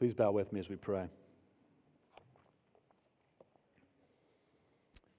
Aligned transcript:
Please 0.00 0.14
bow 0.14 0.30
with 0.30 0.50
me 0.50 0.60
as 0.60 0.70
we 0.70 0.76
pray. 0.76 1.10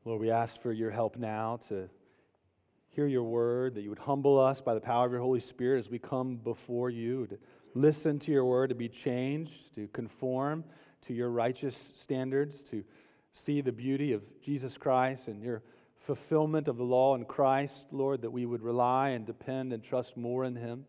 Lord, 0.05 0.19
we 0.19 0.31
ask 0.31 0.59
for 0.59 0.71
your 0.71 0.89
help 0.89 1.17
now 1.17 1.59
to 1.67 1.87
hear 2.89 3.05
your 3.05 3.21
word, 3.21 3.75
that 3.75 3.83
you 3.83 3.89
would 3.89 3.99
humble 3.99 4.39
us 4.39 4.59
by 4.59 4.73
the 4.73 4.81
power 4.81 5.05
of 5.05 5.11
your 5.11 5.21
Holy 5.21 5.39
Spirit 5.39 5.77
as 5.77 5.91
we 5.91 5.99
come 5.99 6.35
before 6.37 6.89
you, 6.89 7.27
to 7.27 7.37
listen 7.75 8.17
to 8.17 8.31
your 8.31 8.43
word, 8.43 8.69
to 8.69 8.75
be 8.75 8.89
changed, 8.89 9.75
to 9.75 9.87
conform 9.89 10.63
to 11.01 11.13
your 11.13 11.29
righteous 11.29 11.77
standards, 11.77 12.63
to 12.63 12.83
see 13.33 13.61
the 13.61 13.71
beauty 13.71 14.13
of 14.13 14.23
Jesus 14.41 14.79
Christ 14.79 15.27
and 15.27 15.43
your 15.43 15.61
fulfillment 15.95 16.67
of 16.67 16.77
the 16.77 16.83
law 16.83 17.13
in 17.13 17.25
Christ, 17.25 17.85
Lord, 17.91 18.23
that 18.23 18.31
we 18.31 18.47
would 18.47 18.63
rely 18.63 19.09
and 19.09 19.27
depend 19.27 19.73
and 19.73 19.83
trust 19.83 20.17
more 20.17 20.43
in 20.43 20.55
him. 20.55 20.85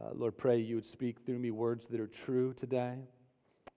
Uh, 0.00 0.14
Lord, 0.14 0.38
pray 0.38 0.56
you 0.56 0.76
would 0.76 0.86
speak 0.86 1.18
through 1.26 1.40
me 1.40 1.50
words 1.50 1.88
that 1.88 2.00
are 2.00 2.06
true 2.06 2.54
today. 2.54 3.00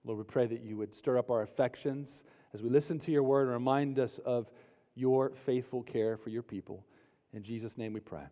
Lord, 0.04 0.18
we 0.18 0.24
pray 0.24 0.46
that 0.46 0.62
you 0.62 0.76
would 0.76 0.94
stir 0.94 1.18
up 1.18 1.30
our 1.30 1.42
affections 1.42 2.24
as 2.52 2.62
we 2.62 2.68
listen 2.68 2.98
to 3.00 3.12
your 3.12 3.22
word 3.22 3.42
and 3.42 3.52
remind 3.52 3.98
us 3.98 4.18
of 4.18 4.50
your 4.94 5.30
faithful 5.30 5.82
care 5.82 6.16
for 6.16 6.30
your 6.30 6.42
people. 6.42 6.84
In 7.32 7.42
Jesus' 7.42 7.78
name 7.78 7.92
we 7.92 8.00
pray. 8.00 8.24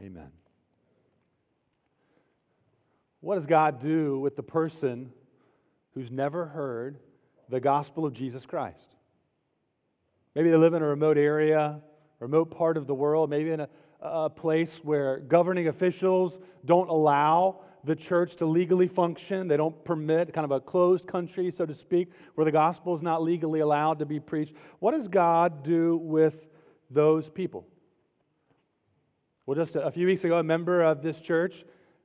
Amen. 0.00 0.30
What 3.20 3.36
does 3.36 3.46
God 3.46 3.80
do 3.80 4.18
with 4.18 4.36
the 4.36 4.42
person 4.42 5.12
who's 5.94 6.10
never 6.10 6.46
heard 6.46 6.98
the 7.48 7.60
gospel 7.60 8.04
of 8.04 8.12
Jesus 8.12 8.46
Christ? 8.46 8.96
Maybe 10.34 10.50
they 10.50 10.56
live 10.56 10.74
in 10.74 10.82
a 10.82 10.86
remote 10.86 11.18
area, 11.18 11.80
remote 12.18 12.50
part 12.50 12.76
of 12.76 12.86
the 12.86 12.94
world, 12.94 13.30
maybe 13.30 13.50
in 13.50 13.60
a, 13.60 13.68
a 14.00 14.30
place 14.30 14.78
where 14.82 15.18
governing 15.18 15.68
officials 15.68 16.40
don't 16.64 16.88
allow 16.88 17.60
the 17.84 17.96
church 17.96 18.36
to 18.36 18.46
legally 18.46 18.86
function. 18.86 19.48
They 19.48 19.56
don't 19.56 19.84
permit 19.84 20.32
kind 20.32 20.44
of 20.44 20.50
a 20.50 20.60
closed 20.60 21.06
country, 21.06 21.50
so 21.50 21.66
to 21.66 21.74
speak, 21.74 22.10
where 22.34 22.44
the 22.44 22.52
gospel 22.52 22.94
is 22.94 23.02
not 23.02 23.22
legally 23.22 23.60
allowed 23.60 23.98
to 23.98 24.06
be 24.06 24.20
preached. 24.20 24.54
What 24.78 24.92
does 24.92 25.08
God 25.08 25.62
do 25.62 25.96
with 25.96 26.48
those 26.90 27.28
people? 27.28 27.66
Well, 29.46 29.56
just 29.56 29.74
a 29.74 29.90
few 29.90 30.06
weeks 30.06 30.22
ago, 30.24 30.38
a 30.38 30.42
member 30.42 30.82
of 30.82 31.02
this 31.02 31.20
church 31.20 31.64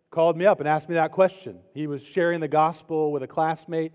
called 0.10 0.38
me 0.38 0.46
up 0.46 0.60
and 0.60 0.68
asked 0.68 0.90
me 0.90 0.96
that 0.96 1.12
question. 1.12 1.60
He 1.74 1.86
was 1.86 2.04
sharing 2.04 2.40
the 2.40 2.48
gospel 2.48 3.12
with 3.12 3.22
a 3.22 3.28
classmate, 3.28 3.92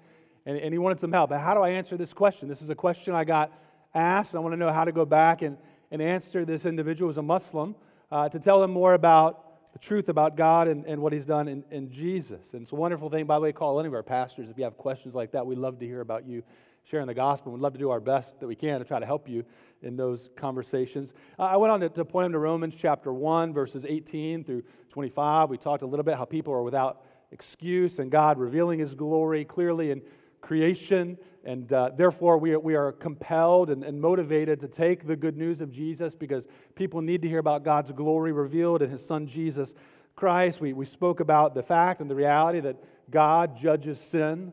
and, 0.46 0.56
and 0.56 0.72
he 0.72 0.78
wanted 0.78 1.00
some 1.00 1.12
help. 1.12 1.30
But 1.30 1.40
how 1.40 1.54
do 1.54 1.60
I 1.60 1.70
answer 1.70 1.96
this 1.96 2.14
question? 2.14 2.48
This 2.48 2.62
is 2.62 2.70
a 2.70 2.74
question 2.74 3.14
I 3.14 3.24
got 3.24 3.52
asked, 3.94 4.34
I 4.34 4.38
want 4.38 4.52
to 4.52 4.56
know 4.56 4.72
how 4.72 4.84
to 4.84 4.92
go 4.92 5.04
back 5.04 5.42
and, 5.42 5.58
and 5.90 6.00
answer 6.00 6.44
this 6.44 6.64
individual 6.64 7.08
who's 7.10 7.18
a 7.18 7.22
Muslim 7.22 7.74
uh, 8.10 8.28
to 8.28 8.38
tell 8.38 8.62
him 8.62 8.70
more 8.70 8.94
about 8.94 9.51
truth 9.82 10.08
about 10.08 10.36
God 10.36 10.68
and, 10.68 10.86
and 10.86 11.02
what 11.02 11.12
He's 11.12 11.26
done 11.26 11.48
in, 11.48 11.64
in 11.70 11.90
Jesus. 11.90 12.54
And 12.54 12.62
it's 12.62 12.72
a 12.72 12.76
wonderful 12.76 13.10
thing, 13.10 13.26
by 13.26 13.34
the 13.34 13.42
way, 13.42 13.52
call 13.52 13.78
any 13.80 13.88
of 13.88 13.94
our 13.94 14.02
pastors 14.02 14.48
if 14.48 14.56
you 14.56 14.64
have 14.64 14.78
questions 14.78 15.14
like 15.14 15.32
that. 15.32 15.44
We'd 15.44 15.58
love 15.58 15.78
to 15.80 15.86
hear 15.86 16.00
about 16.00 16.24
you 16.26 16.42
sharing 16.84 17.08
the 17.08 17.14
gospel. 17.14 17.52
We'd 17.52 17.60
love 17.60 17.74
to 17.74 17.78
do 17.78 17.90
our 17.90 18.00
best 18.00 18.40
that 18.40 18.46
we 18.46 18.54
can 18.54 18.78
to 18.78 18.84
try 18.84 19.00
to 19.00 19.06
help 19.06 19.28
you 19.28 19.44
in 19.82 19.96
those 19.96 20.30
conversations. 20.36 21.12
I 21.38 21.56
went 21.56 21.72
on 21.72 21.80
to, 21.80 21.88
to 21.90 22.04
point 22.04 22.26
him 22.26 22.32
to 22.32 22.38
Romans 22.38 22.76
chapter 22.76 23.12
1, 23.12 23.52
verses 23.52 23.84
18 23.84 24.44
through 24.44 24.62
25. 24.88 25.50
We 25.50 25.58
talked 25.58 25.82
a 25.82 25.86
little 25.86 26.04
bit 26.04 26.16
how 26.16 26.24
people 26.24 26.54
are 26.54 26.62
without 26.62 27.02
excuse 27.32 27.98
and 27.98 28.10
God 28.10 28.38
revealing 28.38 28.78
His 28.78 28.94
glory 28.94 29.44
clearly 29.44 29.90
in 29.90 30.02
creation. 30.40 31.18
And 31.44 31.72
uh, 31.72 31.90
therefore, 31.96 32.38
we 32.38 32.52
are, 32.52 32.60
we 32.60 32.74
are 32.74 32.92
compelled 32.92 33.70
and, 33.70 33.82
and 33.82 34.00
motivated 34.00 34.60
to 34.60 34.68
take 34.68 35.06
the 35.06 35.16
good 35.16 35.36
news 35.36 35.60
of 35.60 35.70
Jesus 35.70 36.14
because 36.14 36.46
people 36.74 37.02
need 37.02 37.22
to 37.22 37.28
hear 37.28 37.40
about 37.40 37.64
God's 37.64 37.90
glory 37.92 38.32
revealed 38.32 38.82
in 38.82 38.90
His 38.90 39.04
Son 39.04 39.26
Jesus 39.26 39.74
Christ. 40.14 40.60
We, 40.60 40.72
we 40.72 40.84
spoke 40.84 41.20
about 41.20 41.54
the 41.54 41.62
fact 41.62 42.00
and 42.00 42.10
the 42.10 42.14
reality 42.14 42.60
that 42.60 42.76
God 43.10 43.56
judges 43.56 44.00
sin, 44.00 44.52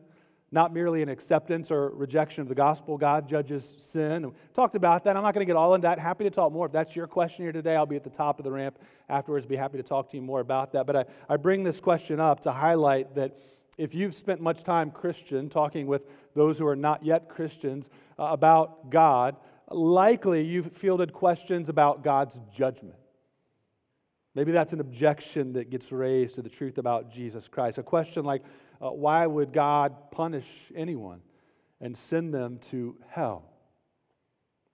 not 0.50 0.74
merely 0.74 1.00
an 1.00 1.08
acceptance 1.08 1.70
or 1.70 1.90
rejection 1.90 2.42
of 2.42 2.48
the 2.48 2.56
gospel. 2.56 2.98
God 2.98 3.28
judges 3.28 3.64
sin. 3.64 4.24
And 4.24 4.32
talked 4.52 4.74
about 4.74 5.04
that. 5.04 5.16
I'm 5.16 5.22
not 5.22 5.32
going 5.32 5.46
to 5.46 5.48
get 5.48 5.56
all 5.56 5.74
into 5.74 5.86
that. 5.86 6.00
Happy 6.00 6.24
to 6.24 6.30
talk 6.30 6.52
more. 6.52 6.66
If 6.66 6.72
that's 6.72 6.96
your 6.96 7.06
question 7.06 7.44
here 7.44 7.52
today, 7.52 7.76
I'll 7.76 7.86
be 7.86 7.96
at 7.96 8.04
the 8.04 8.10
top 8.10 8.40
of 8.40 8.44
the 8.44 8.50
ramp 8.50 8.80
afterwards. 9.08 9.46
Be 9.46 9.54
happy 9.56 9.76
to 9.76 9.84
talk 9.84 10.10
to 10.10 10.16
you 10.16 10.22
more 10.22 10.40
about 10.40 10.72
that. 10.72 10.86
But 10.86 10.96
I, 10.96 11.04
I 11.28 11.36
bring 11.36 11.62
this 11.62 11.80
question 11.80 12.18
up 12.18 12.40
to 12.40 12.52
highlight 12.52 13.14
that 13.14 13.38
if 13.78 13.94
you've 13.94 14.14
spent 14.14 14.40
much 14.40 14.64
time 14.64 14.90
Christian 14.90 15.48
talking 15.48 15.86
with 15.86 16.04
those 16.34 16.58
who 16.58 16.66
are 16.66 16.76
not 16.76 17.04
yet 17.04 17.28
Christians 17.28 17.88
uh, 18.18 18.24
about 18.24 18.90
God, 18.90 19.36
likely 19.70 20.42
you've 20.42 20.72
fielded 20.76 21.12
questions 21.12 21.68
about 21.68 22.02
God's 22.02 22.40
judgment. 22.52 22.96
Maybe 24.34 24.52
that's 24.52 24.72
an 24.72 24.80
objection 24.80 25.54
that 25.54 25.70
gets 25.70 25.90
raised 25.90 26.36
to 26.36 26.42
the 26.42 26.48
truth 26.48 26.78
about 26.78 27.10
Jesus 27.10 27.48
Christ. 27.48 27.78
A 27.78 27.82
question 27.82 28.24
like, 28.24 28.42
uh, 28.80 28.90
why 28.90 29.26
would 29.26 29.52
God 29.52 30.10
punish 30.10 30.70
anyone 30.74 31.20
and 31.80 31.96
send 31.96 32.32
them 32.32 32.58
to 32.70 32.96
hell? 33.08 33.44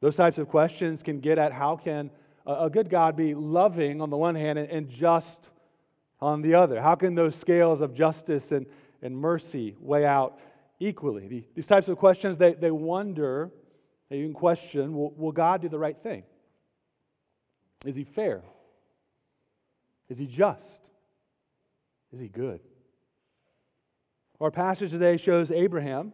Those 0.00 0.16
types 0.16 0.38
of 0.38 0.48
questions 0.48 1.02
can 1.02 1.20
get 1.20 1.38
at 1.38 1.52
how 1.52 1.76
can 1.76 2.10
a 2.46 2.70
good 2.70 2.88
God 2.88 3.16
be 3.16 3.34
loving 3.34 4.00
on 4.00 4.10
the 4.10 4.16
one 4.16 4.34
hand 4.34 4.58
and 4.58 4.88
just 4.88 5.50
on 6.20 6.42
the 6.42 6.54
other? 6.54 6.80
How 6.80 6.94
can 6.94 7.14
those 7.14 7.34
scales 7.34 7.80
of 7.80 7.94
justice 7.94 8.52
and, 8.52 8.66
and 9.02 9.16
mercy 9.16 9.74
weigh 9.80 10.06
out 10.06 10.38
equally? 10.78 11.46
These 11.54 11.66
types 11.66 11.88
of 11.88 11.98
questions, 11.98 12.38
they, 12.38 12.54
they 12.54 12.70
wonder, 12.70 13.50
they 14.08 14.18
even 14.18 14.32
question 14.32 14.94
will, 14.94 15.12
will 15.16 15.32
God 15.32 15.62
do 15.62 15.68
the 15.68 15.78
right 15.78 15.96
thing? 15.96 16.24
Is 17.84 17.94
he 17.94 18.04
fair? 18.04 18.42
Is 20.08 20.18
he 20.18 20.26
just? 20.26 20.90
Is 22.12 22.20
he 22.20 22.28
good? 22.28 22.60
Our 24.40 24.50
passage 24.50 24.90
today 24.90 25.16
shows 25.16 25.50
Abraham 25.50 26.12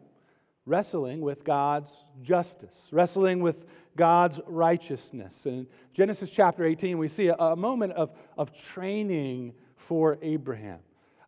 wrestling 0.65 1.21
with 1.21 1.45
God's 1.45 2.05
justice, 2.21 2.89
wrestling 2.93 3.41
with 3.41 3.67
God's 3.97 4.41
righteousness. 4.47 5.45
In 5.45 5.67
Genesis 5.93 6.33
chapter 6.33 6.65
18, 6.65 6.99
we 6.99 7.09
see 7.09 7.29
a, 7.29 7.35
a 7.35 7.57
moment 7.57 7.95
of, 7.95 8.13
of 8.39 8.53
training 8.53 9.55
for 9.77 10.19
Abraham 10.23 10.79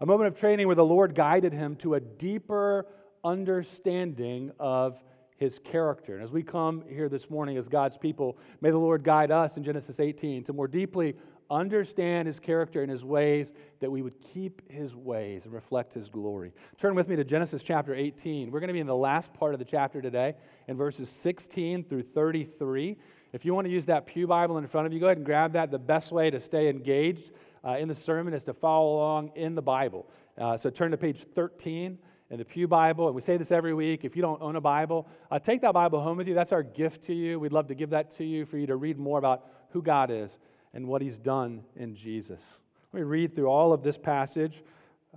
a 0.05 0.07
moment 0.07 0.27
of 0.29 0.39
training 0.39 0.67
where 0.67 0.77
the 0.77 0.85
Lord 0.85 1.15
guided 1.15 1.55
him 1.55 1.77
to 1.77 1.95
a 1.95 2.01
deeper 2.01 2.87
understanding 3.25 4.53
of 4.61 5.03
his 5.37 5.59
character. 5.59 6.15
And 6.15 6.23
as 6.23 6.33
we 6.33 6.43
come 6.43 6.85
here 6.89 7.09
this 7.09 7.29
morning 7.29 7.57
as 7.57 7.69
God's 7.69 7.99
people, 7.99 8.39
may 8.61 8.71
the 8.71 8.79
Lord 8.79 9.03
guide 9.03 9.31
us 9.31 9.57
in 9.57 9.65
Genesis 9.65 9.99
18 9.99 10.45
to 10.45 10.53
more 10.53 10.69
deeply 10.69 11.17
understand 11.51 12.27
his 12.27 12.41
character 12.41 12.83
and 12.83 12.91
his 12.91 13.05
ways, 13.05 13.53
that 13.81 13.91
we 13.91 14.03
would 14.03 14.21
keep 14.21 14.71
his 14.71 14.95
ways 14.95 15.45
and 15.45 15.53
reflect 15.55 15.95
his 15.95 16.09
glory. 16.09 16.53
Turn 16.79 16.95
with 16.95 17.09
me 17.09 17.17
to 17.17 17.25
Genesis 17.25 17.63
chapter 17.63 17.95
18. 17.95 18.51
We're 18.51 18.61
going 18.61 18.69
to 18.69 18.75
be 18.75 18.81
in 18.81 18.87
the 18.87 18.97
last 18.97 19.35
part 19.35 19.53
of 19.53 19.59
the 19.59 19.65
chapter 19.65 20.01
today, 20.01 20.35
in 20.69 20.77
verses 20.77 21.09
16 21.11 21.85
through 21.85 22.03
33. 22.03 22.97
If 23.33 23.45
you 23.45 23.55
want 23.55 23.67
to 23.67 23.71
use 23.73 23.87
that 23.87 24.07
Pew 24.07 24.27
Bible 24.27 24.59
in 24.59 24.67
front 24.67 24.87
of 24.87 24.93
you, 24.93 25.01
go 25.01 25.07
ahead 25.07 25.19
and 25.19 25.27
grab 25.27 25.53
that. 25.53 25.71
The 25.71 25.79
best 25.79 26.13
way 26.13 26.31
to 26.31 26.41
stay 26.41 26.69
engaged 26.69 27.33
uh, 27.65 27.77
in 27.79 27.89
the 27.89 27.95
sermon 27.95 28.33
is 28.33 28.45
to 28.45 28.55
follow 28.55 28.97
along 28.97 29.33
in 29.35 29.55
the 29.55 29.63
Bible. 29.63 30.09
Uh, 30.39 30.57
so 30.57 30.71
turn 30.71 30.93
to 30.93 30.97
page 30.97 31.19
13 31.19 31.99
the 32.37 32.45
Pew 32.45 32.69
Bible. 32.69 33.07
And 33.07 33.15
we 33.15 33.21
say 33.21 33.37
this 33.37 33.53
every 33.53 33.75
week. 33.75 34.05
If 34.05 34.17
you 34.17 34.23
don't 34.23 34.41
own 34.43 34.57
a 34.57 34.61
Bible, 34.61 35.07
uh, 35.31 35.39
take 35.39 35.61
that 35.63 35.73
Bible 35.73 36.01
home 36.01 36.17
with 36.17 36.29
you. 36.29 36.35
That's 36.35 36.53
our 36.53 36.63
gift 36.63 37.03
to 37.05 37.15
you. 37.15 37.39
We'd 37.39 37.53
love 37.53 37.69
to 37.69 37.75
give 37.75 37.91
that 37.91 38.11
to 38.13 38.25
you 38.25 38.45
for 38.45 38.59
you 38.59 38.67
to 38.67 38.77
read 38.77 38.99
more 38.99 39.19
about 39.19 39.47
who 39.71 39.83
God 39.83 40.11
is 40.11 40.39
and 40.73 40.87
what 40.89 41.03
He's 41.03 41.19
done 41.19 41.65
in 41.77 41.95
Jesus. 41.95 42.61
Let 42.93 43.01
me 43.01 43.05
read 43.05 43.35
through 43.35 43.47
all 43.47 43.73
of 43.73 43.83
this 43.83 43.99
passage, 43.99 44.63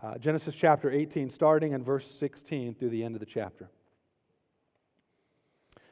uh, 0.01 0.17
Genesis 0.17 0.55
chapter 0.55 0.91
18, 0.91 1.29
starting 1.29 1.73
in 1.73 1.83
verse 1.83 2.09
16 2.09 2.75
through 2.75 2.89
the 2.89 3.03
end 3.03 3.15
of 3.15 3.19
the 3.19 3.25
chapter. 3.25 3.69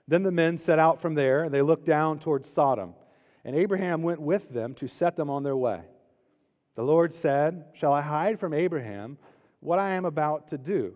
Then 0.07 0.23
the 0.23 0.31
men 0.31 0.57
set 0.57 0.79
out 0.79 1.01
from 1.01 1.15
there, 1.15 1.43
and 1.43 1.53
they 1.53 1.61
looked 1.61 1.85
down 1.85 2.19
towards 2.19 2.49
Sodom. 2.49 2.93
And 3.43 3.55
Abraham 3.55 4.01
went 4.01 4.21
with 4.21 4.49
them 4.49 4.73
to 4.75 4.87
set 4.87 5.15
them 5.15 5.29
on 5.29 5.43
their 5.43 5.57
way. 5.57 5.81
The 6.75 6.83
Lord 6.83 7.13
said, 7.13 7.65
Shall 7.73 7.93
I 7.93 8.01
hide 8.01 8.39
from 8.39 8.53
Abraham 8.53 9.17
what 9.59 9.79
I 9.79 9.91
am 9.91 10.05
about 10.05 10.47
to 10.49 10.57
do, 10.57 10.95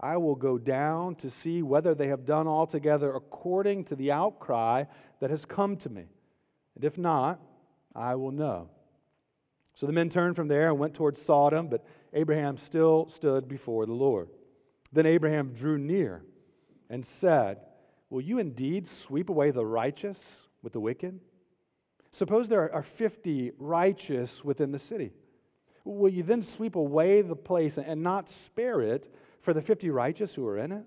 I 0.00 0.16
will 0.16 0.34
go 0.34 0.56
down 0.56 1.14
to 1.16 1.28
see 1.28 1.62
whether 1.62 1.94
they 1.94 2.08
have 2.08 2.24
done 2.24 2.48
altogether 2.48 3.14
according 3.14 3.84
to 3.84 3.96
the 3.96 4.10
outcry 4.10 4.84
that 5.20 5.28
has 5.28 5.44
come 5.44 5.76
to 5.76 5.90
me. 5.90 6.06
And 6.74 6.84
if 6.84 6.96
not, 6.96 7.40
I 7.94 8.14
will 8.14 8.32
know. 8.32 8.70
So 9.74 9.86
the 9.86 9.92
men 9.92 10.08
turned 10.08 10.36
from 10.36 10.48
there 10.48 10.68
and 10.68 10.78
went 10.78 10.94
towards 10.94 11.20
Sodom, 11.20 11.68
but 11.68 11.84
Abraham 12.14 12.56
still 12.56 13.08
stood 13.08 13.46
before 13.46 13.84
the 13.84 13.92
Lord. 13.92 14.30
Then 14.92 15.06
Abraham 15.06 15.52
drew 15.52 15.78
near 15.78 16.22
and 16.88 17.04
said, 17.04 17.58
Will 18.08 18.20
you 18.20 18.38
indeed 18.38 18.88
sweep 18.88 19.28
away 19.28 19.50
the 19.50 19.64
righteous 19.64 20.48
with 20.62 20.72
the 20.72 20.80
wicked? 20.80 21.20
Suppose 22.10 22.48
there 22.48 22.72
are 22.74 22.82
50 22.82 23.52
righteous 23.58 24.44
within 24.44 24.72
the 24.72 24.78
city. 24.78 25.12
Will 25.84 26.10
you 26.10 26.22
then 26.22 26.42
sweep 26.42 26.74
away 26.74 27.22
the 27.22 27.36
place 27.36 27.78
and 27.78 28.02
not 28.02 28.28
spare 28.28 28.80
it 28.80 29.12
for 29.40 29.52
the 29.54 29.62
50 29.62 29.90
righteous 29.90 30.34
who 30.34 30.46
are 30.46 30.58
in 30.58 30.72
it? 30.72 30.84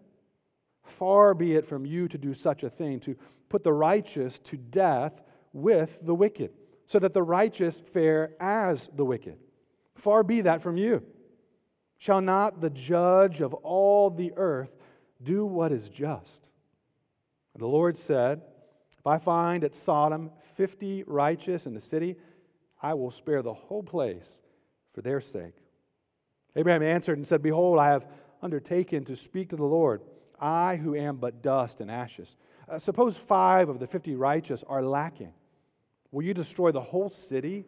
Far 0.84 1.34
be 1.34 1.56
it 1.56 1.66
from 1.66 1.86
you 1.86 2.08
to 2.08 2.18
do 2.18 2.34
such 2.34 2.64
a 2.64 2.70
thing, 2.70 3.00
to 3.02 3.16
put 3.50 3.64
the 3.64 3.74
righteous 3.74 4.40
to 4.40 4.58
death 4.58 5.22
with 5.54 6.06
the 6.06 6.16
wicked, 6.16 6.52
so 6.86 7.00
that 7.00 7.14
the 7.14 7.24
righteous 7.24 7.80
fare 7.80 8.32
as 8.40 8.90
the 8.96 9.06
wicked. 9.06 9.38
Far 9.96 10.24
be 10.24 10.42
that 10.42 10.62
from 10.62 10.78
you. 10.78 11.04
Shall 11.98 12.22
not 12.22 12.60
the 12.60 12.70
judge 12.70 13.40
of 13.40 13.54
all 13.54 14.10
the 14.10 14.34
earth 14.36 14.76
do 15.22 15.46
what 15.46 15.72
is 15.72 15.90
just? 15.90 16.50
And 17.54 17.62
the 17.62 17.68
Lord 17.68 17.96
said, 17.96 18.42
If 19.00 19.08
I 19.08 19.18
find 19.18 19.64
at 19.64 19.76
Sodom 19.76 20.32
50 20.56 21.04
righteous 21.08 21.66
in 21.66 21.74
the 21.74 21.80
city, 21.80 22.18
I 22.82 22.94
will 22.96 23.12
spare 23.12 23.42
the 23.42 23.54
whole 23.54 23.84
place 23.84 24.42
for 24.92 25.02
their 25.02 25.22
sake. 25.22 25.54
Abraham 26.56 26.84
answered 26.84 27.18
and 27.18 27.26
said, 27.26 27.42
Behold, 27.42 27.80
I 27.80 27.88
have 27.88 28.08
undertaken 28.44 29.06
to 29.06 29.16
speak 29.16 29.50
to 29.50 29.56
the 29.56 29.64
Lord, 29.64 30.02
I 30.40 30.76
who 30.76 30.96
am 30.96 31.18
but 31.18 31.42
dust 31.42 31.82
and 31.82 31.90
ashes. 31.90 32.36
Uh, 32.68 32.78
suppose 32.78 33.18
five 33.18 33.70
of 33.70 33.80
the 33.80 33.88
50 33.88 34.16
righteous 34.16 34.64
are 34.68 34.84
lacking. 34.84 35.34
Will 36.12 36.24
you 36.24 36.34
destroy 36.34 36.72
the 36.72 36.82
whole 36.82 37.10
city 37.10 37.66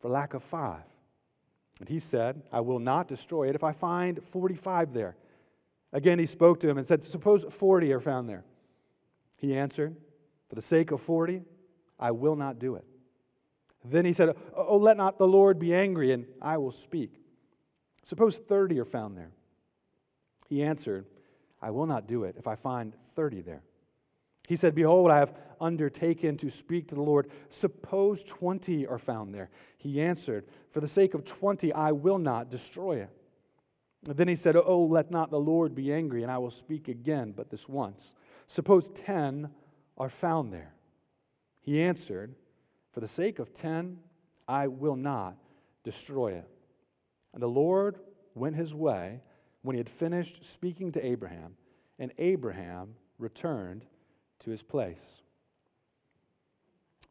for 0.00 0.10
lack 0.10 0.34
of 0.34 0.42
five? 0.42 0.82
And 1.80 1.88
he 1.88 1.98
said, 1.98 2.42
I 2.52 2.60
will 2.60 2.80
not 2.80 3.08
destroy 3.08 3.48
it 3.48 3.54
if 3.54 3.62
I 3.62 3.72
find 3.72 4.22
45 4.22 4.92
there. 4.92 5.16
Again, 5.92 6.18
he 6.18 6.26
spoke 6.26 6.60
to 6.60 6.68
him 6.68 6.76
and 6.76 6.86
said, 6.86 7.04
Suppose 7.04 7.44
40 7.44 7.92
are 7.92 8.00
found 8.00 8.28
there. 8.28 8.44
He 9.38 9.56
answered, 9.56 9.96
For 10.48 10.56
the 10.56 10.62
sake 10.62 10.90
of 10.90 11.00
40, 11.00 11.42
I 11.98 12.10
will 12.10 12.36
not 12.36 12.58
do 12.58 12.74
it. 12.74 12.84
Then 13.84 14.04
he 14.04 14.12
said, 14.12 14.36
Oh, 14.54 14.76
let 14.76 14.96
not 14.96 15.18
the 15.18 15.28
Lord 15.28 15.58
be 15.58 15.74
angry, 15.74 16.12
and 16.12 16.26
I 16.42 16.58
will 16.58 16.72
speak. 16.72 17.20
Suppose 18.02 18.38
30 18.38 18.80
are 18.80 18.84
found 18.84 19.16
there. 19.16 19.30
He 20.48 20.62
answered, 20.62 21.06
I 21.60 21.70
will 21.70 21.86
not 21.86 22.06
do 22.08 22.24
it 22.24 22.36
if 22.38 22.46
I 22.46 22.54
find 22.54 22.94
30 23.14 23.42
there. 23.42 23.62
He 24.48 24.56
said, 24.56 24.74
Behold, 24.74 25.10
I 25.10 25.18
have 25.18 25.34
undertaken 25.60 26.38
to 26.38 26.48
speak 26.48 26.88
to 26.88 26.94
the 26.94 27.02
Lord. 27.02 27.30
Suppose 27.50 28.24
20 28.24 28.86
are 28.86 28.98
found 28.98 29.34
there. 29.34 29.50
He 29.76 30.00
answered, 30.00 30.46
For 30.70 30.80
the 30.80 30.86
sake 30.86 31.12
of 31.12 31.24
20, 31.24 31.72
I 31.74 31.92
will 31.92 32.18
not 32.18 32.50
destroy 32.50 33.02
it. 33.02 33.10
then 34.04 34.28
he 34.28 34.34
said, 34.34 34.56
Oh, 34.56 34.84
let 34.84 35.10
not 35.10 35.30
the 35.30 35.40
Lord 35.40 35.74
be 35.74 35.92
angry, 35.92 36.22
and 36.22 36.32
I 36.32 36.38
will 36.38 36.50
speak 36.50 36.88
again, 36.88 37.32
but 37.36 37.50
this 37.50 37.68
once. 37.68 38.14
Suppose 38.46 38.88
10 38.88 39.50
are 39.98 40.08
found 40.08 40.50
there. 40.52 40.72
He 41.60 41.82
answered, 41.82 42.34
For 42.92 43.00
the 43.00 43.06
sake 43.06 43.38
of 43.38 43.52
10, 43.52 43.98
I 44.46 44.68
will 44.68 44.96
not 44.96 45.36
destroy 45.84 46.32
it. 46.32 46.48
And 47.34 47.42
the 47.42 47.48
Lord 47.48 47.98
went 48.34 48.56
his 48.56 48.74
way 48.74 49.20
when 49.68 49.74
he 49.74 49.80
had 49.80 49.90
finished 49.90 50.42
speaking 50.42 50.90
to 50.92 51.04
Abraham, 51.04 51.54
and 51.98 52.10
Abraham 52.16 52.94
returned 53.18 53.84
to 54.38 54.48
his 54.48 54.62
place. 54.62 55.20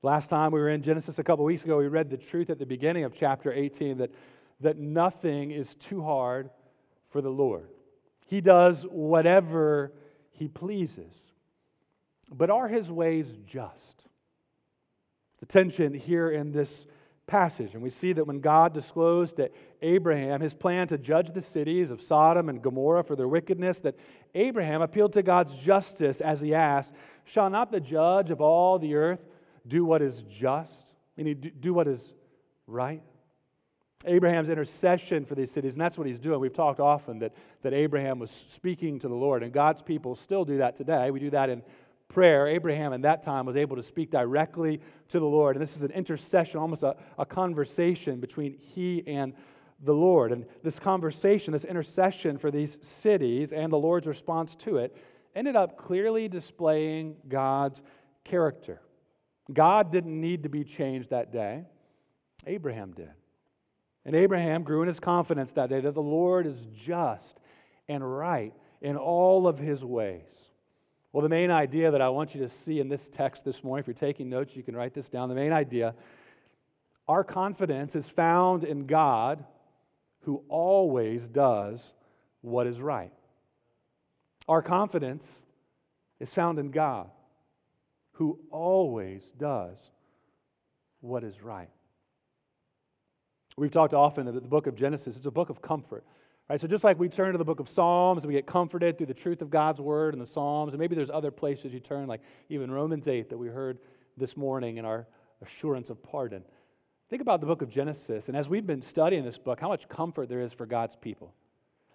Last 0.02 0.30
time 0.30 0.52
we 0.52 0.60
were 0.60 0.70
in 0.70 0.82
Genesis 0.82 1.20
a 1.20 1.24
couple 1.24 1.46
weeks 1.46 1.64
ago, 1.64 1.78
we 1.78 1.88
read 1.88 2.10
the 2.10 2.18
truth 2.18 2.50
at 2.50 2.58
the 2.58 2.66
beginning 2.66 3.04
of 3.04 3.16
chapter 3.16 3.54
18 3.54 4.00
that, 4.00 4.12
that 4.60 4.80
nothing 4.80 5.52
is 5.52 5.76
too 5.76 6.02
hard 6.02 6.50
for 7.06 7.22
the 7.22 7.30
Lord. 7.30 7.70
He 8.26 8.42
does 8.42 8.88
whatever 8.90 9.94
he 10.32 10.48
pleases. 10.48 11.34
But 12.34 12.50
are 12.50 12.70
his 12.70 12.92
ways 12.92 13.38
just? 13.46 14.10
The 15.40 15.46
tension 15.46 15.94
here 15.94 16.32
in 16.32 16.54
this 16.54 16.88
passage. 17.28 17.74
And 17.74 17.84
we 17.84 17.90
see 17.90 18.14
that 18.14 18.26
when 18.26 18.40
God 18.40 18.74
disclosed 18.74 19.36
to 19.36 19.52
Abraham 19.82 20.42
his 20.42 20.56
plan 20.56 20.88
to 20.88 20.98
judge 20.98 21.32
the 21.32 21.42
cities 21.42 21.92
of 21.92 22.02
Sodom 22.02 22.50
and 22.50 22.62
Gomorrah 22.62 23.04
for 23.04 23.16
their 23.16 23.28
wickedness, 23.28 23.80
that 23.82 23.96
Abraham 24.34 24.82
appealed 24.82 25.14
to 25.14 25.22
God's 25.22 25.62
justice 25.64 26.22
as 26.22 26.42
he 26.42 26.56
asked, 26.56 26.94
Shall 27.26 27.50
not 27.50 27.72
the 27.72 27.82
judge 27.82 28.32
of 28.32 28.42
all 28.42 28.80
the 28.80 28.96
earth 28.96 29.26
do 29.68 29.84
what 29.84 30.02
is 30.02 30.24
just? 30.24 30.94
Meaning, 31.18 31.52
do 31.60 31.74
what 31.74 31.88
is 31.88 32.14
right? 32.66 33.04
Abraham's 34.06 34.48
intercession 34.48 35.26
for 35.26 35.36
these 35.36 35.52
cities, 35.52 35.74
and 35.74 35.82
that's 35.82 35.98
what 35.98 36.08
he's 36.08 36.20
doing. 36.20 36.40
We've 36.40 36.54
talked 36.54 36.80
often 36.80 37.20
that, 37.20 37.34
that 37.64 37.74
Abraham 37.74 38.20
was 38.20 38.30
speaking 38.30 39.00
to 39.00 39.08
the 39.08 39.16
Lord, 39.16 39.44
and 39.44 39.52
God's 39.52 39.82
people 39.82 40.16
still 40.16 40.46
do 40.46 40.58
that 40.58 40.76
today. 40.76 41.10
We 41.10 41.20
do 41.20 41.32
that 41.32 41.50
in 41.50 41.64
prayer, 42.10 42.48
Abraham 42.48 42.94
in 42.94 43.02
that 43.02 43.22
time 43.22 43.46
was 43.46 43.56
able 43.56 43.76
to 43.76 43.84
speak 43.84 44.10
directly 44.12 44.82
to 45.10 45.20
the 45.20 45.26
Lord. 45.26 45.56
And 45.56 45.62
this 45.62 45.76
is 45.76 45.84
an 45.84 45.92
intercession, 45.92 46.60
almost 46.60 46.84
a, 46.84 46.96
a 47.18 47.26
conversation 47.26 48.20
between 48.20 48.58
he 48.58 49.06
and 49.08 49.34
the 49.82 49.94
Lord. 49.94 50.32
And 50.32 50.46
this 50.64 50.80
conversation, 50.80 51.52
this 51.52 51.66
intercession 51.66 52.38
for 52.38 52.52
these 52.52 52.80
cities 52.86 53.54
and 53.54 53.72
the 53.72 53.78
Lord's 53.78 54.08
response 54.08 54.56
to 54.56 54.78
it, 54.78 54.96
ended 55.36 55.56
up 55.56 55.78
clearly 55.78 56.28
displaying 56.28 57.18
God's 57.28 57.84
character. 58.24 58.82
God 59.52 59.92
didn't 59.92 60.20
need 60.20 60.44
to 60.44 60.50
be 60.50 60.64
changed 60.64 61.12
that 61.12 61.32
day, 61.32 61.66
Abraham 62.46 62.94
did. 62.94 63.12
And 64.06 64.16
Abraham 64.16 64.64
grew 64.64 64.82
in 64.82 64.88
his 64.88 65.00
confidence 65.00 65.52
that 65.54 65.70
day 65.70 65.82
that 65.82 65.94
the 65.94 66.02
Lord 66.02 66.48
is 66.48 66.66
just 66.74 67.40
and 67.88 68.18
right 68.18 68.54
in 68.82 68.96
all 68.96 69.48
of 69.48 69.60
his 69.60 69.84
ways. 69.84 70.50
Well, 71.12 71.22
the 71.22 71.30
main 71.30 71.52
idea 71.52 71.90
that 71.92 72.02
I 72.02 72.10
want 72.10 72.36
you 72.36 72.42
to 72.42 72.50
see 72.50 72.80
in 72.80 72.90
this 72.90 73.08
text 73.08 73.46
this 73.46 73.64
morning, 73.64 73.82
if 73.82 73.88
you're 73.88 73.94
taking 73.94 74.30
notes, 74.30 74.56
you 74.56 74.64
can 74.64 74.76
write 74.76 74.94
this 74.94 75.10
down. 75.10 75.30
The 75.30 75.36
main 75.36 75.54
idea 75.54 75.96
our 77.08 77.24
confidence 77.24 77.96
is 77.96 78.10
found 78.10 78.66
in 78.66 78.86
God 78.86 79.46
who 80.22 80.44
always 80.50 81.28
does 81.28 81.94
what 82.42 82.68
is 82.68 82.82
right. 82.82 83.14
Our 84.48 84.62
confidence 84.62 85.46
is 86.20 86.34
found 86.34 86.60
in 86.60 86.72
God 86.72 87.10
who 88.14 88.40
always 88.52 89.32
does 89.32 89.90
what 91.00 91.24
is 91.24 91.42
right. 91.42 91.70
We've 93.56 93.72
talked 93.72 93.94
often 93.94 94.26
that 94.26 94.34
the 94.34 94.42
book 94.42 94.68
of 94.68 94.76
Genesis 94.76 95.18
is 95.18 95.26
a 95.26 95.32
book 95.32 95.50
of 95.50 95.62
comfort. 95.62 96.04
Right, 96.50 96.60
so 96.62 96.68
just 96.68 96.86
like 96.86 96.98
we 96.98 97.10
turn 97.10 97.34
to 97.34 97.38
the 97.38 97.44
book 97.44 97.60
of 97.60 97.68
Psalms 97.68 98.24
and 98.24 98.30
we 98.30 98.34
get 98.34 98.46
comforted 98.46 98.98
through 98.98 99.08
the 99.08 99.14
truth 99.14 99.42
of 99.42 99.50
God's 99.50 99.82
word 99.82 100.14
and 100.14 100.22
the 100.22 100.28
Psalms, 100.28 100.72
and 100.74 100.80
maybe 100.80 100.96
there's 100.96 101.10
other 101.10 101.30
places 101.30 101.74
you 101.74 101.82
turn, 101.82 102.08
like 102.08 102.22
even 102.48 102.72
Romans 102.72 103.06
8 103.08 103.30
that 103.30 103.38
we 103.38 103.48
heard 103.48 103.80
this 104.16 104.38
morning 104.38 104.78
in 104.78 104.86
our 104.86 105.08
assurance 105.42 105.90
of 105.90 106.02
pardon. 106.02 106.44
Think 107.10 107.22
about 107.22 107.42
the 107.42 107.48
book 107.48 107.62
of 107.62 107.70
Genesis, 107.70 108.30
and 108.30 108.38
as 108.38 108.48
we've 108.48 108.66
been 108.66 108.82
studying 108.82 109.26
this 109.26 109.38
book, 109.38 109.60
how 109.60 109.68
much 109.68 109.90
comfort 109.90 110.30
there 110.30 110.40
is 110.40 110.54
for 110.54 110.66
God's 110.66 110.96
people, 110.96 111.34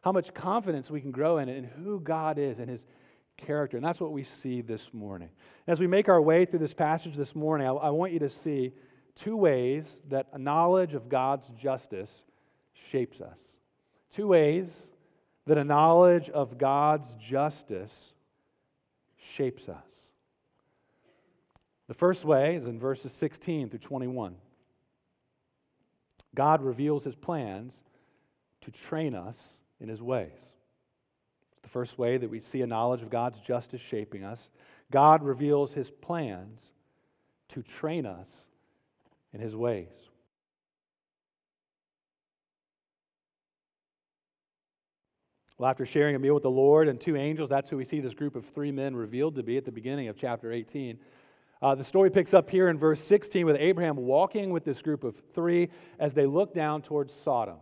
how 0.02 0.12
much 0.12 0.34
confidence 0.34 0.90
we 0.90 1.00
can 1.00 1.12
grow 1.12 1.38
in 1.38 1.48
it, 1.48 1.56
in 1.56 1.64
who 1.64 1.98
God 1.98 2.38
is 2.38 2.58
and 2.58 2.68
his 2.68 2.84
character. 3.38 3.78
And 3.78 3.86
that's 3.86 4.02
what 4.02 4.12
we 4.12 4.22
see 4.22 4.60
this 4.60 4.92
morning. 4.92 5.30
As 5.66 5.80
we 5.80 5.86
make 5.86 6.10
our 6.10 6.20
way 6.20 6.44
through 6.44 6.58
this 6.58 6.74
passage 6.74 7.16
this 7.16 7.34
morning, 7.34 7.66
I, 7.66 7.70
I 7.70 7.90
want 7.90 8.12
you 8.12 8.18
to 8.18 8.28
see 8.28 8.72
two 9.14 9.36
ways 9.36 10.02
that 10.08 10.28
a 10.32 10.38
knowledge 10.38 10.92
of 10.92 11.08
God's 11.08 11.48
justice 11.50 12.22
shapes 12.74 13.20
us. 13.20 13.61
Two 14.12 14.28
ways 14.28 14.92
that 15.46 15.56
a 15.56 15.64
knowledge 15.64 16.28
of 16.28 16.58
God's 16.58 17.14
justice 17.14 18.12
shapes 19.18 19.68
us. 19.68 20.10
The 21.88 21.94
first 21.94 22.24
way 22.24 22.54
is 22.54 22.66
in 22.66 22.78
verses 22.78 23.12
16 23.12 23.70
through 23.70 23.78
21. 23.78 24.36
God 26.34 26.62
reveals 26.62 27.04
his 27.04 27.16
plans 27.16 27.82
to 28.60 28.70
train 28.70 29.14
us 29.14 29.62
in 29.80 29.88
his 29.88 30.02
ways. 30.02 30.54
The 31.62 31.68
first 31.68 31.98
way 31.98 32.18
that 32.18 32.30
we 32.30 32.38
see 32.38 32.60
a 32.60 32.66
knowledge 32.66 33.02
of 33.02 33.10
God's 33.10 33.40
justice 33.40 33.80
shaping 33.80 34.24
us, 34.24 34.50
God 34.90 35.22
reveals 35.22 35.72
his 35.72 35.90
plans 35.90 36.72
to 37.48 37.62
train 37.62 38.04
us 38.04 38.48
in 39.32 39.40
his 39.40 39.56
ways. 39.56 40.08
Well, 45.58 45.68
after 45.68 45.84
sharing 45.84 46.16
a 46.16 46.18
meal 46.18 46.34
with 46.34 46.42
the 46.42 46.50
Lord 46.50 46.88
and 46.88 47.00
two 47.00 47.16
angels, 47.16 47.50
that's 47.50 47.68
who 47.68 47.76
we 47.76 47.84
see 47.84 48.00
this 48.00 48.14
group 48.14 48.36
of 48.36 48.44
three 48.44 48.72
men 48.72 48.96
revealed 48.96 49.36
to 49.36 49.42
be 49.42 49.56
at 49.56 49.64
the 49.64 49.72
beginning 49.72 50.08
of 50.08 50.16
chapter 50.16 50.50
18. 50.50 50.98
Uh, 51.60 51.74
the 51.74 51.84
story 51.84 52.10
picks 52.10 52.34
up 52.34 52.50
here 52.50 52.68
in 52.68 52.78
verse 52.78 53.00
16 53.00 53.46
with 53.46 53.56
Abraham 53.58 53.96
walking 53.96 54.50
with 54.50 54.64
this 54.64 54.82
group 54.82 55.04
of 55.04 55.22
three 55.32 55.68
as 55.98 56.14
they 56.14 56.26
look 56.26 56.54
down 56.54 56.82
towards 56.82 57.14
Sodom. 57.14 57.58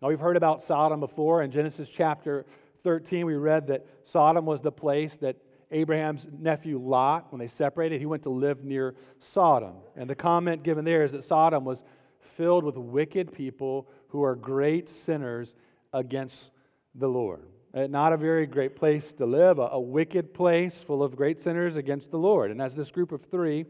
Now, 0.00 0.08
we've 0.08 0.20
heard 0.20 0.36
about 0.36 0.62
Sodom 0.62 1.00
before. 1.00 1.42
In 1.42 1.50
Genesis 1.50 1.90
chapter 1.90 2.44
13, 2.82 3.26
we 3.26 3.34
read 3.34 3.66
that 3.68 3.86
Sodom 4.04 4.44
was 4.44 4.60
the 4.60 4.70
place 4.70 5.16
that 5.16 5.36
Abraham's 5.72 6.28
nephew 6.30 6.78
Lot, 6.78 7.32
when 7.32 7.38
they 7.38 7.48
separated, 7.48 7.98
he 7.98 8.06
went 8.06 8.24
to 8.24 8.30
live 8.30 8.62
near 8.62 8.94
Sodom. 9.18 9.76
And 9.96 10.08
the 10.08 10.14
comment 10.14 10.62
given 10.62 10.84
there 10.84 11.02
is 11.02 11.12
that 11.12 11.24
Sodom 11.24 11.64
was 11.64 11.82
filled 12.20 12.62
with 12.62 12.76
wicked 12.76 13.32
people 13.32 13.88
who 14.08 14.22
are 14.22 14.36
great 14.36 14.88
sinners 14.88 15.54
against 15.92 16.50
the 16.94 17.08
Lord. 17.08 17.42
uh, 17.74 17.86
not 17.86 18.12
a 18.12 18.16
very 18.16 18.46
great 18.46 18.76
place 18.76 19.12
to 19.14 19.26
live, 19.26 19.58
a, 19.58 19.80
wicked 19.80 20.34
place 20.34 20.82
full 20.82 21.02
of 21.02 21.16
great 21.16 21.40
sinners 21.40 21.76
against 21.76 22.10
the 22.10 22.18
Lord. 22.18 22.50
And 22.50 22.60
as 22.60 22.74
this 22.74 22.90
group 22.90 23.12
of 23.12 23.22
three 23.22 23.64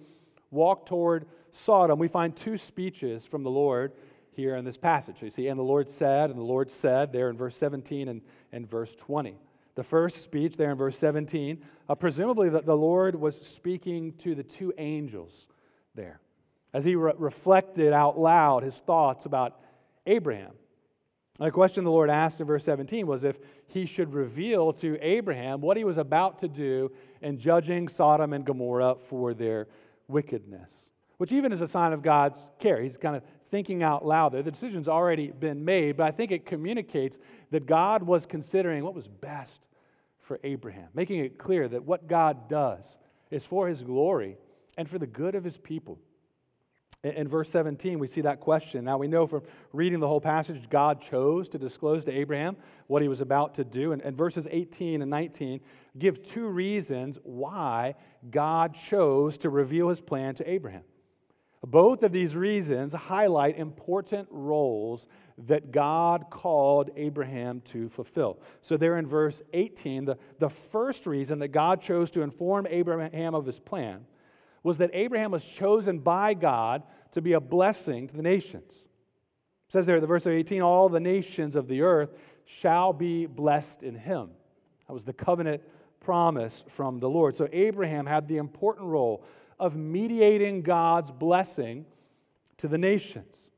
walk 0.51 0.87
toward 0.87 1.27
Sodom, 1.51 1.99
we 1.99 2.09
find 2.09 2.35
two 2.35 2.57
speeches 2.57 3.25
from 3.25 3.43
the 3.43 3.51
Lord 3.51 3.93
here 4.33 4.57
in 4.57 4.65
this 4.65 4.77
passage. 4.77 5.21
So 5.21 5.27
You 5.27 5.31
see, 5.31 5.49
and 5.49 5.59
the 5.59 5.65
Lord 5.65 5.89
said, 5.89 6.31
and 6.31 6.39
the 6.39 6.45
Lord 6.45 6.71
said 6.71 7.13
there 7.13 7.29
in 7.29 7.37
verse 7.37 7.57
17 7.57 8.09
and, 8.09 8.23
and 8.51 8.69
verse 8.69 8.97
20. 8.97 9.37
The 9.75 9.83
first 9.83 10.23
speech 10.23 10.57
there 10.57 10.71
in 10.71 10.77
verse 10.77 10.99
17, 10.99 11.65
uh, 11.89 11.95
presumably 11.95 12.49
the, 12.49 12.61
the 12.61 12.77
Lord 12.77 13.15
was 13.15 13.41
speaking 13.41 14.13
to 14.19 14.35
the 14.35 14.43
two 14.43 14.73
angels 14.79 15.49
there 15.95 16.21
as 16.75 16.85
he 16.85 16.97
re- 16.97 17.13
reflected 17.17 17.93
out 17.93 18.19
loud 18.19 18.63
his 18.63 18.79
thoughts 18.81 19.27
about 19.27 19.61
Abraham. 20.07 20.53
The 21.39 21.51
question 21.51 21.85
the 21.85 21.91
Lord 21.91 22.11
asked 22.11 22.41
in 22.41 22.47
verse 22.47 22.65
17 22.65 23.07
was 23.07 23.25
if 23.25 23.39
he 23.67 23.87
should 23.87 24.13
reveal 24.13 24.73
to 24.75 24.99
Abraham 25.01 25.61
what 25.61 25.77
he 25.77 25.85
was 25.85 25.97
about 25.97 26.39
to 26.41 26.49
do 26.49 26.93
in 27.23 27.39
judging 27.39 27.89
Sodom 27.89 28.33
and 28.33 28.45
Gomorrah 28.45 28.97
for 28.97 29.33
their 29.33 29.67
wickedness, 30.09 30.91
which 31.17 31.33
even 31.33 31.51
is 31.51 31.63
a 31.63 31.69
sign 31.69 31.95
of 31.95 32.03
God's 32.03 32.51
care. 32.59 32.83
He's 32.83 32.99
kind 32.99 33.17
of 33.17 33.23
thinking 33.49 33.83
out 33.83 34.05
loud 34.05 34.33
there. 34.33 34.43
The 34.43 34.51
decision's 34.51 34.89
already 34.89 35.31
been 35.31 35.65
made, 35.65 35.97
but 35.97 36.07
I 36.07 36.11
think 36.11 36.33
it 36.33 36.45
communicates 36.45 37.19
that 37.51 37.67
God 37.67 38.03
was 38.03 38.27
considering 38.27 38.85
what 38.85 38.95
was 38.95 39.09
best 39.09 39.63
for 40.21 40.39
Abraham, 40.45 40.89
making 40.95 41.21
it 41.21 41.39
clear 41.39 41.67
that 41.69 41.85
what 41.85 42.09
God 42.09 42.49
does 42.49 42.99
is 43.31 43.47
for 43.47 43.69
his 43.69 43.83
glory 43.83 44.37
and 44.77 44.89
for 44.89 44.99
the 44.99 45.07
good 45.07 45.35
of 45.35 45.45
his 45.45 45.59
people. 45.59 45.99
In 47.05 47.27
verse 47.27 47.49
17, 47.51 47.99
we 47.99 48.07
see 48.07 48.21
that 48.21 48.39
question. 48.39 48.85
Now, 48.85 48.97
we 48.97 49.09
know 49.09 49.27
from 49.27 49.43
reading 49.73 49.99
the 49.99 50.07
whole 50.07 50.21
passage, 50.21 50.69
God 50.71 51.01
chose 51.01 51.49
to 51.49 51.59
disclose 51.59 52.05
to 52.05 52.17
Abraham 52.17 52.57
what 52.87 53.03
he 53.03 53.09
was 53.09 53.21
about 53.21 53.57
to 53.57 53.65
do. 53.65 53.91
And, 53.91 54.01
and 54.03 54.17
verses 54.17 54.47
18 54.49 55.03
and 55.03 55.11
19 55.11 55.61
give 55.99 56.23
two 56.23 56.47
reasons 56.47 57.19
why 57.25 57.97
God 58.31 58.75
chose 58.75 59.37
to 59.39 59.51
reveal 59.51 59.89
his 59.89 60.01
plan 60.01 60.37
to 60.37 60.49
Abraham. 60.49 60.85
Both 61.65 62.05
of 62.05 62.13
these 62.13 62.37
reasons 62.37 62.93
highlight 62.93 63.59
important 63.59 64.29
roles 64.31 65.09
that 65.39 65.73
God 65.73 66.27
called 66.31 66.91
Abraham 66.97 67.63
to 67.63 67.89
fulfill. 67.89 68.41
So, 68.61 68.77
there 68.77 68.97
in 68.99 69.07
verse 69.07 69.43
18, 69.53 70.05
the, 70.05 70.19
the 70.39 70.51
first 70.51 71.07
reason 71.07 71.41
that 71.41 71.49
God 71.49 71.81
chose 71.81 72.11
to 72.13 72.23
inform 72.23 72.67
Abraham 72.69 73.35
of 73.35 73.47
his 73.47 73.59
plan 73.59 74.07
was 74.63 74.79
that 74.79 74.91
Abraham 74.93 75.31
was 75.33 75.47
chosen 75.47 75.99
by 75.99 76.35
God 76.35 76.83
to 77.13 77.21
be 77.21 77.33
a 77.33 77.41
blessing 77.41 78.09
to 78.09 78.17
the 78.17 78.23
nations. 78.23 78.87
It 79.67 79.73
says 79.73 79.87
there, 79.87 80.01
the 80.01 80.07
verse 80.07 80.27
18, 80.27 80.63
all 80.63 80.89
the 80.89 81.01
nations 81.01 81.57
of 81.57 81.69
the 81.69 81.83
earth 81.83 82.11
shall 82.45 82.93
be 82.93 83.27
blessed 83.27 83.83
in 83.83 83.95
him. 83.95 84.31
That 84.87 84.93
was 84.93 85.05
the 85.05 85.13
covenant 85.13 85.63
promise 86.01 86.65
from 86.69 87.01
the 87.01 87.09
Lord. 87.09 87.37
So 87.37 87.49
Abraham 87.53 88.07
had 88.07 88.29
the 88.29 88.37
important 88.37 88.89
role 88.89 89.25
of 89.59 89.77
mediating 89.77 90.63
God's 90.63 91.11
blessing 91.11 91.87
to 92.59 92.69
the 92.69 92.79
nations. 92.79 93.51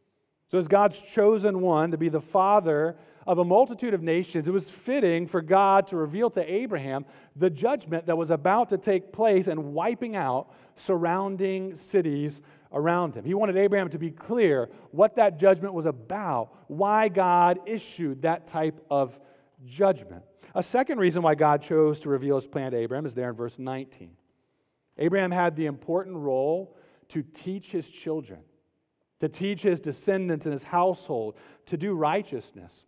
So, 0.48 0.58
as 0.58 0.68
God's 0.68 1.10
chosen 1.10 1.62
one 1.62 1.90
to 1.90 1.98
be 1.98 2.08
the 2.08 2.20
father 2.20 2.96
of 3.26 3.38
a 3.38 3.44
multitude 3.44 3.94
of 3.94 4.02
nations, 4.02 4.46
it 4.46 4.52
was 4.52 4.70
fitting 4.70 5.26
for 5.26 5.40
God 5.40 5.86
to 5.88 5.96
reveal 5.96 6.30
to 6.30 6.52
Abraham 6.52 7.06
the 7.34 7.50
judgment 7.50 8.06
that 8.06 8.16
was 8.16 8.30
about 8.30 8.68
to 8.70 8.78
take 8.78 9.12
place 9.12 9.46
and 9.46 9.72
wiping 9.72 10.16
out 10.16 10.52
surrounding 10.74 11.74
cities 11.74 12.40
around 12.72 13.14
him. 13.14 13.24
He 13.24 13.34
wanted 13.34 13.56
Abraham 13.56 13.88
to 13.90 13.98
be 13.98 14.10
clear 14.10 14.68
what 14.90 15.16
that 15.16 15.38
judgment 15.38 15.74
was 15.74 15.86
about, 15.86 16.50
why 16.68 17.08
God 17.08 17.60
issued 17.66 18.22
that 18.22 18.46
type 18.46 18.84
of 18.90 19.18
judgment. 19.64 20.24
A 20.54 20.62
second 20.62 20.98
reason 20.98 21.22
why 21.22 21.34
God 21.34 21.62
chose 21.62 22.00
to 22.00 22.08
reveal 22.08 22.36
his 22.36 22.46
plan 22.46 22.72
to 22.72 22.78
Abraham 22.78 23.06
is 23.06 23.14
there 23.14 23.30
in 23.30 23.36
verse 23.36 23.58
19. 23.58 24.10
Abraham 24.98 25.30
had 25.30 25.56
the 25.56 25.66
important 25.66 26.16
role 26.16 26.76
to 27.08 27.22
teach 27.22 27.72
his 27.72 27.90
children, 27.90 28.40
to 29.20 29.28
teach 29.28 29.62
his 29.62 29.80
descendants 29.80 30.46
and 30.46 30.52
his 30.52 30.64
household 30.64 31.36
to 31.66 31.76
do 31.76 31.94
righteousness 31.94 32.86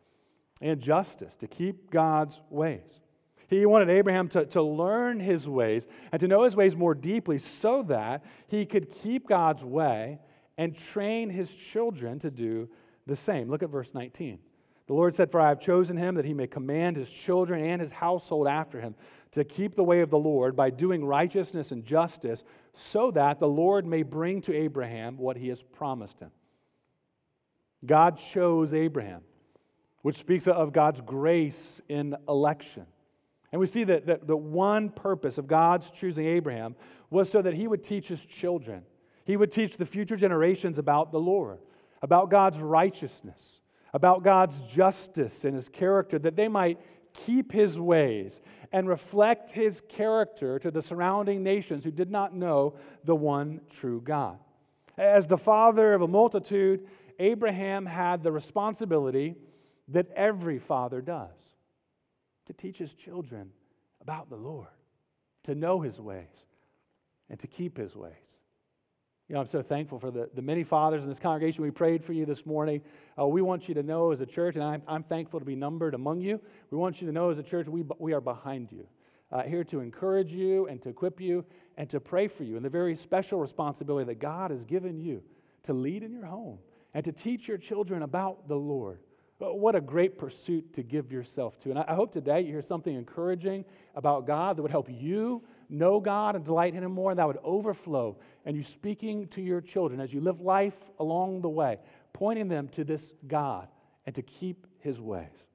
and 0.61 0.81
justice, 0.81 1.37
to 1.37 1.47
keep 1.47 1.91
God's 1.91 2.41
ways. 2.51 3.01
He 3.49 3.65
wanted 3.65 3.91
Abraham 3.91 4.29
to, 4.29 4.45
to 4.47 4.63
learn 4.63 5.21
his 5.21 5.49
ways 5.49 5.87
and 6.11 6.21
to 6.21 6.27
know 6.27 6.43
his 6.43 6.57
ways 6.57 6.75
more 6.75 6.95
deeply 6.95 7.39
so 7.39 7.83
that 7.85 8.25
he 8.49 8.67
could 8.67 8.91
keep 8.91 9.29
God's 9.29 9.63
way 9.63 10.19
and 10.59 10.75
train 10.75 11.31
his 11.31 11.55
children 11.55 12.19
to 12.21 12.31
do 12.31 12.69
the 13.07 13.17
same. 13.17 13.49
Look 13.49 13.63
at 13.63 13.71
verse 13.71 13.95
19. 13.95 14.41
The 14.87 14.95
Lord 14.95 15.15
said, 15.15 15.31
For 15.31 15.41
I 15.41 15.49
have 15.49 15.61
chosen 15.61 15.97
him 15.97 16.15
that 16.15 16.25
he 16.25 16.35
may 16.35 16.47
command 16.47 16.97
his 16.97 17.13
children 17.13 17.63
and 17.63 17.81
his 17.81 17.93
household 17.93 18.49
after 18.49 18.81
him 18.81 18.95
to 19.33 19.45
keep 19.45 19.75
the 19.75 19.85
way 19.85 20.01
of 20.01 20.11
the 20.11 20.19
Lord 20.19 20.57
by 20.57 20.71
doing 20.71 21.05
righteousness 21.05 21.73
and 21.73 21.85
justice, 21.85 22.45
so 22.73 23.11
that 23.11 23.39
the 23.39 23.49
Lord 23.49 23.85
may 23.85 24.03
bring 24.03 24.41
to 24.43 24.55
Abraham 24.55 25.19
what 25.19 25.37
he 25.37 25.49
has 25.49 25.63
promised 25.63 26.21
him. 26.21 26.31
God 27.85 28.17
chose 28.17 28.73
Abraham 28.73 29.23
which 30.07 30.15
speaks 30.15 30.47
of 30.47 30.73
God's 30.73 31.01
grace 31.01 31.81
in 31.89 32.15
election. 32.29 32.87
And 33.51 33.59
we 33.59 33.67
see 33.67 33.83
that, 33.83 34.07
that 34.07 34.29
the 34.29 34.37
one 34.37 34.89
purpose 34.89 35.37
of 35.37 35.49
God's 35.49 35.91
choosing 35.91 36.27
Abraham 36.27 36.77
was 37.11 37.29
so 37.29 37.43
that 37.43 37.55
he 37.55 37.67
would 37.67 37.83
teach 37.83 38.07
his 38.07 38.25
children. 38.25 38.85
He 39.25 39.37
would 39.37 39.51
teach 39.51 39.79
the 39.79 39.85
future 39.85 40.15
generations 40.15 40.79
about 40.79 41.11
the 41.11 41.19
Lord, 41.19 41.59
about 42.03 42.31
God's 42.31 42.61
righteousness, 42.61 43.61
about 43.93 44.23
God's 44.23 44.73
justice 44.73 45.45
and 45.45 45.57
his 45.57 45.69
character, 45.69 46.21
that 46.21 46.37
they 46.37 46.47
might 46.47 46.79
keep 47.13 47.51
his 47.51 47.81
ways 47.81 48.41
and 48.71 48.89
reflect 48.89 49.51
his 49.51 49.81
character 49.89 50.61
to 50.61 50.71
the 50.71 50.83
surrounding 50.83 51.43
nations 51.43 51.83
who 51.83 51.91
did 51.91 52.13
not 52.13 52.33
know 52.33 52.77
the 53.03 53.17
one 53.17 53.61
true 53.69 54.01
God. 54.01 54.39
As 54.97 55.27
the 55.27 55.37
father 55.37 55.95
of 55.95 56.01
a 56.01 56.07
multitude, 56.07 56.87
Abraham 57.19 57.87
had 57.87 58.23
the 58.23 58.31
responsibility 58.31 59.35
that 59.89 60.09
every 60.15 60.59
father 60.59 61.01
does 61.01 61.55
to 62.47 62.53
teach 62.53 62.79
his 62.79 62.95
children 62.95 63.51
about 64.01 64.31
the 64.31 64.37
Lord, 64.37 64.69
to 65.45 65.55
know 65.55 65.81
his 65.81 66.01
ways, 66.01 66.47
and 67.29 67.39
to 67.41 67.47
keep 67.47 67.77
his 67.77 67.97
ways. 67.97 68.41
You 69.29 69.35
know, 69.35 69.41
I'm 69.41 69.47
so 69.47 69.63
thankful 69.63 69.99
for 69.99 70.13
the, 70.13 70.31
the 70.33 70.43
many 70.43 70.63
fathers 70.63 71.03
in 71.03 71.09
this 71.09 71.19
congregation. 71.19 71.65
We 71.65 71.73
prayed 71.73 72.05
for 72.05 72.13
you 72.13 72.25
this 72.25 72.47
morning. 72.47 72.83
Uh, 73.19 73.27
we 73.27 73.43
want 73.43 73.69
you 73.69 73.75
to 73.75 73.83
know 73.83 74.13
as 74.13 74.21
a 74.21 74.27
church, 74.27 74.55
and 74.55 74.63
I'm, 74.63 74.83
I'm 74.87 75.03
thankful 75.03 75.41
to 75.41 75.47
be 75.47 75.57
numbered 75.57 75.95
among 75.95 76.21
you. 76.21 76.41
We 76.71 76.79
want 76.79 77.01
you 77.01 77.09
to 77.09 77.13
know 77.13 77.31
as 77.31 77.39
a 77.39 77.43
church, 77.43 77.67
we, 77.67 77.85
we 77.99 78.13
are 78.13 78.21
behind 78.21 78.71
you, 78.71 78.87
uh, 79.33 79.43
here 79.43 79.65
to 79.65 79.81
encourage 79.81 80.33
you 80.33 80.69
and 80.69 80.81
to 80.83 80.91
equip 80.91 81.21
you 81.21 81.45
and 81.77 81.91
to 81.91 81.99
pray 81.99 82.29
for 82.29 82.45
you, 82.45 82.55
and 82.55 82.65
the 82.65 82.71
very 82.71 82.95
special 82.95 83.41
responsibility 83.41 84.07
that 84.07 84.21
God 84.21 84.53
has 84.53 84.65
given 84.65 85.01
you 85.01 85.25
to 85.65 85.73
lead 85.73 86.05
in 86.05 86.13
your 86.13 86.27
home 86.27 86.61
and 86.95 87.05
to 87.05 87.11
teach 87.11 87.49
your 87.49 87.59
children 87.59 88.03
about 88.03 88.47
the 88.47 88.57
Lord. 88.57 89.01
What 89.39 89.75
a 89.75 89.81
great 89.83 90.19
pursuit 90.19 90.73
to 90.75 90.83
give 90.83 91.13
yourself 91.13 91.59
to. 91.61 91.71
And 91.71 91.79
I 91.79 91.95
hope 91.95 92.11
today 92.11 92.41
you 92.41 92.53
hear 92.53 92.63
something 92.63 92.95
encouraging 92.95 93.67
about 93.95 94.27
God 94.27 94.57
that 94.57 94.63
would 94.63 94.71
help 94.71 94.89
you 94.91 95.43
know 95.69 96.01
God 96.01 96.37
and 96.37 96.45
delight 96.45 96.75
in 96.75 96.83
Him 96.83 96.93
more, 96.93 97.11
and 97.11 97.19
that 97.19 97.27
would 97.27 97.39
overflow. 97.45 98.17
And 98.47 98.57
you 98.57 98.63
speaking 98.63 99.29
to 99.29 99.43
your 99.43 99.61
children 99.61 100.01
as 100.01 100.15
you 100.15 100.21
live 100.21 100.41
life 100.41 100.91
along 100.99 101.43
the 101.43 101.51
way, 101.51 101.79
pointing 102.15 102.49
them 102.49 102.69
to 102.69 102.85
this 102.85 103.13
God 103.27 103.69
and 104.07 104.15
to 104.15 104.23
keep 104.23 104.67
His 104.79 105.01
ways. 105.01 105.49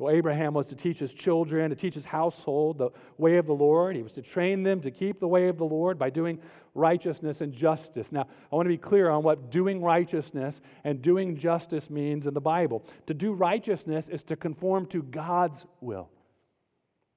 Well, 0.00 0.14
Abraham 0.14 0.54
was 0.54 0.66
to 0.68 0.74
teach 0.74 0.98
his 0.98 1.12
children, 1.12 1.68
to 1.68 1.76
teach 1.76 1.92
his 1.92 2.06
household 2.06 2.78
the 2.78 2.88
way 3.18 3.36
of 3.36 3.44
the 3.44 3.54
Lord. 3.54 3.96
He 3.96 4.02
was 4.02 4.14
to 4.14 4.22
train 4.22 4.62
them 4.62 4.80
to 4.80 4.90
keep 4.90 5.20
the 5.20 5.28
way 5.28 5.48
of 5.48 5.58
the 5.58 5.66
Lord 5.66 5.98
by 5.98 6.08
doing 6.08 6.38
righteousness 6.74 7.42
and 7.42 7.52
justice. 7.52 8.10
Now, 8.10 8.26
I 8.50 8.56
want 8.56 8.64
to 8.64 8.70
be 8.70 8.78
clear 8.78 9.10
on 9.10 9.22
what 9.22 9.50
doing 9.50 9.82
righteousness 9.82 10.62
and 10.84 11.02
doing 11.02 11.36
justice 11.36 11.90
means 11.90 12.26
in 12.26 12.32
the 12.32 12.40
Bible. 12.40 12.82
To 13.08 13.14
do 13.14 13.34
righteousness 13.34 14.08
is 14.08 14.22
to 14.24 14.36
conform 14.36 14.86
to 14.86 15.02
God's 15.02 15.66
will, 15.82 16.08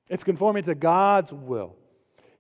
it's 0.10 0.26
conforming 0.26 0.64
to 0.64 0.76
God's 0.76 1.32
will, 1.32 1.78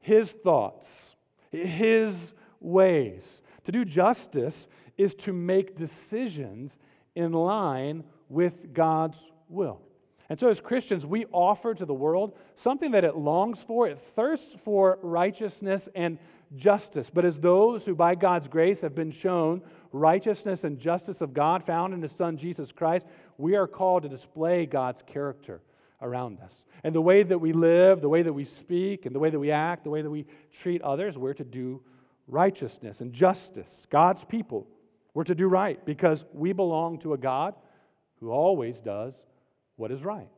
His 0.02 0.34
thoughts, 0.34 1.16
His 1.52 2.34
ways. 2.60 3.42
To 3.64 3.72
do 3.72 3.86
justice 3.86 4.68
is 4.98 5.16
to 5.16 5.32
make 5.32 5.78
decisions 5.78 6.78
in 7.16 7.32
line 7.32 8.04
with 8.28 8.74
God's 8.74 9.32
will. 9.48 9.80
And 10.34 10.40
so, 10.40 10.50
as 10.50 10.60
Christians, 10.60 11.06
we 11.06 11.26
offer 11.32 11.76
to 11.76 11.86
the 11.86 11.94
world 11.94 12.36
something 12.56 12.90
that 12.94 13.04
it 13.04 13.16
longs 13.16 13.64
for. 13.64 13.88
It 13.88 14.00
thirsts 14.00 14.60
for 14.60 14.98
righteousness 15.04 15.90
and 15.94 16.18
justice. 16.56 17.12
But 17.12 17.24
as 17.24 17.40
those 17.40 17.86
who, 17.86 17.94
by 17.94 18.16
God's 18.16 18.48
grace, 18.48 18.82
have 18.82 18.96
been 18.96 19.12
shown 19.12 19.62
righteousness 19.92 20.64
and 20.64 20.80
justice 20.80 21.22
of 21.22 21.36
God 21.36 21.64
found 21.64 21.94
in 21.94 22.02
His 22.02 22.14
Son, 22.14 22.36
Jesus 22.36 22.72
Christ, 22.72 23.06
we 23.38 23.56
are 23.56 23.68
called 23.68 24.02
to 24.02 24.10
display 24.10 24.66
God's 24.66 25.04
character 25.04 25.62
around 26.02 26.40
us. 26.40 26.66
And 26.84 26.96
the 26.96 27.00
way 27.00 27.22
that 27.22 27.38
we 27.38 27.54
live, 27.54 28.02
the 28.02 28.10
way 28.10 28.24
that 28.24 28.34
we 28.34 28.44
speak, 28.44 29.06
and 29.06 29.14
the 29.14 29.20
way 29.20 29.30
that 29.30 29.40
we 29.40 29.52
act, 29.52 29.84
the 29.84 29.92
way 29.92 30.02
that 30.02 30.10
we 30.10 30.26
treat 30.52 30.82
others, 30.82 31.16
we're 31.16 31.36
to 31.36 31.44
do 31.44 31.84
righteousness 32.28 33.02
and 33.02 33.14
justice. 33.14 33.86
God's 33.88 34.26
people, 34.26 34.68
we're 35.14 35.26
to 35.26 35.36
do 35.36 35.48
right 35.48 35.86
because 35.86 36.26
we 36.34 36.54
belong 36.54 36.98
to 37.02 37.14
a 37.14 37.20
God 37.20 37.54
who 38.20 38.32
always 38.32 38.82
does 38.82 39.26
what 39.76 39.92
is 39.92 40.04
right. 40.04 40.30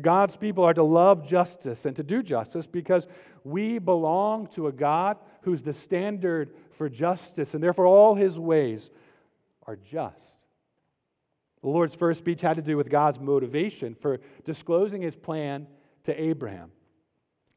God's 0.00 0.36
people 0.36 0.64
are 0.64 0.74
to 0.74 0.82
love 0.82 1.26
justice 1.26 1.84
and 1.84 1.94
to 1.96 2.02
do 2.02 2.22
justice 2.22 2.66
because 2.66 3.06
we 3.44 3.78
belong 3.78 4.46
to 4.48 4.66
a 4.66 4.72
God 4.72 5.18
who's 5.42 5.62
the 5.62 5.74
standard 5.74 6.54
for 6.70 6.88
justice, 6.88 7.52
and 7.52 7.62
therefore 7.62 7.86
all 7.86 8.14
his 8.14 8.38
ways 8.38 8.90
are 9.66 9.76
just. 9.76 10.44
The 11.62 11.68
Lord's 11.68 11.94
first 11.94 12.18
speech 12.18 12.40
had 12.40 12.56
to 12.56 12.62
do 12.62 12.76
with 12.76 12.88
God's 12.88 13.20
motivation 13.20 13.94
for 13.94 14.20
disclosing 14.44 15.02
his 15.02 15.16
plan 15.16 15.66
to 16.04 16.18
Abraham. 16.20 16.72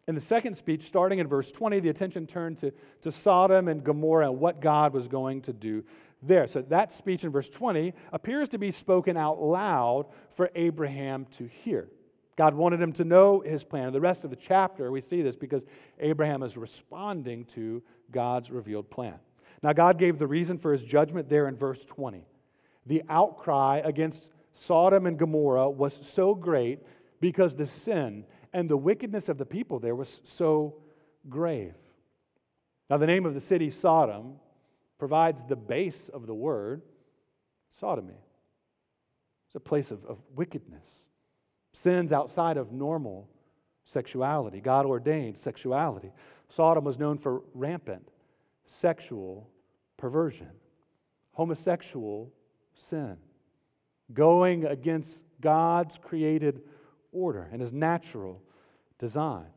In 0.08 0.16
the 0.16 0.22
second 0.22 0.56
speech, 0.56 0.84
starting 0.84 1.20
in 1.20 1.28
verse 1.28 1.52
20, 1.52 1.82
the 1.82 1.90
attention 1.90 2.28
turned 2.28 2.58
to, 2.60 2.72
to 3.02 3.12
Sodom 3.12 3.68
and 3.68 3.84
Gomorrah 3.84 4.30
and 4.30 4.40
what 4.40 4.62
God 4.62 4.94
was 4.94 5.10
going 5.10 5.42
to 5.42 5.54
do 5.54 5.84
there. 6.22 6.48
So 6.48 6.62
that 6.64 6.92
speech 6.92 7.24
in 7.24 7.32
verse 7.32 7.50
20 7.50 7.94
appears 8.12 8.50
to 8.50 8.58
be 8.58 8.72
spoken 8.72 9.18
out 9.18 9.42
loud 9.42 10.08
for 10.30 10.50
Abraham 10.56 11.26
to 11.32 11.48
hear. 11.48 11.90
God 12.36 12.54
wanted 12.54 12.82
him 12.82 12.94
to 12.94 13.04
know 13.04 13.42
his 13.42 13.64
plan. 13.64 13.88
In 13.88 13.94
the 13.94 14.02
rest 14.02 14.24
of 14.24 14.30
the 14.30 14.36
chapter, 14.36 14.92
we 14.92 15.02
see 15.02 15.22
this 15.22 15.36
because 15.36 15.66
Abraham 16.00 16.44
is 16.44 16.56
responding 16.56 17.46
to 17.46 17.82
God's 18.12 18.52
revealed 18.52 18.92
plan. 18.92 19.16
Now, 19.64 19.74
God 19.74 19.98
gave 19.98 20.20
the 20.20 20.28
reason 20.28 20.60
for 20.60 20.72
his 20.72 20.84
judgment 20.84 21.30
there 21.30 21.48
in 21.48 21.56
verse 21.56 21.84
20. 21.84 22.28
The 22.86 23.02
outcry 23.10 23.82
against 23.84 24.32
Sodom 24.52 25.08
and 25.08 25.18
Gomorrah 25.18 25.70
was 25.70 25.94
so 26.08 26.36
great 26.36 26.80
because 27.20 27.56
the 27.56 27.66
sin 27.66 28.26
and 28.54 28.70
the 28.70 28.78
wickedness 28.78 29.30
of 29.30 29.40
the 29.40 29.46
people 29.46 29.80
there 29.80 29.96
was 29.96 30.22
so 30.24 30.76
grave. 31.28 31.74
Now, 32.90 32.98
the 32.98 33.08
name 33.08 33.26
of 33.26 33.34
the 33.34 33.42
city, 33.42 33.70
Sodom, 33.72 34.36
provides 34.98 35.46
the 35.46 35.56
base 35.56 36.10
of 36.10 36.28
the 36.28 36.34
word 36.34 36.82
sodomy. 37.70 38.22
It's 39.48 39.56
a 39.56 39.60
place 39.60 39.92
of, 39.92 40.04
of 40.06 40.20
wickedness, 40.36 41.08
sins 41.72 42.12
outside 42.12 42.58
of 42.58 42.72
normal 42.72 43.30
sexuality, 43.86 44.60
God 44.60 44.86
ordained 44.86 45.38
sexuality. 45.38 46.12
Sodom 46.50 46.84
was 46.84 47.00
known 47.00 47.18
for 47.18 47.44
rampant 47.54 48.10
sexual 48.64 49.50
perversion, 49.96 50.52
homosexual 51.32 52.34
sin, 52.74 53.18
going 54.14 54.66
against 54.66 55.24
God's 55.40 55.98
created 55.98 56.62
order 57.12 57.48
and 57.52 57.62
his 57.62 57.72
natural 57.72 58.42
design. 59.00 59.48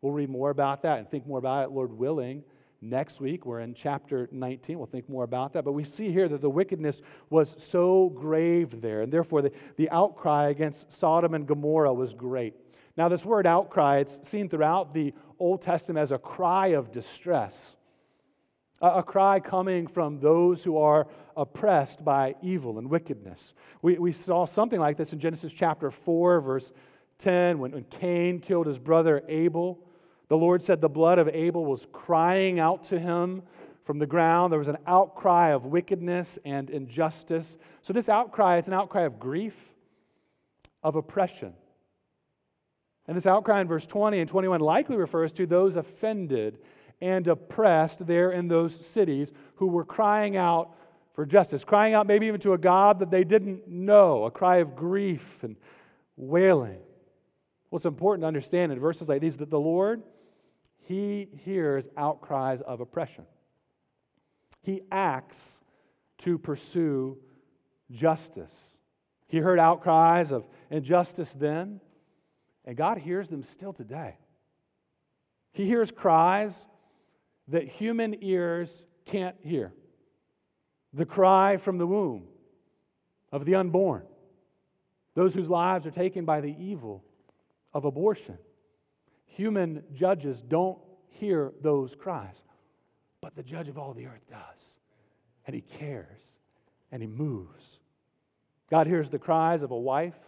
We'll 0.00 0.12
read 0.12 0.28
more 0.28 0.50
about 0.50 0.82
that 0.82 0.98
and 0.98 1.08
think 1.08 1.26
more 1.26 1.38
about 1.38 1.64
it, 1.64 1.70
Lord 1.70 1.92
willing, 1.92 2.44
next 2.84 3.20
week. 3.20 3.46
We're 3.46 3.60
in 3.60 3.74
chapter 3.74 4.28
19. 4.30 4.78
We'll 4.78 4.86
think 4.86 5.08
more 5.08 5.24
about 5.24 5.52
that. 5.54 5.64
But 5.64 5.72
we 5.72 5.84
see 5.84 6.12
here 6.12 6.28
that 6.28 6.40
the 6.40 6.50
wickedness 6.50 7.02
was 7.30 7.54
so 7.62 8.10
grave 8.10 8.80
there, 8.80 9.02
and 9.02 9.12
therefore 9.12 9.42
the, 9.42 9.52
the 9.76 9.90
outcry 9.90 10.48
against 10.48 10.92
Sodom 10.92 11.34
and 11.34 11.46
Gomorrah 11.46 11.94
was 11.94 12.14
great. 12.14 12.54
Now, 12.96 13.08
this 13.08 13.24
word 13.24 13.46
outcry, 13.46 13.98
it's 13.98 14.28
seen 14.28 14.48
throughout 14.48 14.94
the 14.94 15.14
Old 15.38 15.62
Testament 15.62 16.02
as 16.02 16.12
a 16.12 16.18
cry 16.18 16.68
of 16.68 16.92
distress, 16.92 17.76
a, 18.80 18.86
a 18.86 19.02
cry 19.02 19.40
coming 19.40 19.86
from 19.88 20.20
those 20.20 20.62
who 20.62 20.78
are 20.78 21.08
oppressed 21.36 22.04
by 22.04 22.36
evil 22.40 22.78
and 22.78 22.88
wickedness. 22.88 23.54
We, 23.82 23.98
we 23.98 24.12
saw 24.12 24.44
something 24.44 24.78
like 24.78 24.96
this 24.96 25.12
in 25.12 25.18
Genesis 25.18 25.52
chapter 25.52 25.90
4, 25.90 26.40
verse 26.40 26.72
10, 27.18 27.58
when, 27.58 27.72
when 27.72 27.84
Cain 27.84 28.38
killed 28.38 28.66
his 28.66 28.78
brother 28.78 29.22
Abel. 29.28 29.84
The 30.28 30.36
Lord 30.36 30.62
said 30.62 30.80
the 30.80 30.88
blood 30.88 31.18
of 31.18 31.28
Abel 31.28 31.64
was 31.64 31.86
crying 31.92 32.58
out 32.58 32.84
to 32.84 32.98
him 32.98 33.42
from 33.82 33.98
the 33.98 34.06
ground. 34.06 34.52
There 34.52 34.58
was 34.58 34.68
an 34.68 34.78
outcry 34.86 35.48
of 35.48 35.66
wickedness 35.66 36.38
and 36.44 36.70
injustice. 36.70 37.58
So, 37.82 37.92
this 37.92 38.08
outcry, 38.08 38.56
it's 38.56 38.68
an 38.68 38.74
outcry 38.74 39.02
of 39.02 39.18
grief, 39.18 39.74
of 40.82 40.96
oppression. 40.96 41.52
And 43.06 43.16
this 43.16 43.26
outcry 43.26 43.60
in 43.60 43.68
verse 43.68 43.86
20 43.86 44.18
and 44.18 44.28
21 44.28 44.60
likely 44.60 44.96
refers 44.96 45.32
to 45.34 45.46
those 45.46 45.76
offended 45.76 46.58
and 47.00 47.28
oppressed 47.28 48.06
there 48.06 48.30
in 48.30 48.48
those 48.48 48.74
cities 48.86 49.32
who 49.56 49.66
were 49.66 49.84
crying 49.84 50.36
out 50.36 50.74
for 51.12 51.26
justice, 51.26 51.64
crying 51.64 51.92
out 51.94 52.06
maybe 52.06 52.26
even 52.26 52.40
to 52.40 52.54
a 52.54 52.58
God 52.58 52.98
that 53.00 53.10
they 53.10 53.24
didn't 53.24 53.68
know, 53.68 54.24
a 54.24 54.30
cry 54.30 54.56
of 54.56 54.74
grief 54.74 55.44
and 55.44 55.56
wailing. 56.16 56.78
What's 57.68 57.84
important 57.84 58.22
to 58.22 58.26
understand 58.26 58.72
in 58.72 58.78
verses 58.78 59.08
like 59.08 59.20
these 59.20 59.36
that 59.36 59.50
the 59.50 59.60
Lord, 59.60 60.02
He 60.86 61.28
hears 61.44 61.88
outcries 61.96 62.60
of 62.60 62.80
oppression. 62.80 63.24
He 64.62 64.82
acts 64.92 65.60
to 66.18 66.38
pursue 66.38 67.18
justice. 67.90 68.78
He 69.26 69.38
heard 69.38 69.58
outcries 69.58 70.30
of 70.30 70.46
injustice 70.70 71.32
then, 71.32 71.80
and 72.64 72.76
God 72.76 72.98
hears 72.98 73.28
them 73.28 73.42
still 73.42 73.72
today. 73.72 74.18
He 75.52 75.66
hears 75.66 75.90
cries 75.90 76.66
that 77.48 77.66
human 77.66 78.16
ears 78.22 78.84
can't 79.06 79.36
hear 79.42 79.72
the 80.92 81.06
cry 81.06 81.56
from 81.56 81.78
the 81.78 81.86
womb 81.86 82.26
of 83.32 83.44
the 83.44 83.54
unborn, 83.54 84.04
those 85.14 85.34
whose 85.34 85.50
lives 85.50 85.86
are 85.86 85.90
taken 85.90 86.24
by 86.24 86.40
the 86.40 86.54
evil 86.58 87.04
of 87.72 87.84
abortion. 87.84 88.38
Human 89.36 89.82
judges 89.92 90.40
don't 90.40 90.78
hear 91.08 91.52
those 91.60 91.96
cries, 91.96 92.44
but 93.20 93.34
the 93.34 93.42
judge 93.42 93.68
of 93.68 93.76
all 93.76 93.92
the 93.92 94.06
earth 94.06 94.26
does. 94.28 94.78
And 95.44 95.54
he 95.54 95.60
cares 95.60 96.38
and 96.92 97.02
he 97.02 97.08
moves. 97.08 97.80
God 98.70 98.86
hears 98.86 99.10
the 99.10 99.18
cries 99.18 99.62
of 99.62 99.72
a 99.72 99.78
wife 99.78 100.18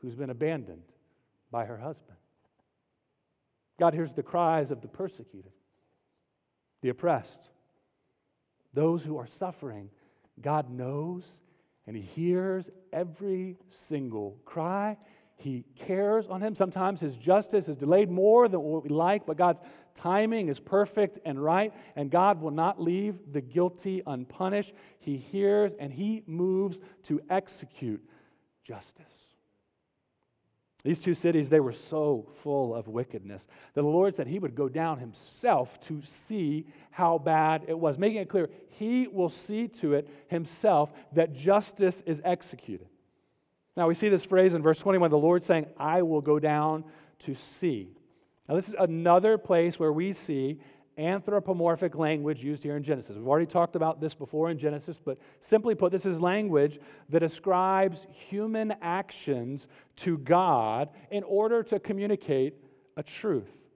who's 0.00 0.14
been 0.14 0.28
abandoned 0.28 0.82
by 1.50 1.64
her 1.64 1.78
husband. 1.78 2.18
God 3.78 3.94
hears 3.94 4.12
the 4.12 4.22
cries 4.22 4.70
of 4.70 4.82
the 4.82 4.88
persecuted, 4.88 5.52
the 6.82 6.90
oppressed, 6.90 7.48
those 8.74 9.04
who 9.04 9.16
are 9.16 9.26
suffering. 9.26 9.88
God 10.40 10.70
knows 10.70 11.40
and 11.86 11.96
He 11.96 12.02
hears 12.02 12.68
every 12.92 13.56
single 13.70 14.38
cry 14.44 14.98
he 15.38 15.64
cares 15.76 16.26
on 16.26 16.42
him. 16.42 16.56
Sometimes 16.56 17.00
his 17.00 17.16
justice 17.16 17.68
is 17.68 17.76
delayed 17.76 18.10
more 18.10 18.48
than 18.48 18.60
what 18.60 18.82
we 18.82 18.88
like, 18.88 19.24
but 19.24 19.36
God's 19.36 19.60
timing 19.94 20.48
is 20.48 20.58
perfect 20.58 21.20
and 21.24 21.42
right, 21.42 21.72
and 21.94 22.10
God 22.10 22.42
will 22.42 22.50
not 22.50 22.82
leave 22.82 23.20
the 23.32 23.40
guilty 23.40 24.02
unpunished. 24.04 24.72
He 24.98 25.16
hears 25.16 25.74
and 25.74 25.92
he 25.92 26.24
moves 26.26 26.80
to 27.04 27.20
execute 27.30 28.02
justice. 28.64 29.28
These 30.82 31.02
two 31.02 31.14
cities, 31.14 31.50
they 31.50 31.60
were 31.60 31.72
so 31.72 32.28
full 32.34 32.74
of 32.74 32.88
wickedness 32.88 33.46
that 33.74 33.82
the 33.82 33.88
Lord 33.88 34.16
said 34.16 34.26
he 34.26 34.38
would 34.40 34.56
go 34.56 34.68
down 34.68 34.98
himself 34.98 35.78
to 35.82 36.02
see 36.02 36.66
how 36.90 37.18
bad 37.18 37.64
it 37.68 37.78
was, 37.78 37.96
making 37.96 38.22
it 38.22 38.28
clear 38.28 38.48
he 38.70 39.06
will 39.06 39.28
see 39.28 39.68
to 39.68 39.94
it 39.94 40.08
himself 40.26 40.92
that 41.12 41.32
justice 41.32 42.00
is 42.06 42.20
executed. 42.24 42.88
Now 43.78 43.86
we 43.86 43.94
see 43.94 44.08
this 44.08 44.26
phrase 44.26 44.54
in 44.54 44.62
verse 44.62 44.80
21 44.80 45.08
the 45.08 45.16
Lord 45.16 45.44
saying, 45.44 45.66
I 45.78 46.02
will 46.02 46.20
go 46.20 46.40
down 46.40 46.84
to 47.20 47.34
see. 47.36 47.94
Now, 48.48 48.56
this 48.56 48.68
is 48.68 48.74
another 48.76 49.38
place 49.38 49.78
where 49.78 49.92
we 49.92 50.12
see 50.12 50.58
anthropomorphic 50.96 51.94
language 51.94 52.42
used 52.42 52.64
here 52.64 52.76
in 52.76 52.82
Genesis. 52.82 53.16
We've 53.16 53.28
already 53.28 53.46
talked 53.46 53.76
about 53.76 54.00
this 54.00 54.16
before 54.16 54.50
in 54.50 54.58
Genesis, 54.58 55.00
but 55.02 55.18
simply 55.38 55.76
put, 55.76 55.92
this 55.92 56.06
is 56.06 56.20
language 56.20 56.80
that 57.08 57.22
ascribes 57.22 58.08
human 58.10 58.74
actions 58.82 59.68
to 59.96 60.18
God 60.18 60.88
in 61.12 61.22
order 61.22 61.62
to 61.62 61.78
communicate 61.78 62.54
a 62.96 63.04
truth. 63.04 63.68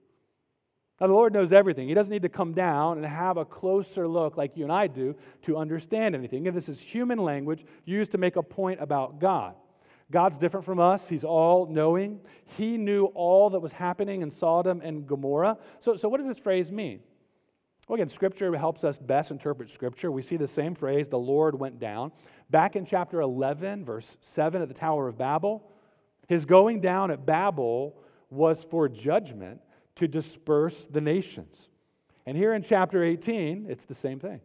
Now, 0.99 1.07
the 1.07 1.13
Lord 1.13 1.31
knows 1.31 1.53
everything. 1.53 1.87
He 1.87 1.93
doesn't 1.93 2.11
need 2.11 2.23
to 2.23 2.29
come 2.29 2.53
down 2.53 2.97
and 2.97 3.05
have 3.05 3.37
a 3.37 3.45
closer 3.45 4.05
look 4.05 4.35
like 4.35 4.57
you 4.57 4.63
and 4.65 4.73
I 4.73 4.87
do 4.87 5.15
to 5.43 5.55
understand 5.55 6.13
anything. 6.13 6.41
Again, 6.41 6.55
this 6.55 6.67
is 6.67 6.81
human 6.81 7.19
language 7.19 7.63
used 7.85 8.11
to 8.11 8.17
make 8.17 8.35
a 8.35 8.43
point 8.43 8.81
about 8.81 9.19
God. 9.21 9.55
God's 10.13 10.37
different 10.37 10.63
from 10.63 10.79
us. 10.79 11.09
He's 11.09 11.23
all 11.23 11.65
knowing. 11.65 12.21
He 12.55 12.77
knew 12.77 13.05
all 13.15 13.49
that 13.49 13.59
was 13.59 13.73
happening 13.73 14.21
in 14.21 14.29
Sodom 14.29 14.79
and 14.81 15.07
Gomorrah. 15.07 15.57
So, 15.79 15.95
so 15.95 16.07
what 16.07 16.19
does 16.19 16.27
this 16.27 16.39
phrase 16.39 16.71
mean? 16.71 16.99
Well, 17.87 17.95
again, 17.95 18.09
Scripture 18.09 18.55
helps 18.55 18.83
us 18.83 18.99
best 18.99 19.31
interpret 19.31 19.71
Scripture. 19.71 20.11
We 20.11 20.21
see 20.21 20.37
the 20.37 20.47
same 20.47 20.75
phrase, 20.75 21.09
the 21.09 21.17
Lord 21.17 21.59
went 21.59 21.79
down. 21.79 22.11
Back 22.51 22.75
in 22.75 22.85
chapter 22.85 23.21
11, 23.21 23.83
verse 23.83 24.17
7 24.21 24.61
at 24.61 24.67
the 24.67 24.73
Tower 24.75 25.07
of 25.07 25.17
Babel, 25.17 25.67
his 26.27 26.45
going 26.45 26.79
down 26.79 27.09
at 27.09 27.25
Babel 27.25 27.97
was 28.29 28.63
for 28.63 28.87
judgment 28.87 29.61
to 29.95 30.07
disperse 30.07 30.85
the 30.85 31.01
nations. 31.01 31.69
And 32.27 32.37
here 32.37 32.53
in 32.53 32.61
chapter 32.61 33.03
18, 33.03 33.65
it's 33.67 33.85
the 33.85 33.95
same 33.95 34.19
thing. 34.19 34.41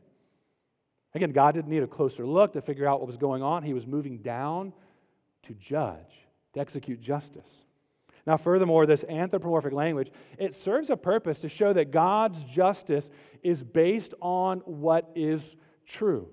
Again, 1.14 1.32
God 1.32 1.54
didn't 1.54 1.68
need 1.68 1.82
a 1.82 1.86
closer 1.86 2.26
look 2.26 2.54
to 2.54 2.62
figure 2.62 2.86
out 2.86 3.00
what 3.00 3.06
was 3.06 3.18
going 3.18 3.42
on. 3.42 3.62
He 3.64 3.74
was 3.74 3.86
moving 3.86 4.18
down 4.18 4.72
to 5.48 5.54
judge, 5.54 6.26
to 6.54 6.60
execute 6.60 7.00
justice. 7.00 7.64
Now, 8.26 8.36
furthermore, 8.36 8.84
this 8.84 9.04
anthropomorphic 9.08 9.72
language, 9.72 10.10
it 10.38 10.52
serves 10.52 10.90
a 10.90 10.96
purpose 10.96 11.38
to 11.40 11.48
show 11.48 11.72
that 11.72 11.90
God's 11.90 12.44
justice 12.44 13.08
is 13.42 13.64
based 13.64 14.14
on 14.20 14.58
what 14.60 15.10
is 15.14 15.56
true. 15.86 16.28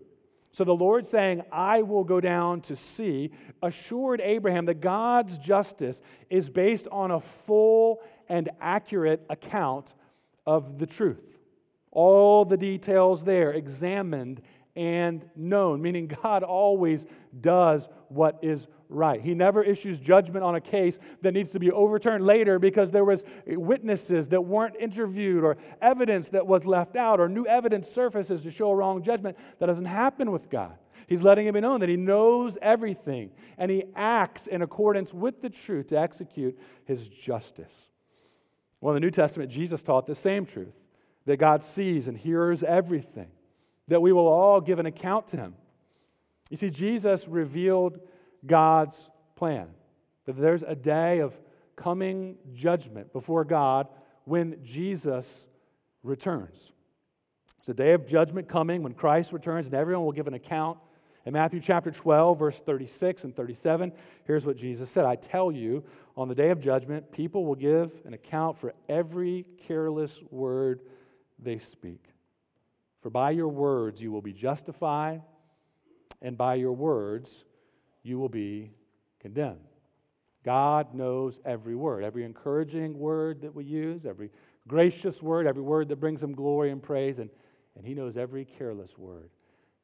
So 0.52 0.66
the 0.66 0.76
Lord 0.76 1.06
saying, 1.06 1.44
I 1.52 1.84
will 1.84 2.04
go 2.04 2.20
down 2.20 2.62
to 2.62 2.76
see, 2.76 3.32
assured 3.62 4.20
Abraham 4.22 4.66
that 4.66 4.82
God's 4.82 5.38
justice 5.38 6.02
is 6.30 6.50
based 6.50 6.88
on 6.92 7.12
a 7.12 7.20
full 7.20 8.02
and 8.28 8.50
accurate 8.60 9.26
account 9.30 9.94
of 10.46 10.80
the 10.80 10.86
truth. 10.86 11.40
All 11.92 12.44
the 12.44 12.58
details 12.58 13.24
there 13.24 13.52
examined 13.52 14.42
and 14.76 15.26
known, 15.36 15.82
meaning 15.82 16.08
God 16.24 16.44
always 16.44 17.06
does 17.40 17.88
what 18.10 18.40
is 18.42 18.68
right. 18.96 19.22
He 19.22 19.34
never 19.34 19.62
issues 19.62 20.00
judgment 20.00 20.44
on 20.44 20.56
a 20.56 20.62
case 20.62 20.98
that 21.22 21.34
needs 21.34 21.52
to 21.52 21.60
be 21.60 21.72
overturned 21.72 22.26
later 22.26 22.58
because 22.58 22.92
there 22.92 23.06
was 23.06 23.24
witnesses 23.46 24.30
that 24.30 24.42
weren't 24.42 24.76
interviewed 24.80 25.44
or 25.44 25.58
evidence 25.82 26.30
that 26.30 26.48
was 26.48 26.66
left 26.66 26.96
out 26.96 27.20
or 27.20 27.30
new 27.30 27.46
evidence 27.46 27.88
surfaces 27.88 28.42
to 28.44 28.52
show 28.52 28.72
a 28.72 28.76
wrong 28.76 29.04
judgment. 29.04 29.38
That 29.60 29.68
doesn't 29.68 29.86
happen 29.86 30.32
with 30.32 30.50
God. 30.50 30.78
He's 31.08 31.24
letting 31.24 31.46
it 31.46 31.54
be 31.54 31.62
known 31.62 31.82
that 31.82 31.90
he 31.90 31.98
knows 31.98 32.58
everything 32.62 33.32
and 33.58 33.70
he 33.70 33.84
acts 33.96 34.48
in 34.48 34.62
accordance 34.62 35.14
with 35.14 35.42
the 35.42 35.50
truth 35.50 35.88
to 35.88 36.00
execute 36.00 36.58
his 36.86 37.08
justice. 37.08 37.90
Well, 38.82 38.96
in 38.96 39.02
the 39.02 39.06
New 39.06 39.12
Testament, 39.12 39.52
Jesus 39.52 39.84
taught 39.84 40.08
the 40.08 40.16
same 40.16 40.46
truth 40.46 40.74
that 41.26 41.38
God 41.38 41.64
sees 41.64 42.08
and 42.08 42.18
hears 42.18 42.64
everything 42.64 43.28
that 43.88 44.02
we 44.02 44.12
will 44.12 44.28
all 44.28 44.62
give 44.62 44.80
an 44.80 44.86
account 44.86 45.28
to 45.30 45.38
him. 45.38 45.56
You 46.50 46.58
see, 46.58 46.70
Jesus 46.70 47.28
revealed 47.28 48.00
God's 48.46 49.10
plan, 49.36 49.70
that 50.26 50.34
there's 50.34 50.64
a 50.64 50.76
day 50.76 51.20
of 51.20 51.40
coming 51.76 52.38
judgment 52.54 53.12
before 53.14 53.44
God 53.44 53.88
when 54.24 54.58
Jesus 54.64 55.48
returns. 56.04 56.72
It's 57.60 57.70
a 57.70 57.74
day 57.74 57.94
of 57.94 58.06
judgment 58.06 58.48
coming 58.48 58.84
when 58.84 58.94
Christ 58.94 59.34
returns, 59.34 59.66
and 59.66 59.76
everyone 59.76 60.06
will 60.06 60.12
give 60.12 60.28
an 60.28 60.34
account. 60.34 60.78
In 61.26 61.34
Matthew 61.34 61.60
chapter 61.60 61.90
12, 61.90 62.38
verse 62.38 62.60
36 62.60 63.24
and 63.24 63.36
37, 63.36 63.92
here's 64.26 64.46
what 64.46 64.58
Jesus 64.58 64.92
said 64.92 65.06
I 65.06 65.16
tell 65.16 65.52
you, 65.52 65.84
on 66.16 66.28
the 66.28 66.36
day 66.36 66.52
of 66.52 66.60
judgment, 66.60 67.12
people 67.12 67.46
will 67.46 67.56
give 67.56 67.92
an 68.06 68.14
account 68.14 68.58
for 68.58 68.74
every 68.88 69.46
careless 69.58 70.22
word 70.30 70.82
they 71.40 71.58
speak. 71.58 72.14
For 73.02 73.10
by 73.10 73.32
your 73.32 73.48
words 73.48 74.02
you 74.02 74.12
will 74.12 74.22
be 74.22 74.34
justified, 74.34 75.24
and 76.22 76.38
by 76.38 76.56
your 76.56 76.74
words 76.74 77.46
you 78.06 78.20
will 78.20 78.30
be 78.30 78.72
condemned. 79.20 79.68
God 80.44 80.94
knows 80.94 81.40
every 81.44 81.76
word, 81.76 82.04
every 82.04 82.24
encouraging 82.24 83.00
word 83.00 83.42
that 83.42 83.56
we 83.56 83.66
use, 83.66 84.06
every 84.06 84.32
gracious 84.68 85.24
word, 85.24 85.48
every 85.48 85.64
word 85.64 85.90
that 85.90 85.96
brings 85.96 86.22
him 86.22 86.34
glory 86.34 86.72
and 86.72 86.82
praise, 86.82 87.18
and, 87.18 87.30
and 87.76 87.86
he 87.86 87.96
knows 87.96 88.16
every 88.16 88.46
careless 88.46 88.98
word 88.98 89.32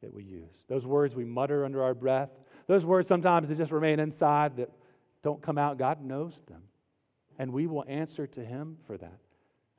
that 0.01 0.13
we 0.13 0.23
use. 0.23 0.65
Those 0.67 0.86
words 0.86 1.15
we 1.15 1.25
mutter 1.25 1.65
under 1.65 1.84
our 1.84 1.95
breath, 1.95 2.31
those 2.67 2.86
words 2.86 3.07
sometimes 3.07 3.47
that 3.47 3.57
just 3.57 3.71
remain 3.71 3.99
inside 3.99 4.57
that 4.57 4.69
don't 5.23 5.41
come 5.41 5.57
out, 5.57 5.77
God 5.77 6.03
knows 6.03 6.41
them. 6.47 6.62
And 7.39 7.51
we 7.51 7.65
will 7.65 7.86
answer 7.88 8.27
to 8.27 8.45
him 8.45 8.77
for 8.86 8.97
that. 8.97 9.19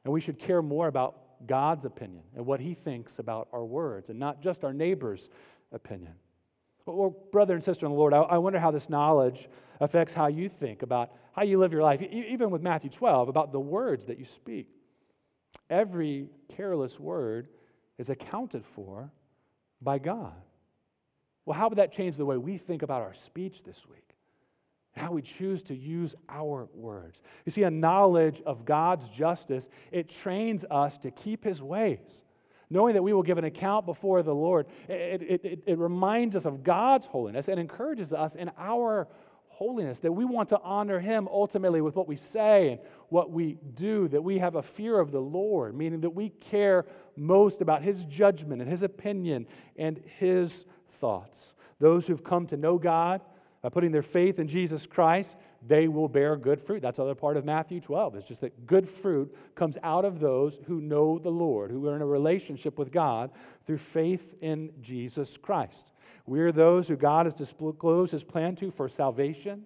And 0.05 0.13
we 0.13 0.21
should 0.21 0.39
care 0.39 0.63
more 0.63 0.89
about 0.89 1.47
God's 1.47 1.85
opinion 1.85 2.25
and 2.35 2.47
what 2.47 2.61
He 2.61 2.75
thinks 2.75 3.19
about 3.19 3.49
our 3.53 3.65
words 3.65 4.11
and 4.11 4.19
not 4.19 4.43
just 4.43 4.65
our 4.65 4.73
neighbor's 4.73 5.29
opinion. 5.71 6.15
Well, 6.87 7.17
brother 7.31 7.55
and 7.55 7.63
sister 7.63 7.87
in 7.87 7.93
the 7.93 7.99
Lord, 7.99 8.13
I 8.13 8.39
wonder 8.39 8.59
how 8.59 8.71
this 8.71 8.89
knowledge 8.89 9.49
affects 9.81 10.15
how 10.15 10.27
you 10.27 10.49
think 10.49 10.83
about 10.83 11.13
how 11.33 11.43
you 11.43 11.59
live 11.59 11.73
your 11.73 11.83
life, 11.83 12.03
even 12.03 12.51
with 12.51 12.63
Matthew 12.63 12.91
12, 12.91 13.29
about 13.29 13.53
the 13.53 13.61
words 13.61 14.07
that 14.07 14.19
you 14.19 14.25
speak. 14.25 14.69
Every 15.71 16.29
careless 16.49 17.01
word 17.01 17.49
is 17.99 18.11
accounted 18.11 18.65
for 18.65 19.11
by 19.81 19.99
God. 19.99 20.35
Well, 21.45 21.59
how 21.59 21.69
would 21.69 21.79
that 21.79 21.93
change 21.93 22.17
the 22.17 22.27
way 22.27 22.37
we 22.37 22.59
think 22.59 22.83
about 22.83 23.03
our 23.03 23.15
speech 23.15 23.63
this 23.63 23.87
week? 23.89 24.13
how 24.97 25.13
we 25.13 25.23
choose 25.23 25.63
to 25.65 25.75
use 25.75 26.15
our 26.29 26.69
words. 26.75 27.23
You 27.47 27.53
see, 27.53 27.63
a 27.63 27.71
knowledge 27.71 28.43
of 28.45 28.65
God's 28.65 29.09
justice, 29.09 29.69
it 29.91 30.09
trains 30.09 30.65
us 30.71 30.99
to 30.99 31.11
keep 31.11 31.45
his 31.45 31.63
ways. 31.63 32.25
Knowing 32.73 32.95
that 32.95 33.03
we 33.03 33.13
will 33.13 33.23
give 33.23 33.37
an 33.37 33.45
account 33.45 33.85
before 33.85 34.23
the 34.23 34.35
Lord, 34.35 34.67
it, 34.89 35.21
it, 35.23 35.45
it, 35.45 35.63
it 35.67 35.79
reminds 35.79 36.35
us 36.35 36.47
of 36.47 36.65
God's 36.65 37.05
holiness 37.05 37.49
and 37.49 37.61
encourages 37.61 38.15
us 38.15 38.35
in 38.35 38.51
our 38.57 39.09
holiness, 39.49 40.01
that 40.01 40.13
we 40.13 40.25
want 40.25 40.49
to 40.49 40.59
honor 40.63 40.99
him 40.99 41.29
ultimately 41.31 41.83
with 41.83 41.95
what 41.95 42.09
we 42.09 42.17
say 42.17 42.71
and 42.71 42.81
what 43.11 43.31
we 43.31 43.59
do, 43.75 44.09
that 44.09 44.23
we 44.23 44.39
have 44.39 44.55
a 44.55 44.63
fear 44.63 44.99
of 44.99 45.13
the 45.13 45.21
Lord, 45.21 45.77
meaning 45.77 46.01
that 46.01 46.11
we 46.11 46.31
care 46.31 46.87
most 47.15 47.61
about 47.61 47.83
his 47.83 48.07
judgment 48.07 48.63
and 48.63 48.71
his 48.71 48.83
opinion 48.83 49.47
and 49.77 50.01
his 50.19 50.65
thoughts. 50.91 51.53
Those 51.79 52.07
who've 52.07 52.25
come 52.25 52.47
to 52.47 52.57
know 52.57 52.79
God, 52.79 53.21
by 53.61 53.69
putting 53.69 53.93
their 53.93 54.03
faith 54.03 54.41
in 54.41 54.49
Jesus 54.49 54.87
Christ, 54.87 55.37
they 55.67 55.89
will 55.89 56.09
bear 56.09 56.37
good 56.37 56.61
fruit. 56.61 56.83
That's 56.83 56.99
another 56.99 57.15
part 57.15 57.37
of 57.37 57.45
Matthew 57.45 57.81
12. 57.81 58.17
It's 58.17 58.29
just 58.29 58.41
that 58.41 58.67
good 58.67 58.89
fruit 58.89 59.35
comes 59.55 59.79
out 59.83 60.05
of 60.05 60.19
those 60.19 60.59
who 60.67 60.81
know 60.81 61.19
the 61.19 61.31
Lord, 61.31 61.71
who 61.71 61.87
are 61.87 61.95
in 61.95 62.03
a 62.03 62.07
relationship 62.07 62.79
with 62.79 62.91
God 62.91 63.31
through 63.65 63.79
faith 63.79 64.35
in 64.41 64.73
Jesus 64.81 65.37
Christ. 65.37 65.93
We 66.27 66.41
are 66.41 66.53
those 66.53 66.89
who 66.89 66.97
God 66.97 67.27
has 67.27 67.35
disclosed 67.35 68.13
his 68.13 68.25
plan 68.25 68.57
to 68.57 68.71
for 68.71 68.89
salvation 68.89 69.65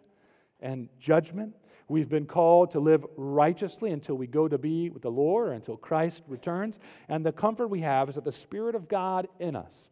and 0.61 0.89
judgment. 0.99 1.55
We've 1.89 2.09
been 2.09 2.27
called 2.27 2.73
to 2.73 2.81
live 2.81 3.07
righteously 3.17 3.93
until 3.93 4.17
we 4.17 4.27
go 4.27 4.49
to 4.49 4.59
be 4.59 4.91
with 4.91 5.03
the 5.03 5.11
Lord 5.11 5.49
or 5.49 5.53
until 5.53 5.77
Christ 5.77 6.25
returns. 6.27 6.79
And 7.09 7.25
the 7.25 7.33
comfort 7.33 7.69
we 7.69 7.81
have 7.81 8.09
is 8.09 8.17
that 8.17 8.25
the 8.25 8.33
Spirit 8.33 8.75
of 8.75 8.89
God 8.89 9.29
in 9.39 9.55
us 9.55 9.89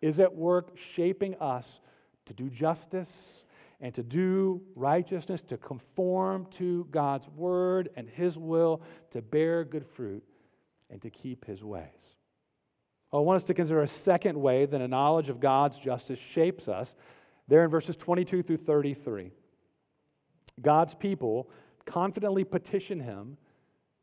is 0.00 0.18
at 0.18 0.34
work 0.34 0.76
shaping 0.76 1.36
us 1.36 1.80
to 2.24 2.34
do 2.34 2.48
justice 2.48 3.44
and 3.80 3.94
to 3.94 4.02
do 4.02 4.62
righteousness, 4.74 5.40
to 5.42 5.56
conform 5.56 6.46
to 6.50 6.86
God's 6.90 7.28
word 7.28 7.88
and 7.96 8.08
his 8.08 8.38
will, 8.38 8.82
to 9.10 9.22
bear 9.22 9.64
good 9.64 9.86
fruit, 9.86 10.22
and 10.90 11.00
to 11.02 11.10
keep 11.10 11.46
his 11.46 11.64
ways. 11.64 12.16
Oh, 13.12 13.18
I 13.18 13.22
want 13.22 13.36
us 13.36 13.44
to 13.44 13.54
consider 13.54 13.82
a 13.82 13.88
second 13.88 14.40
way 14.40 14.66
that 14.66 14.80
a 14.80 14.88
knowledge 14.88 15.28
of 15.28 15.40
God's 15.40 15.78
justice 15.78 16.20
shapes 16.20 16.68
us. 16.68 16.94
There 17.48 17.64
in 17.64 17.70
verses 17.70 17.96
22 17.96 18.42
through 18.42 18.58
33. 18.58 19.32
God's 20.60 20.94
people 20.94 21.50
confidently 21.86 22.44
petition 22.44 23.00
him 23.00 23.38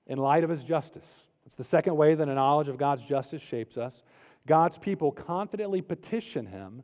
in 0.07 0.17
light 0.17 0.43
of 0.43 0.49
his 0.49 0.63
justice. 0.63 1.27
It's 1.45 1.55
the 1.55 1.63
second 1.63 1.95
way 1.95 2.15
that 2.15 2.27
a 2.27 2.33
knowledge 2.33 2.67
of 2.67 2.77
God's 2.77 3.07
justice 3.07 3.41
shapes 3.41 3.77
us. 3.77 4.03
God's 4.45 4.77
people 4.77 5.11
confidently 5.11 5.81
petition 5.81 6.47
him 6.47 6.83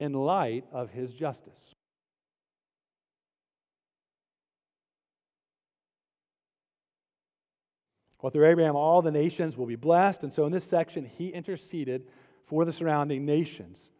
in 0.00 0.12
light 0.12 0.64
of 0.72 0.90
his 0.90 1.12
justice. 1.12 1.74
Well, 8.22 8.30
through 8.30 8.46
Abraham, 8.46 8.76
all 8.76 9.02
the 9.02 9.10
nations 9.10 9.58
will 9.58 9.66
be 9.66 9.76
blessed. 9.76 10.22
And 10.22 10.32
so 10.32 10.46
in 10.46 10.52
this 10.52 10.64
section, 10.64 11.04
he 11.04 11.28
interceded 11.28 12.06
for 12.44 12.64
the 12.64 12.72
surrounding 12.72 13.26
nations. 13.26 13.90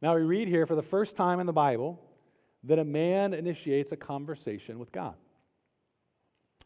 Now, 0.00 0.14
we 0.14 0.22
read 0.22 0.48
here 0.48 0.66
for 0.66 0.76
the 0.76 0.82
first 0.82 1.16
time 1.16 1.40
in 1.40 1.46
the 1.46 1.52
Bible 1.52 2.00
that 2.62 2.78
a 2.78 2.84
man 2.84 3.34
initiates 3.34 3.90
a 3.90 3.96
conversation 3.96 4.78
with 4.78 4.92
God. 4.92 5.14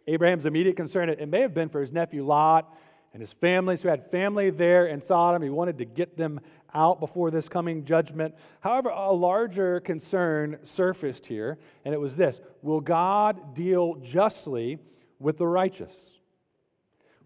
Abraham's 0.07 0.45
immediate 0.45 0.77
concern, 0.77 1.09
it 1.09 1.29
may 1.29 1.41
have 1.41 1.55
been 1.55 1.71
for 1.71 1.81
his 1.81 1.91
nephew 1.91 2.25
Lot 2.25 2.71
and 3.15 3.21
his 3.21 3.33
family. 3.33 3.77
So 3.77 3.89
he 3.89 3.91
had 3.91 4.11
family 4.11 4.51
there 4.51 4.87
in 4.87 5.01
Sodom. 5.01 5.41
He 5.41 5.49
wanted 5.49 5.79
to 5.79 5.87
get 5.87 6.19
them 6.19 6.41
out 6.75 7.01
before 7.01 7.31
this 7.31 7.49
coming 7.49 7.85
judgment. 7.87 8.35
However, 8.61 8.91
a 8.91 9.13
larger 9.13 9.81
concern 9.81 10.59
surfaced 10.65 11.27
here, 11.27 11.59
and 11.85 11.95
it 11.95 11.99
was 11.99 12.19
this 12.19 12.41
Will 12.61 12.81
God 12.83 13.55
deal 13.55 13.95
justly 13.95 14.79
with 15.19 15.39
the 15.39 15.47
righteous? 15.47 16.19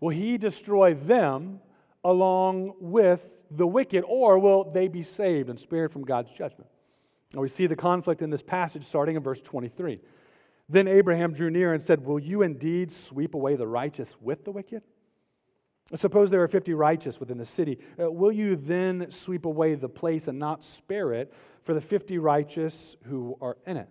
Will 0.00 0.11
he 0.11 0.38
destroy 0.38 0.94
them 0.94 1.61
along 2.04 2.74
with 2.80 3.42
the 3.50 3.66
wicked, 3.66 4.04
or 4.06 4.38
will 4.38 4.64
they 4.64 4.88
be 4.88 5.02
saved 5.02 5.48
and 5.48 5.58
spared 5.58 5.92
from 5.92 6.04
God's 6.04 6.32
judgment? 6.37 6.70
Now 7.34 7.42
we 7.42 7.48
see 7.48 7.66
the 7.66 7.76
conflict 7.76 8.22
in 8.22 8.30
this 8.30 8.42
passage 8.42 8.84
starting 8.84 9.16
in 9.16 9.22
verse 9.22 9.40
23. 9.40 10.00
Then 10.68 10.87
Abraham 10.87 11.32
drew 11.32 11.50
near 11.50 11.72
and 11.72 11.82
said, 11.82 12.04
Will 12.04 12.18
you 12.18 12.42
indeed 12.42 12.92
sweep 12.92 13.34
away 13.34 13.56
the 13.56 13.66
righteous 13.66 14.16
with 14.20 14.44
the 14.44 14.52
wicked? 14.52 14.82
Suppose 15.94 16.30
there 16.30 16.42
are 16.42 16.48
50 16.48 16.74
righteous 16.74 17.18
within 17.18 17.38
the 17.38 17.46
city. 17.46 17.78
Uh, 17.98 18.11
will 18.11 18.32
you 18.32 18.56
then 18.56 19.11
sweep 19.11 19.46
away 19.46 19.74
the 19.74 19.88
place 19.88 20.28
and 20.28 20.38
not 20.38 20.62
spare 20.62 21.12
it 21.14 21.32
for 21.62 21.72
the 21.72 21.80
50 21.80 22.18
righteous 22.18 22.96
who 23.06 23.38
are 23.40 23.56
in 23.66 23.78
it? 23.78 23.88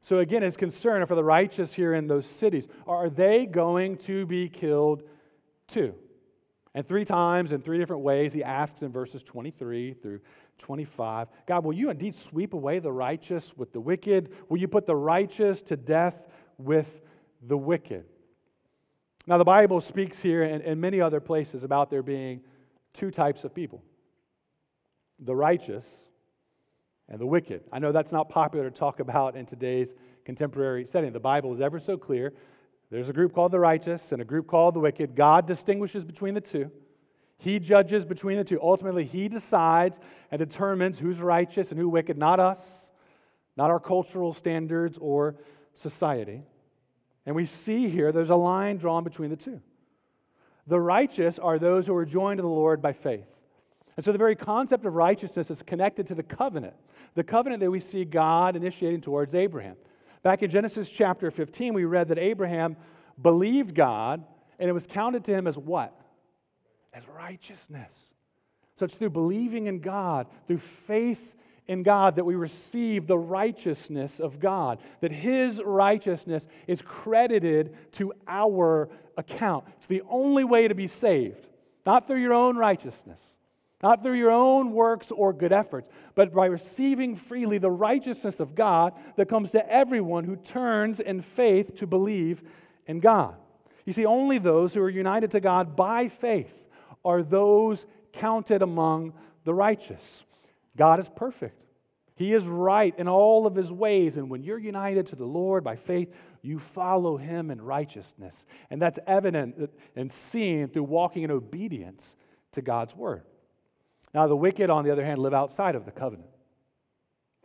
So, 0.00 0.18
again, 0.18 0.42
his 0.42 0.56
concern 0.56 1.04
for 1.06 1.14
the 1.14 1.24
righteous 1.24 1.74
here 1.74 1.94
in 1.94 2.06
those 2.06 2.26
cities 2.26 2.68
are 2.86 3.10
they 3.10 3.46
going 3.46 3.96
to 3.98 4.26
be 4.26 4.48
killed 4.48 5.02
too? 5.68 5.94
And 6.74 6.86
three 6.86 7.04
times 7.04 7.52
in 7.52 7.62
three 7.62 7.78
different 7.78 8.02
ways, 8.02 8.32
he 8.32 8.44
asks 8.44 8.82
in 8.82 8.92
verses 8.92 9.22
23 9.22 9.94
through 9.94 10.20
25 10.58 11.28
God, 11.46 11.64
will 11.64 11.72
you 11.72 11.90
indeed 11.90 12.14
sweep 12.14 12.54
away 12.54 12.78
the 12.78 12.92
righteous 12.92 13.56
with 13.56 13.72
the 13.72 13.80
wicked? 13.80 14.30
Will 14.48 14.58
you 14.58 14.68
put 14.68 14.86
the 14.86 14.96
righteous 14.96 15.62
to 15.62 15.76
death 15.76 16.26
with 16.58 17.00
the 17.42 17.56
wicked? 17.56 18.04
Now, 19.26 19.38
the 19.38 19.44
Bible 19.44 19.80
speaks 19.80 20.22
here 20.22 20.42
and 20.42 20.62
in 20.62 20.80
many 20.80 21.00
other 21.00 21.20
places 21.20 21.62
about 21.64 21.90
there 21.90 22.02
being 22.02 22.42
two 22.92 23.10
types 23.10 23.44
of 23.44 23.54
people. 23.54 23.82
the 25.22 25.36
righteous 25.36 26.09
and 27.10 27.20
the 27.20 27.26
wicked. 27.26 27.64
I 27.72 27.80
know 27.80 27.92
that's 27.92 28.12
not 28.12 28.28
popular 28.28 28.70
to 28.70 28.70
talk 28.70 29.00
about 29.00 29.36
in 29.36 29.44
today's 29.44 29.94
contemporary 30.24 30.84
setting. 30.84 31.12
The 31.12 31.20
Bible 31.20 31.52
is 31.52 31.60
ever 31.60 31.78
so 31.78 31.98
clear. 31.98 32.32
There's 32.90 33.08
a 33.08 33.12
group 33.12 33.34
called 33.34 33.52
the 33.52 33.60
righteous 33.60 34.12
and 34.12 34.22
a 34.22 34.24
group 34.24 34.46
called 34.46 34.74
the 34.74 34.80
wicked. 34.80 35.14
God 35.14 35.46
distinguishes 35.46 36.04
between 36.04 36.34
the 36.34 36.40
two. 36.40 36.70
He 37.36 37.58
judges 37.58 38.04
between 38.04 38.36
the 38.36 38.44
two. 38.44 38.60
Ultimately, 38.62 39.04
He 39.04 39.28
decides 39.28 39.98
and 40.30 40.38
determines 40.38 40.98
who's 40.98 41.20
righteous 41.20 41.70
and 41.70 41.80
who's 41.80 41.88
wicked, 41.88 42.18
not 42.18 42.38
us, 42.38 42.92
not 43.56 43.70
our 43.70 43.80
cultural 43.80 44.32
standards 44.32 44.98
or 44.98 45.36
society. 45.72 46.42
And 47.26 47.34
we 47.34 47.44
see 47.44 47.88
here 47.88 48.12
there's 48.12 48.30
a 48.30 48.36
line 48.36 48.76
drawn 48.76 49.04
between 49.04 49.30
the 49.30 49.36
two. 49.36 49.60
The 50.66 50.80
righteous 50.80 51.38
are 51.38 51.58
those 51.58 51.86
who 51.86 51.94
are 51.94 52.04
joined 52.04 52.38
to 52.38 52.42
the 52.42 52.48
Lord 52.48 52.82
by 52.82 52.92
faith. 52.92 53.40
And 53.96 54.04
so 54.04 54.12
the 54.12 54.18
very 54.18 54.36
concept 54.36 54.84
of 54.84 54.94
righteousness 54.94 55.50
is 55.50 55.62
connected 55.62 56.06
to 56.06 56.14
the 56.14 56.22
covenant, 56.22 56.74
the 57.14 57.24
covenant 57.24 57.60
that 57.60 57.70
we 57.70 57.80
see 57.80 58.04
God 58.04 58.56
initiating 58.56 59.00
towards 59.00 59.34
Abraham. 59.34 59.76
Back 60.22 60.42
in 60.42 60.50
Genesis 60.50 60.90
chapter 60.90 61.30
15, 61.30 61.74
we 61.74 61.84
read 61.84 62.08
that 62.08 62.18
Abraham 62.18 62.76
believed 63.20 63.74
God 63.74 64.24
and 64.58 64.68
it 64.68 64.72
was 64.72 64.86
counted 64.86 65.24
to 65.24 65.32
him 65.32 65.46
as 65.46 65.56
what? 65.56 65.98
As 66.92 67.08
righteousness. 67.08 68.14
So 68.76 68.84
it's 68.84 68.94
through 68.94 69.10
believing 69.10 69.66
in 69.66 69.80
God, 69.80 70.26
through 70.46 70.58
faith 70.58 71.34
in 71.66 71.82
God 71.84 72.16
that 72.16 72.24
we 72.24 72.34
receive 72.34 73.06
the 73.06 73.16
righteousness 73.16 74.18
of 74.18 74.40
God, 74.40 74.80
that 75.00 75.12
His 75.12 75.62
righteousness 75.64 76.48
is 76.66 76.82
credited 76.82 77.76
to 77.92 78.12
our 78.26 78.88
account. 79.16 79.66
It's 79.76 79.86
the 79.86 80.02
only 80.08 80.42
way 80.42 80.66
to 80.66 80.74
be 80.74 80.88
saved, 80.88 81.48
not 81.86 82.06
through 82.06 82.20
your 82.20 82.34
own 82.34 82.56
righteousness, 82.56 83.38
not 83.82 84.02
through 84.02 84.18
your 84.18 84.30
own 84.30 84.72
works 84.72 85.10
or 85.10 85.32
good 85.32 85.52
efforts, 85.52 85.88
but 86.14 86.32
by 86.34 86.46
receiving 86.46 87.14
freely 87.14 87.58
the 87.58 87.70
righteousness 87.70 88.40
of 88.40 88.54
God 88.54 88.92
that 89.16 89.28
comes 89.28 89.50
to 89.52 89.72
everyone 89.72 90.24
who 90.24 90.36
turns 90.36 91.00
in 91.00 91.20
faith 91.22 91.74
to 91.76 91.86
believe 91.86 92.42
in 92.86 93.00
God. 93.00 93.36
You 93.86 93.92
see, 93.92 94.04
only 94.04 94.38
those 94.38 94.74
who 94.74 94.82
are 94.82 94.90
united 94.90 95.30
to 95.32 95.40
God 95.40 95.76
by 95.76 96.08
faith 96.08 96.68
are 97.04 97.22
those 97.22 97.86
counted 98.12 98.62
among 98.62 99.14
the 99.44 99.54
righteous. 99.54 100.24
God 100.76 101.00
is 101.00 101.08
perfect. 101.08 101.56
He 102.14 102.34
is 102.34 102.46
right 102.46 102.94
in 102.98 103.08
all 103.08 103.46
of 103.46 103.54
his 103.54 103.72
ways. 103.72 104.18
And 104.18 104.28
when 104.28 104.42
you're 104.42 104.58
united 104.58 105.06
to 105.06 105.16
the 105.16 105.24
Lord 105.24 105.64
by 105.64 105.76
faith, 105.76 106.14
you 106.42 106.58
follow 106.58 107.16
him 107.16 107.50
in 107.50 107.62
righteousness. 107.62 108.44
And 108.68 108.80
that's 108.80 108.98
evident 109.06 109.70
and 109.96 110.12
seen 110.12 110.68
through 110.68 110.84
walking 110.84 111.22
in 111.22 111.30
obedience 111.30 112.16
to 112.52 112.60
God's 112.60 112.94
word. 112.94 113.22
Now, 114.12 114.26
the 114.26 114.36
wicked, 114.36 114.70
on 114.70 114.84
the 114.84 114.90
other 114.90 115.04
hand, 115.04 115.20
live 115.20 115.34
outside 115.34 115.74
of 115.74 115.84
the 115.84 115.92
covenant, 115.92 116.30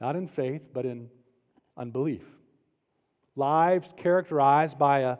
not 0.01 0.15
in 0.15 0.28
faith, 0.28 0.69
but 0.73 0.86
in 0.86 1.10
unbelief. 1.78 2.23
Lives 3.36 3.93
characterized 3.95 4.80
by 4.80 4.99
a, 4.99 5.17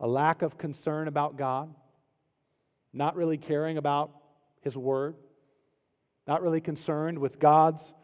a 0.00 0.06
lack 0.06 0.42
of 0.42 0.58
concern 0.58 1.08
about 1.08 1.36
God, 1.36 1.74
not 2.92 3.16
really 3.16 3.38
caring 3.38 3.78
about 3.78 4.10
his 4.60 4.76
word, 4.76 5.16
not 6.26 6.42
really 6.42 6.60
concerned 6.60 7.18
with 7.18 7.38
God's 7.38 7.94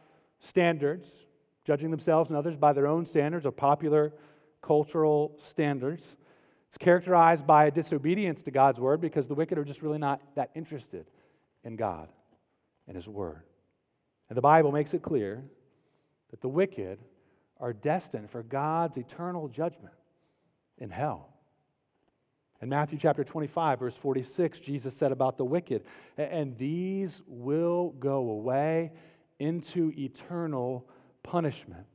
standards, 0.41 1.27
judging 1.65 1.91
themselves 1.91 2.31
and 2.31 2.39
others 2.39 2.57
by 2.57 2.73
their 2.73 2.87
own 2.87 3.05
standards 3.05 3.45
or 3.45 3.53
popular 3.53 4.15
cultural 4.63 5.37
standards. 5.39 6.17
It's 6.69 6.79
characterized 6.79 7.47
by 7.47 7.67
a 7.67 7.71
disobedience 7.71 8.43
to 8.45 8.51
God's 8.51 8.81
word 8.81 9.01
because 9.01 9.29
the 9.29 9.35
wicked 9.35 9.59
are 9.59 9.65
just 9.65 9.83
really 9.83 9.99
not 9.99 10.21
that 10.37 10.51
interested 10.55 11.07
in 11.65 11.77
God 11.77 12.09
and 12.89 12.97
His 12.97 13.09
word. 13.09 13.43
And 14.29 14.37
the 14.37 14.43
Bible 14.43 14.73
makes 14.73 14.93
it 14.95 15.03
clear 15.03 15.45
that 16.31 16.41
the 16.41 16.49
wicked 16.49 16.99
are 17.61 17.73
destined 17.73 18.31
for 18.31 18.43
God's 18.43 18.97
eternal 18.97 19.47
judgment 19.49 19.95
in 20.79 20.91
hell. 20.91 21.29
In 22.61 22.69
Matthew 22.69 22.99
chapter 22.99 23.23
25, 23.23 23.79
verse 23.79 23.97
46, 23.97 24.61
Jesus 24.61 24.97
said 24.97 25.13
about 25.13 25.39
the 25.39 25.45
wicked, 25.45 25.85
and 26.17 26.59
these 26.59 27.23
will 27.29 27.91
go 28.01 28.31
away 28.31 28.91
into 29.39 29.93
eternal 29.97 30.89
punishment, 31.23 31.87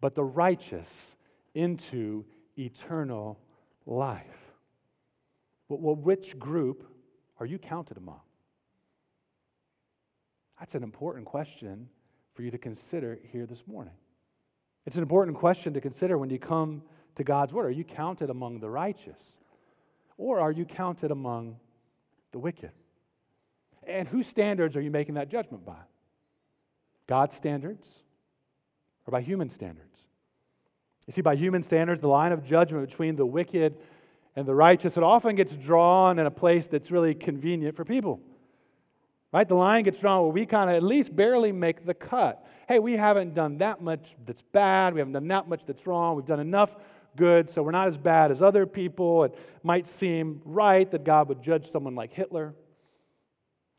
but 0.00 0.14
the 0.14 0.24
righteous 0.24 1.16
into 1.54 2.26
eternal 2.58 3.38
life. 3.86 4.52
Well, 5.68 5.96
which 5.96 6.38
group 6.38 6.86
are 7.40 7.46
you 7.46 7.58
counted 7.58 7.96
among? 7.96 8.20
That's 10.62 10.76
an 10.76 10.84
important 10.84 11.26
question 11.26 11.88
for 12.34 12.42
you 12.42 12.52
to 12.52 12.56
consider 12.56 13.18
here 13.32 13.46
this 13.46 13.66
morning. 13.66 13.94
It's 14.86 14.94
an 14.94 15.02
important 15.02 15.36
question 15.36 15.74
to 15.74 15.80
consider 15.80 16.16
when 16.16 16.30
you 16.30 16.38
come 16.38 16.82
to 17.16 17.24
God's 17.24 17.52
Word. 17.52 17.66
Are 17.66 17.72
you 17.72 17.82
counted 17.82 18.30
among 18.30 18.60
the 18.60 18.70
righteous? 18.70 19.40
Or 20.16 20.38
are 20.38 20.52
you 20.52 20.64
counted 20.64 21.10
among 21.10 21.56
the 22.30 22.38
wicked? 22.38 22.70
And 23.82 24.06
whose 24.06 24.28
standards 24.28 24.76
are 24.76 24.80
you 24.80 24.92
making 24.92 25.16
that 25.16 25.28
judgment 25.28 25.66
by? 25.66 25.80
God's 27.08 27.34
standards 27.34 28.04
or 29.04 29.10
by 29.10 29.20
human 29.20 29.50
standards? 29.50 30.06
You 31.08 31.12
see, 31.12 31.22
by 31.22 31.34
human 31.34 31.64
standards, 31.64 32.00
the 32.00 32.06
line 32.06 32.30
of 32.30 32.44
judgment 32.44 32.88
between 32.88 33.16
the 33.16 33.26
wicked 33.26 33.80
and 34.36 34.46
the 34.46 34.54
righteous, 34.54 34.96
it 34.96 35.02
often 35.02 35.34
gets 35.34 35.56
drawn 35.56 36.20
in 36.20 36.26
a 36.26 36.30
place 36.30 36.68
that's 36.68 36.92
really 36.92 37.16
convenient 37.16 37.74
for 37.74 37.84
people. 37.84 38.20
Right? 39.32 39.48
The 39.48 39.54
line 39.54 39.84
gets 39.84 40.00
drawn 40.00 40.22
where 40.22 40.30
we 40.30 40.44
kind 40.44 40.68
of 40.68 40.76
at 40.76 40.82
least 40.82 41.16
barely 41.16 41.52
make 41.52 41.86
the 41.86 41.94
cut. 41.94 42.46
Hey, 42.68 42.78
we 42.78 42.96
haven't 42.96 43.34
done 43.34 43.58
that 43.58 43.80
much 43.80 44.14
that's 44.26 44.42
bad. 44.42 44.92
We 44.92 45.00
haven't 45.00 45.14
done 45.14 45.28
that 45.28 45.48
much 45.48 45.64
that's 45.64 45.86
wrong. 45.86 46.16
We've 46.16 46.26
done 46.26 46.40
enough 46.40 46.76
good, 47.16 47.48
so 47.48 47.62
we're 47.62 47.70
not 47.70 47.88
as 47.88 47.96
bad 47.96 48.30
as 48.30 48.42
other 48.42 48.66
people. 48.66 49.24
It 49.24 49.38
might 49.62 49.86
seem 49.86 50.42
right 50.44 50.90
that 50.90 51.04
God 51.04 51.28
would 51.28 51.42
judge 51.42 51.66
someone 51.66 51.94
like 51.94 52.12
Hitler. 52.12 52.54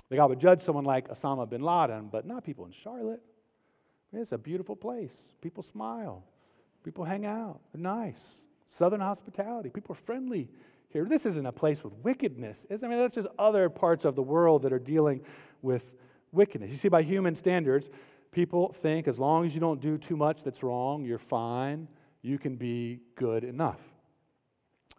That 0.10 0.16
God 0.16 0.30
would 0.30 0.39
judge 0.39 0.62
someone 0.62 0.86
like 0.86 1.10
Osama 1.10 1.48
bin 1.48 1.62
Laden, 1.62 2.10
but 2.12 2.26
not 2.26 2.44
people 2.44 2.66
in 2.66 2.72
Charlotte. 2.72 3.22
It's 4.12 4.32
a 4.32 4.38
beautiful 4.38 4.76
place. 4.76 5.34
People 5.42 5.63
smile, 5.63 6.24
people 6.84 7.04
hang 7.04 7.26
out, 7.26 7.62
they're 7.72 7.82
nice. 7.82 8.46
Southern 8.68 9.02
hospitality, 9.02 9.70
people 9.70 9.94
are 9.94 10.00
friendly 10.00 10.50
here. 10.94 11.06
This 11.06 11.26
isn't 11.26 11.46
a 11.46 11.52
place 11.52 11.84
with 11.84 11.94
wickedness. 12.04 12.66
I 12.72 12.88
mean, 12.88 13.00
that's 13.00 13.16
just 13.16 13.28
other 13.38 13.70
parts 13.70 14.06
of 14.06 14.16
the 14.16 14.24
world 14.24 14.62
that 14.62 14.72
are 14.72 14.80
dealing 14.80 15.22
with 15.62 15.96
wickedness. 16.32 16.72
You 16.72 16.78
see, 16.78 16.90
by 16.90 17.02
human 17.02 17.36
standards, 17.36 17.90
people 18.32 18.72
think 18.72 19.08
as 19.08 19.20
long 19.20 19.46
as 19.46 19.54
you 19.54 19.60
don't 19.60 19.82
do 19.82 19.98
too 19.98 20.16
much 20.16 20.44
that's 20.44 20.64
wrong, 20.64 21.04
you're 21.04 21.20
fine, 21.20 21.88
you 22.22 22.38
can 22.38 22.56
be 22.56 23.02
good 23.16 23.44
enough. 23.44 23.80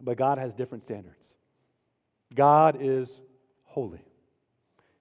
But 0.01 0.17
God 0.17 0.37
has 0.37 0.53
different 0.53 0.83
standards. 0.83 1.35
God 2.33 2.77
is 2.79 3.21
holy. 3.63 4.03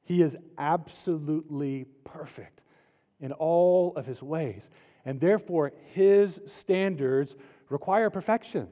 He 0.04 0.22
is 0.22 0.36
absolutely 0.56 1.86
perfect 2.04 2.64
in 3.20 3.32
all 3.32 3.92
of 3.96 4.06
his 4.06 4.22
ways. 4.22 4.70
And 5.04 5.20
therefore, 5.20 5.72
his 5.92 6.40
standards 6.46 7.34
require 7.68 8.10
perfection. 8.10 8.68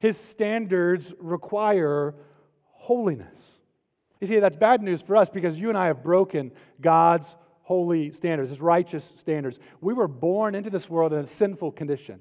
His 0.00 0.16
standards 0.16 1.14
require 1.20 2.14
holiness. 2.64 3.60
You 4.20 4.26
see, 4.26 4.38
that's 4.40 4.56
bad 4.56 4.82
news 4.82 5.02
for 5.02 5.16
us 5.16 5.30
because 5.30 5.60
you 5.60 5.68
and 5.68 5.78
I 5.78 5.86
have 5.86 6.02
broken 6.02 6.52
God's 6.80 7.36
holy 7.62 8.10
standards, 8.10 8.50
his 8.50 8.60
righteous 8.60 9.04
standards. 9.04 9.60
We 9.80 9.94
were 9.94 10.08
born 10.08 10.54
into 10.54 10.70
this 10.70 10.90
world 10.90 11.12
in 11.12 11.20
a 11.20 11.26
sinful 11.26 11.72
condition. 11.72 12.20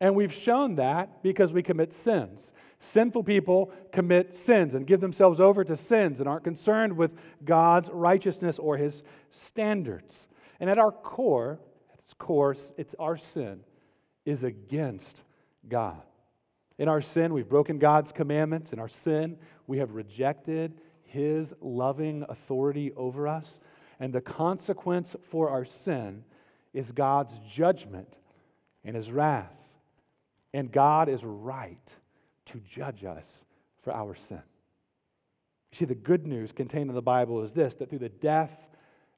And 0.00 0.14
we've 0.14 0.32
shown 0.32 0.76
that 0.76 1.22
because 1.22 1.52
we 1.52 1.62
commit 1.62 1.92
sins. 1.92 2.52
Sinful 2.78 3.24
people 3.24 3.72
commit 3.90 4.32
sins 4.32 4.74
and 4.74 4.86
give 4.86 5.00
themselves 5.00 5.40
over 5.40 5.64
to 5.64 5.74
sins 5.74 6.20
and 6.20 6.28
aren't 6.28 6.44
concerned 6.44 6.96
with 6.96 7.16
God's 7.44 7.90
righteousness 7.90 8.58
or 8.58 8.76
his 8.76 9.02
standards. 9.30 10.28
And 10.60 10.70
at 10.70 10.78
our 10.78 10.92
core, 10.92 11.58
at 11.92 11.98
its 11.98 12.14
core, 12.14 12.54
it's 12.76 12.94
our 12.98 13.16
sin 13.16 13.60
is 14.24 14.44
against 14.44 15.24
God. 15.68 16.02
In 16.78 16.88
our 16.88 17.00
sin, 17.00 17.32
we've 17.32 17.48
broken 17.48 17.78
God's 17.78 18.12
commandments. 18.12 18.72
In 18.72 18.78
our 18.78 18.88
sin, 18.88 19.36
we 19.66 19.78
have 19.78 19.92
rejected 19.92 20.80
his 21.02 21.52
loving 21.60 22.24
authority 22.28 22.92
over 22.92 23.26
us. 23.26 23.58
And 23.98 24.12
the 24.12 24.20
consequence 24.20 25.16
for 25.22 25.50
our 25.50 25.64
sin 25.64 26.24
is 26.72 26.92
God's 26.92 27.40
judgment 27.40 28.18
and 28.84 28.94
his 28.94 29.10
wrath. 29.10 29.58
And 30.54 30.70
God 30.70 31.08
is 31.08 31.24
right 31.24 31.94
to 32.46 32.60
judge 32.60 33.04
us 33.04 33.44
for 33.80 33.92
our 33.92 34.14
sin. 34.14 34.42
See, 35.72 35.84
the 35.84 35.94
good 35.94 36.26
news 36.26 36.52
contained 36.52 36.88
in 36.88 36.94
the 36.94 37.02
Bible 37.02 37.42
is 37.42 37.52
this 37.52 37.74
that 37.76 37.90
through 37.90 37.98
the 37.98 38.08
death 38.08 38.68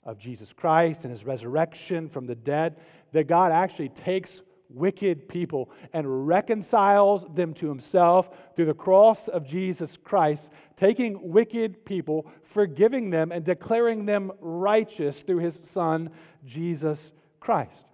of 0.03 0.19
Jesus 0.19 0.53
Christ 0.53 1.05
and 1.05 1.11
his 1.11 1.25
resurrection 1.25 2.09
from 2.09 2.27
the 2.27 2.35
dead, 2.35 2.77
that 3.13 3.29
God 3.29 3.53
actually 3.53 3.91
takes 3.91 4.43
wicked 4.73 5.29
people 5.29 5.71
and 5.93 6.27
reconciles 6.27 7.25
them 7.35 7.55
to 7.55 7.69
himself 7.69 8.31
through 8.55 8.67
the 8.67 8.75
cross 8.75 9.29
of 9.29 9.47
Jesus 9.47 9.97
Christ, 9.97 10.51
taking 10.77 11.31
wicked 11.31 11.85
people, 11.85 12.27
forgiving 12.43 13.11
them, 13.11 13.33
and 13.33 13.45
declaring 13.45 14.07
them 14.07 14.33
righteous 14.41 15.23
through 15.23 15.39
his 15.39 15.57
Son, 15.57 16.11
Jesus 16.45 17.13
Christ. 17.41 17.87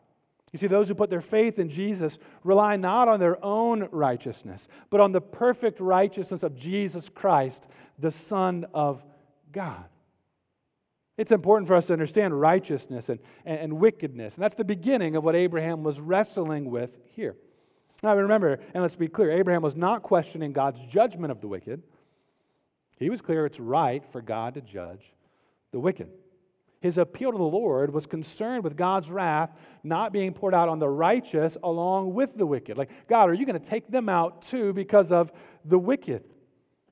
You 0.53 0.59
see, 0.59 0.69
those 0.69 0.89
who 0.89 0.95
put 0.95 1.11
their 1.11 1.21
faith 1.21 1.59
in 1.59 1.69
Jesus 1.69 2.19
rely 2.45 2.77
not 2.77 3.09
on 3.09 3.21
their 3.21 3.45
own 3.45 3.89
righteousness, 3.91 4.69
but 4.91 5.01
on 5.01 5.13
the 5.13 5.21
perfect 5.21 5.81
righteousness 5.81 6.43
of 6.43 6.57
Jesus 6.57 7.09
Christ, 7.09 7.67
the 7.99 8.11
Son 8.11 8.65
of 8.73 9.05
God. 9.53 9.85
It's 11.17 11.33
important 11.33 11.67
for 11.67 11.75
us 11.75 11.87
to 11.87 11.95
understand 11.95 12.39
righteousness 12.39 13.09
and, 13.09 13.21
and, 13.45 13.59
and, 13.59 13.73
wickedness. 13.79 14.35
And 14.35 14.45
that's 14.45 14.55
the 14.55 14.65
beginning 14.65 15.17
of 15.17 15.25
what 15.25 15.35
Abraham 15.35 15.83
was 15.83 15.99
wrestling 15.99 16.71
with 16.71 16.99
here. 17.11 17.37
Now, 18.03 18.15
remember, 18.15 18.61
and 18.75 18.83
let's 18.83 18.97
be 18.97 19.09
clear 19.09 19.31
Abraham 19.31 19.63
was 19.63 19.75
not 19.75 20.03
questioning 20.03 20.53
God's 20.53 20.85
judgment 20.85 21.31
of 21.31 21.41
the 21.41 21.49
wicked. 21.49 21.83
He 22.99 23.09
was 23.09 23.23
clear 23.23 23.47
it's 23.47 23.61
right 23.61 24.07
for 24.07 24.21
God 24.21 24.55
to 24.55 24.61
judge 24.61 25.13
the 25.73 25.81
wicked. 25.81 26.11
His 26.81 26.99
appeal 26.99 27.33
to 27.33 27.39
the 27.39 27.45
Lord 27.45 27.93
was 27.93 28.07
concerned 28.07 28.63
with 28.63 28.77
God's 28.77 29.11
wrath 29.11 29.51
not 29.83 30.13
being 30.13 30.35
poured 30.35 30.55
out 30.55 30.69
on 30.69 30.79
the 30.79 30.89
righteous 30.89 31.57
along 31.63 32.13
with 32.13 32.37
the 32.37 32.47
wicked. 32.47 32.77
Like, 32.77 33.09
God, 33.09 33.31
are 33.31 33.35
you 33.35 33.47
going 33.47 33.59
to 33.59 33.69
take 33.69 33.91
them 33.91 34.09
out 34.09 34.43
too 34.43 34.75
because 34.75 35.11
of 35.11 35.33
the 35.65 35.79
wicked? 35.79 36.29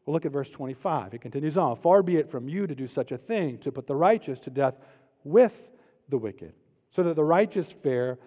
Well, 0.04 0.12
look 0.12 0.26
at 0.26 0.32
verse 0.32 0.50
25. 0.50 1.14
It 1.14 1.20
continues 1.20 1.56
on 1.56 1.76
Far 1.76 2.02
be 2.02 2.16
it 2.16 2.28
from 2.28 2.48
you 2.48 2.66
to 2.66 2.74
do 2.74 2.86
such 2.86 3.12
a 3.12 3.18
thing, 3.18 3.58
to 3.58 3.72
put 3.72 3.86
the 3.86 3.96
righteous 3.96 4.38
to 4.40 4.50
death 4.50 4.78
with 5.24 5.70
the 6.08 6.18
wicked, 6.18 6.52
so 6.90 7.02
that 7.02 7.16
the 7.16 7.24
righteous 7.24 7.72
fare 7.72 8.18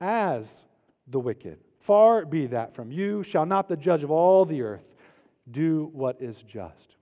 as 0.00 0.64
the 1.06 1.20
wicked. 1.20 1.58
Far 1.80 2.24
be 2.24 2.46
that 2.46 2.74
from 2.74 2.90
you. 2.90 3.22
Shall 3.22 3.46
not 3.46 3.68
the 3.68 3.76
judge 3.76 4.02
of 4.02 4.10
all 4.10 4.44
the 4.44 4.62
earth 4.62 4.94
do 5.50 5.90
what 5.92 6.20
is 6.20 6.42
just? 6.42 6.96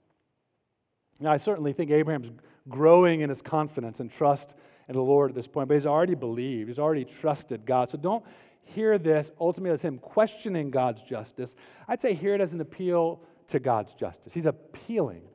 Now, 1.21 1.31
I 1.31 1.37
certainly 1.37 1.73
think 1.73 1.91
Abraham's 1.91 2.33
growing 2.69 3.21
in 3.21 3.29
his 3.29 3.43
confidence 3.43 4.01
and 4.01 4.11
trust 4.11 4.55
in 4.89 4.95
the 4.95 5.03
Lord 5.03 5.31
at 5.31 5.35
this 5.35 5.47
point, 5.47 5.69
but 5.69 5.75
he's 5.75 5.87
already 5.87 6.15
believed, 6.15 6.69
he's 6.69 6.79
already 6.79 7.05
trusted 7.05 7.65
God. 7.65 7.91
So 7.91 7.99
don't 7.99 8.25
hear 8.65 8.99
this 8.99 9.31
ultimately 9.41 9.75
as 9.75 9.83
him 9.83 9.99
questioning 9.99 10.71
God's 10.71 11.03
justice. 11.03 11.55
I'd 11.89 12.01
say 12.01 12.15
hear 12.15 12.35
it 12.35 12.41
as 12.41 12.55
an 12.55 12.61
appeal 12.61 13.21
to 13.49 13.59
God's 13.59 13.95
justice. 13.95 14.33
He's 14.33 14.47
appealing 14.47 15.29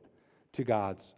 to 0.52 0.64
God's 0.64 1.14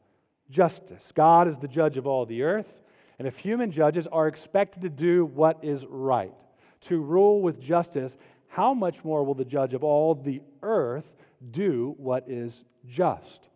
justice. 0.51 1.13
God 1.13 1.49
is 1.49 1.59
the 1.59 1.69
judge 1.69 1.97
of 1.97 2.07
all 2.07 2.27
the 2.27 2.43
earth, 2.43 2.83
and 3.19 3.29
if 3.29 3.39
human 3.39 3.71
judges 3.71 4.07
are 4.07 4.27
expected 4.27 4.83
to 4.83 4.89
do 4.89 5.25
what 5.25 5.59
is 5.63 5.87
right, 5.87 6.35
to 6.83 7.01
rule 7.01 7.41
with 7.41 7.61
justice, 7.61 8.17
how 8.49 8.75
much 8.75 9.05
more 9.05 9.23
will 9.23 9.35
the 9.35 9.45
judge 9.45 9.75
of 9.75 9.85
all 9.85 10.15
the 10.15 10.43
earth 10.63 11.15
do 11.51 11.95
what 11.99 12.29
is 12.29 12.65
just? 12.87 13.49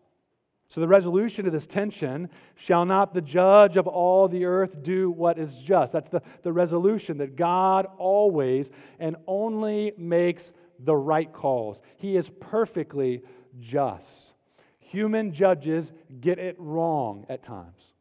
So, 0.68 0.80
the 0.80 0.88
resolution 0.88 1.46
of 1.46 1.52
this 1.52 1.66
tension 1.66 2.30
shall 2.56 2.84
not 2.84 3.14
the 3.14 3.20
judge 3.20 3.76
of 3.76 3.86
all 3.86 4.28
the 4.28 4.44
earth 4.44 4.82
do 4.82 5.10
what 5.10 5.38
is 5.38 5.62
just? 5.62 5.92
That's 5.92 6.08
the, 6.08 6.22
the 6.42 6.52
resolution 6.52 7.18
that 7.18 7.36
God 7.36 7.86
always 7.96 8.70
and 8.98 9.16
only 9.26 9.92
makes 9.96 10.52
the 10.78 10.96
right 10.96 11.32
calls. 11.32 11.82
He 11.96 12.16
is 12.16 12.30
perfectly 12.40 13.22
just. 13.60 14.34
Human 14.78 15.32
judges 15.32 15.92
get 16.20 16.38
it 16.38 16.56
wrong 16.58 17.26
at 17.28 17.42
times. 17.42 17.94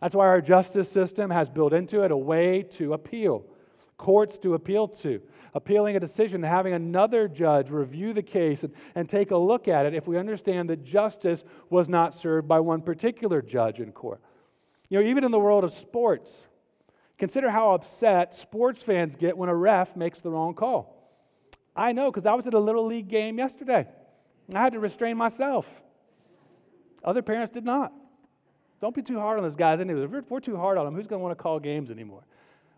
That's 0.00 0.14
why 0.14 0.26
our 0.26 0.40
justice 0.40 0.90
system 0.90 1.30
has 1.30 1.48
built 1.48 1.72
into 1.72 2.02
it 2.02 2.10
a 2.10 2.16
way 2.16 2.62
to 2.72 2.92
appeal, 2.92 3.46
courts 3.96 4.36
to 4.38 4.54
appeal 4.54 4.88
to, 4.88 5.22
appealing 5.54 5.96
a 5.96 6.00
decision, 6.00 6.42
having 6.42 6.74
another 6.74 7.28
judge 7.28 7.70
review 7.70 8.12
the 8.12 8.22
case 8.22 8.62
and, 8.62 8.74
and 8.94 9.08
take 9.08 9.30
a 9.30 9.36
look 9.36 9.68
at 9.68 9.86
it 9.86 9.94
if 9.94 10.06
we 10.06 10.18
understand 10.18 10.68
that 10.68 10.84
justice 10.84 11.44
was 11.70 11.88
not 11.88 12.14
served 12.14 12.46
by 12.46 12.60
one 12.60 12.82
particular 12.82 13.40
judge 13.40 13.80
in 13.80 13.90
court. 13.92 14.20
You 14.90 15.00
know, 15.00 15.08
even 15.08 15.24
in 15.24 15.30
the 15.30 15.40
world 15.40 15.64
of 15.64 15.72
sports, 15.72 16.46
consider 17.18 17.50
how 17.50 17.74
upset 17.74 18.34
sports 18.34 18.82
fans 18.82 19.16
get 19.16 19.38
when 19.38 19.48
a 19.48 19.54
ref 19.54 19.96
makes 19.96 20.20
the 20.20 20.30
wrong 20.30 20.54
call. 20.54 20.95
I 21.76 21.92
know 21.92 22.10
because 22.10 22.26
I 22.26 22.34
was 22.34 22.46
at 22.46 22.54
a 22.54 22.58
little 22.58 22.86
league 22.86 23.08
game 23.08 23.38
yesterday. 23.38 23.86
I 24.54 24.62
had 24.62 24.72
to 24.72 24.80
restrain 24.80 25.16
myself. 25.16 25.82
Other 27.04 27.22
parents 27.22 27.52
did 27.52 27.64
not. 27.64 27.92
Don't 28.80 28.94
be 28.94 29.02
too 29.02 29.18
hard 29.18 29.38
on 29.38 29.42
those 29.42 29.56
guys 29.56 29.80
anyway. 29.80 30.02
If 30.02 30.10
we're, 30.10 30.18
if 30.18 30.30
we're 30.30 30.40
too 30.40 30.56
hard 30.56 30.78
on 30.78 30.84
them, 30.84 30.94
who's 30.94 31.06
going 31.06 31.20
to 31.20 31.22
want 31.22 31.36
to 31.36 31.42
call 31.42 31.60
games 31.60 31.90
anymore? 31.90 32.24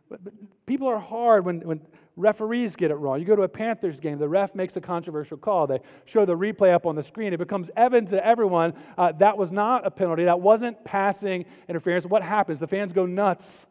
But, 0.08 0.24
but, 0.24 0.32
people 0.66 0.86
are 0.88 0.98
hard 0.98 1.44
when, 1.44 1.60
when 1.60 1.80
referees 2.16 2.76
get 2.76 2.90
it 2.90 2.94
wrong. 2.94 3.20
You 3.20 3.26
go 3.26 3.36
to 3.36 3.42
a 3.42 3.48
Panthers 3.48 4.00
game, 4.00 4.18
the 4.18 4.28
ref 4.28 4.54
makes 4.54 4.76
a 4.76 4.80
controversial 4.80 5.36
call. 5.36 5.66
They 5.66 5.80
show 6.04 6.24
the 6.24 6.36
replay 6.36 6.72
up 6.72 6.86
on 6.86 6.96
the 6.96 7.02
screen. 7.02 7.32
It 7.32 7.38
becomes 7.38 7.70
evident 7.76 8.08
to 8.08 8.24
everyone 8.24 8.74
uh, 8.96 9.12
that 9.12 9.36
was 9.36 9.52
not 9.52 9.86
a 9.86 9.90
penalty. 9.90 10.24
That 10.24 10.40
wasn't 10.40 10.84
passing 10.84 11.44
interference. 11.68 12.06
What 12.06 12.22
happens? 12.22 12.60
The 12.60 12.66
fans 12.66 12.92
go 12.92 13.06
nuts 13.06 13.66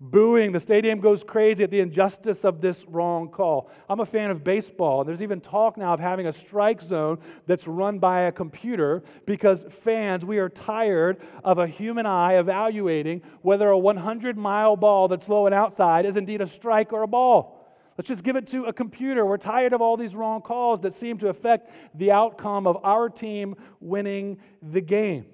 booing. 0.00 0.52
The 0.52 0.60
stadium 0.60 1.00
goes 1.00 1.24
crazy 1.24 1.64
at 1.64 1.70
the 1.70 1.80
injustice 1.80 2.44
of 2.44 2.60
this 2.60 2.84
wrong 2.86 3.28
call. 3.28 3.70
I'm 3.88 4.00
a 4.00 4.06
fan 4.06 4.30
of 4.30 4.44
baseball. 4.44 5.04
There's 5.04 5.22
even 5.22 5.40
talk 5.40 5.76
now 5.76 5.92
of 5.92 6.00
having 6.00 6.26
a 6.26 6.32
strike 6.32 6.80
zone 6.80 7.18
that's 7.46 7.66
run 7.66 7.98
by 7.98 8.20
a 8.20 8.32
computer 8.32 9.02
because 9.26 9.64
fans, 9.68 10.24
we 10.24 10.38
are 10.38 10.48
tired 10.48 11.20
of 11.42 11.58
a 11.58 11.66
human 11.66 12.06
eye 12.06 12.38
evaluating 12.38 13.22
whether 13.42 13.68
a 13.68 13.78
100 13.78 14.36
mile 14.36 14.76
ball 14.76 15.08
that's 15.08 15.28
low 15.28 15.46
and 15.46 15.54
outside 15.54 16.06
is 16.06 16.16
indeed 16.16 16.40
a 16.40 16.46
strike 16.46 16.92
or 16.92 17.02
a 17.02 17.08
ball. 17.08 17.56
Let's 17.96 18.06
just 18.06 18.22
give 18.22 18.36
it 18.36 18.46
to 18.48 18.64
a 18.66 18.72
computer. 18.72 19.26
We're 19.26 19.38
tired 19.38 19.72
of 19.72 19.80
all 19.80 19.96
these 19.96 20.14
wrong 20.14 20.40
calls 20.40 20.80
that 20.82 20.92
seem 20.92 21.18
to 21.18 21.28
affect 21.28 21.72
the 21.96 22.12
outcome 22.12 22.68
of 22.68 22.78
our 22.84 23.08
team 23.08 23.56
winning 23.80 24.38
the 24.62 24.80
game. 24.80 25.26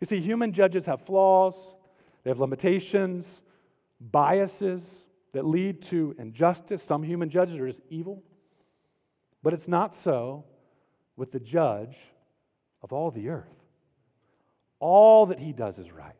You 0.00 0.06
see, 0.06 0.20
human 0.20 0.52
judges 0.52 0.86
have 0.86 1.02
flaws, 1.02 1.74
they 2.24 2.30
have 2.30 2.40
limitations, 2.40 3.42
biases 4.00 5.06
that 5.32 5.44
lead 5.44 5.82
to 5.82 6.14
injustice. 6.18 6.82
Some 6.82 7.02
human 7.02 7.28
judges 7.28 7.56
are 7.56 7.66
just 7.66 7.82
evil. 7.88 8.22
But 9.42 9.52
it's 9.52 9.68
not 9.68 9.94
so 9.94 10.44
with 11.16 11.32
the 11.32 11.40
judge 11.40 11.98
of 12.82 12.92
all 12.92 13.10
the 13.10 13.28
earth. 13.28 13.64
All 14.78 15.26
that 15.26 15.38
he 15.38 15.52
does 15.52 15.78
is 15.78 15.92
right. 15.92 16.16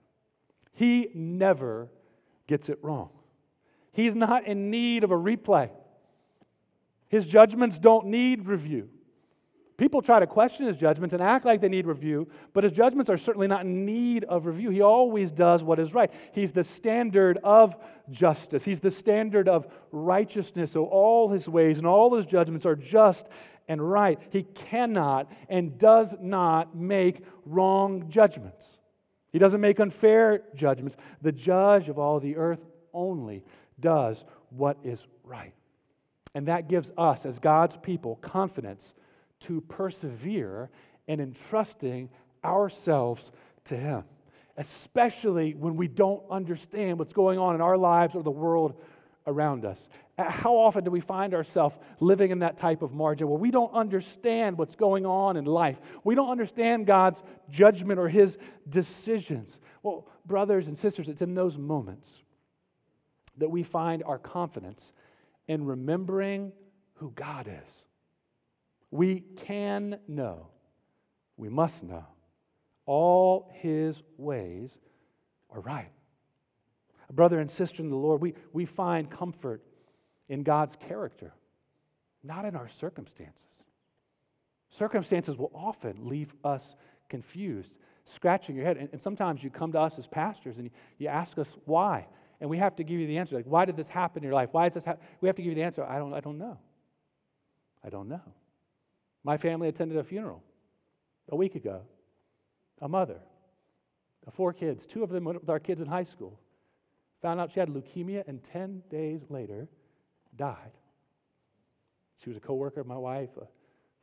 He 0.73 1.09
never 1.15 1.89
gets 2.47 2.69
it 2.69 2.79
wrong. 2.83 3.11
He's 3.93 4.15
not 4.15 4.47
in 4.47 4.71
need 4.71 5.05
of 5.05 5.11
a 5.11 5.17
replay. 5.17 5.71
His 7.09 7.27
judgments 7.27 7.79
don't 7.79 8.07
need 8.07 8.47
review. 8.47 8.91
People 9.77 10.01
try 10.01 10.19
to 10.19 10.27
question 10.27 10.67
his 10.67 10.79
judgments 10.79 11.13
and 11.13 11.23
act 11.23 11.45
like 11.45 11.61
they 11.61 11.69
need 11.69 11.87
review, 11.87 12.29
but 12.55 12.65
his 12.65 12.73
judgments 12.73 13.11
are 13.11 13.19
certainly 13.19 13.47
not 13.47 13.63
in 13.63 13.85
need 13.85 14.25
of 14.25 14.47
review. 14.47 14.71
He 14.71 14.81
always 14.81 15.31
does 15.31 15.63
what 15.63 15.79
is 15.79 15.93
right. 15.93 16.11
He's 16.33 16.53
the 16.53 16.65
standard 16.65 17.39
of 17.45 17.77
justice, 18.09 18.65
he's 18.65 18.81
the 18.81 18.91
standard 18.91 19.49
of 19.49 19.67
righteousness. 19.93 20.73
So 20.73 20.87
all 20.87 21.29
his 21.29 21.49
ways 21.49 21.79
and 21.79 21.87
all 21.87 22.15
his 22.15 22.25
judgments 22.25 22.65
are 22.65 22.77
just 22.77 23.27
and 23.69 23.91
right. 23.91 24.19
He 24.31 24.45
cannot 24.45 25.31
and 25.49 25.77
does 25.77 26.17
not 26.21 26.75
make 26.75 27.25
wrong 27.45 28.09
judgments. 28.09 28.79
He 29.33 29.39
doesn't 29.39 29.61
make 29.61 29.79
unfair 29.79 30.43
judgments. 30.55 30.97
The 31.21 31.33
judge 31.33 31.89
of 31.91 31.99
all 31.99 32.19
the 32.21 32.37
earth 32.37 32.65
only 32.95 33.43
does 33.79 34.25
what 34.49 34.79
is 34.83 35.07
right. 35.25 35.53
And 36.35 36.49
that 36.49 36.69
gives 36.69 36.91
us, 36.97 37.27
as 37.27 37.39
God's 37.39 37.77
people, 37.77 38.17
confidence 38.17 38.95
to 39.41 39.61
persevere 39.63 40.71
in 41.07 41.21
entrusting 41.21 42.11
ourselves 42.45 43.33
to 43.65 43.77
Him, 43.77 44.05
especially 44.57 45.55
when 45.55 45.77
we 45.77 45.89
don't 45.89 46.23
understand 46.31 46.99
what's 46.99 47.13
going 47.13 47.39
on 47.39 47.55
in 47.55 47.61
our 47.61 47.77
lives 47.77 48.15
or 48.15 48.23
the 48.23 48.31
world 48.31 48.81
around 49.27 49.65
us. 49.65 49.89
Uh, 50.17 50.31
how 50.31 50.57
often 50.57 50.85
do 50.85 50.91
we 50.91 51.01
find 51.01 51.35
ourselves 51.35 51.79
living 52.01 52.31
in 52.31 52.39
that 52.39 52.57
type 52.57 52.83
of 52.83 52.95
margin 52.95 53.29
where 53.29 53.39
we 53.39 53.51
don't 53.51 53.73
understand 53.73 54.57
what's 54.57 54.77
going 54.77 55.05
on 55.05 55.37
in 55.37 55.45
life? 55.45 55.81
We 56.05 56.15
don't 56.15 56.31
understand 56.31 56.87
God's 56.87 57.23
judgment 57.51 57.99
or 57.99 58.09
His 58.09 58.39
decisions. 58.69 59.59
Well, 59.83 60.09
brothers 60.25 60.69
and 60.69 60.79
sisters, 60.79 61.09
it's 61.09 61.23
in 61.23 61.35
those 61.35 61.59
moments 61.59 62.23
that 63.37 63.51
we 63.51 63.63
find 63.63 64.03
our 64.05 64.19
confidence 64.19 64.93
in 65.49 65.65
remembering 65.65 66.53
who 66.95 67.11
God 67.11 67.49
is 67.65 67.85
we 68.91 69.21
can 69.21 69.99
know, 70.09 70.49
we 71.37 71.49
must 71.49 71.83
know, 71.83 72.07
all 72.87 73.51
his 73.55 74.03
ways 74.17 74.79
are 75.51 75.61
right. 75.61 75.91
Brother 77.11 77.39
and 77.39 77.51
sister 77.51 77.83
in 77.83 77.91
the 77.91 77.97
Lord, 77.97 78.21
we, 78.21 78.35
we 78.53 78.65
find 78.65 79.11
comfort 79.11 79.63
in 80.29 80.43
God's 80.43 80.77
character, 80.77 81.35
not 82.23 82.45
in 82.45 82.57
our 82.57 82.69
circumstances. 82.69 83.65
Circumstances 84.71 85.37
will 85.37 85.53
often 85.55 86.09
leave 86.09 86.35
us 86.43 86.75
confused, 87.09 87.77
scratching 88.05 88.57
your 88.57 88.65
head. 88.65 88.77
And, 88.77 88.89
and 88.93 89.01
sometimes 89.01 89.45
you 89.45 89.51
come 89.51 89.73
to 89.73 89.81
us 89.81 89.99
as 89.99 90.07
pastors 90.09 90.59
and 90.59 90.67
you, 90.67 90.71
you 90.99 91.09
ask 91.09 91.39
us 91.39 91.57
why. 91.65 92.09
And 92.41 92.51
we 92.51 92.59
have 92.59 92.77
to 92.77 92.85
give 92.85 92.99
you 92.99 93.07
the 93.07 93.19
answer. 93.19 93.37
Like, 93.37 93.47
why 93.47 93.65
did 93.65 93.77
this 93.77 93.89
happen 93.89 94.23
in 94.23 94.25
your 94.25 94.35
life? 94.35 94.51
Why 94.53 94.67
is 94.67 94.75
this 94.75 94.85
happen? 94.85 95.05
We 95.21 95.29
have 95.29 95.37
to 95.37 95.43
give 95.43 95.51
you 95.51 95.55
the 95.55 95.63
answer. 95.63 95.85
I 95.85 95.99
don't, 95.99 96.13
I 96.13 96.21
don't 96.21 96.39
know. 96.39 96.59
I 97.85 97.89
don't 97.89 98.09
know. 98.09 98.21
My 99.27 99.37
family 99.37 99.67
attended 99.67 99.99
a 99.99 100.05
funeral 100.05 100.41
a 101.29 101.35
week 101.35 101.57
ago. 101.57 101.83
A 102.81 102.89
mother, 102.89 103.19
four 104.31 104.53
kids, 104.53 104.87
two 104.87 105.03
of 105.03 105.11
them 105.11 105.25
with 105.25 105.51
our 105.51 105.59
kids 105.59 105.81
in 105.81 105.89
high 105.89 106.05
school. 106.05 106.39
Found 107.23 107.41
out 107.41 107.51
she 107.51 107.59
had 107.59 107.69
leukemia, 107.69 108.23
and 108.29 108.45
10 108.45 108.85
days 108.89 109.27
later, 109.29 109.67
died. 110.37 110.71
She 112.23 112.29
was 112.31 112.37
a 112.37 112.41
coworker 112.41 112.81
of 112.81 112.87
my 112.87 112.97
wife, 112.97 113.31
a 113.41 113.49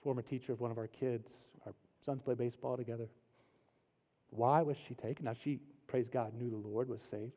former 0.01 0.21
teacher 0.21 0.51
of 0.51 0.59
one 0.59 0.71
of 0.71 0.77
our 0.77 0.87
kids. 0.87 1.51
Our 1.65 1.73
sons 2.01 2.21
play 2.21 2.35
baseball 2.35 2.75
together. 2.75 3.07
Why 4.29 4.61
was 4.61 4.77
she 4.77 4.93
taken? 4.93 5.23
Now, 5.23 5.33
she, 5.33 5.61
praise 5.87 6.09
God, 6.09 6.33
knew 6.33 6.49
the 6.49 6.57
Lord 6.57 6.89
was 6.89 7.01
saved. 7.01 7.31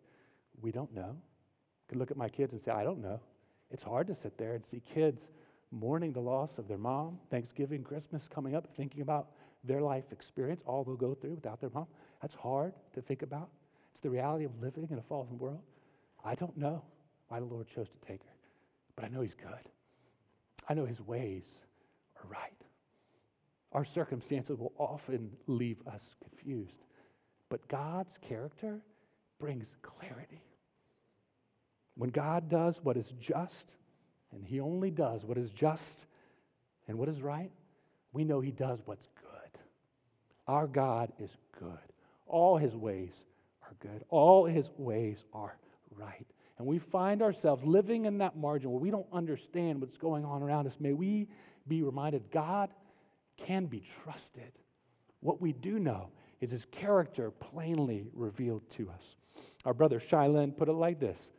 We 0.61 0.72
don't 0.72 0.93
know. 0.93 1.18
Could 1.87 1.99
look 1.99 2.11
at 2.11 2.16
my 2.16 2.30
kids 2.30 2.53
and 2.53 2.61
say, 2.61 2.72
I 2.72 2.82
don't 2.82 3.01
know. 3.01 3.20
It's 3.70 3.84
hard 3.84 4.09
to 4.09 4.14
sit 4.16 4.39
there 4.39 4.55
and 4.55 4.66
see 4.66 4.80
kids 4.80 5.28
mourning 5.71 6.12
the 6.12 6.21
loss 6.21 6.59
of 6.59 6.69
their 6.69 6.79
mom, 6.79 7.19
Thanksgiving, 7.31 7.83
Christmas 7.83 8.29
coming 8.29 8.55
up, 8.55 8.69
thinking 8.75 9.01
about 9.01 9.29
their 9.64 9.81
life 9.81 10.12
experience, 10.12 10.62
all 10.67 10.85
they'll 10.85 10.97
go 10.97 11.14
through 11.14 11.35
without 11.35 11.61
their 11.61 11.71
mom. 11.71 11.87
That's 12.23 12.35
hard 12.35 12.75
to 12.95 13.01
think 13.01 13.23
about. 13.23 13.51
It's 13.91 14.01
the 14.01 14.11
reality 14.11 14.45
of 14.45 14.61
living 14.61 14.89
in 14.91 14.99
a 14.99 15.03
fallen 15.03 15.39
world. 15.39 15.62
I 16.25 16.35
don't 16.35 16.57
know 16.57 16.83
why 17.29 17.41
the 17.41 17.47
Lord 17.47 17.67
chose 17.67 17.89
to 17.89 17.99
take 17.99 18.23
her, 18.23 18.35
but 18.95 19.05
I 19.05 19.09
know 19.09 19.23
He's 19.23 19.35
good. 19.35 19.71
I 20.69 20.75
know 20.75 20.87
His 20.87 21.01
ways 21.01 21.62
are 22.17 22.29
right. 22.29 22.64
Our 23.73 23.85
circumstances 23.85 24.59
will 24.59 24.73
often 24.79 25.33
leave 25.47 25.83
us 25.87 26.14
confused, 26.23 26.81
but 27.49 27.69
God's 27.69 28.19
character 28.19 28.83
brings 29.39 29.77
clarity. 29.83 30.43
When 31.97 32.11
God 32.11 32.49
does 32.49 32.83
what 32.83 32.97
is 32.97 33.12
just, 33.19 33.77
and 34.33 34.45
He 34.45 34.61
only 34.61 34.91
does 34.91 35.24
what 35.24 35.39
is 35.39 35.51
just 35.51 36.07
and 36.89 36.99
what 36.99 37.09
is 37.09 37.22
right, 37.22 37.51
we 38.12 38.24
know 38.24 38.41
He 38.41 38.51
does 38.51 38.83
what's 38.85 39.09
good. 39.20 39.61
Our 40.47 40.66
God 40.66 41.12
is 41.18 41.37
good. 41.59 41.79
All 42.27 42.57
His 42.57 42.77
ways 42.77 43.24
are 43.62 43.74
good, 43.81 44.05
all 44.09 44.47
His 44.47 44.70
ways 44.77 45.24
are 45.33 45.59
right. 45.91 46.27
And 46.59 46.66
we 46.66 46.79
find 46.79 47.22
ourselves 47.22 47.64
living 47.64 48.07
in 48.07 48.18
that 48.18 48.37
margin 48.37 48.70
where 48.70 48.81
we 48.81 48.91
don't 48.91 49.07
understand 49.12 49.81
what's 49.81 49.99
going 49.99 50.24
on 50.24 50.43
around 50.43 50.66
us. 50.66 50.79
May 50.81 50.93
we 50.93 51.29
be 51.68 51.83
reminded 51.83 52.31
God 52.31 52.70
can 53.37 53.66
be 53.66 53.83
trusted. 54.03 54.53
What 55.20 55.41
we 55.41 55.53
do 55.53 55.79
know 55.79 56.11
is 56.41 56.51
His 56.51 56.64
character 56.64 57.31
plainly 57.31 58.07
revealed 58.14 58.68
to 58.70 58.91
us. 58.91 59.16
Our 59.64 59.74
brother 59.74 60.01
Shai 60.01 60.29
Linne 60.29 60.53
put 60.53 60.68
it 60.68 60.72
like 60.72 61.01
this 61.01 61.31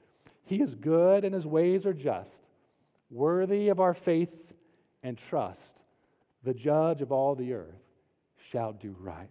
He 0.46 0.62
is 0.62 0.76
good 0.76 1.24
and 1.24 1.34
His 1.34 1.48
ways 1.48 1.86
are 1.86 1.94
just 1.94 2.44
worthy 3.10 3.70
of 3.70 3.80
our 3.80 3.94
faith 3.94 4.54
and 5.04 5.18
trust, 5.18 5.84
the 6.44 6.54
judge 6.54 7.02
of 7.02 7.12
all 7.12 7.36
the 7.36 7.54
earth 7.54 7.84
shall 8.38 8.74
do 8.74 8.96
right. 9.00 9.30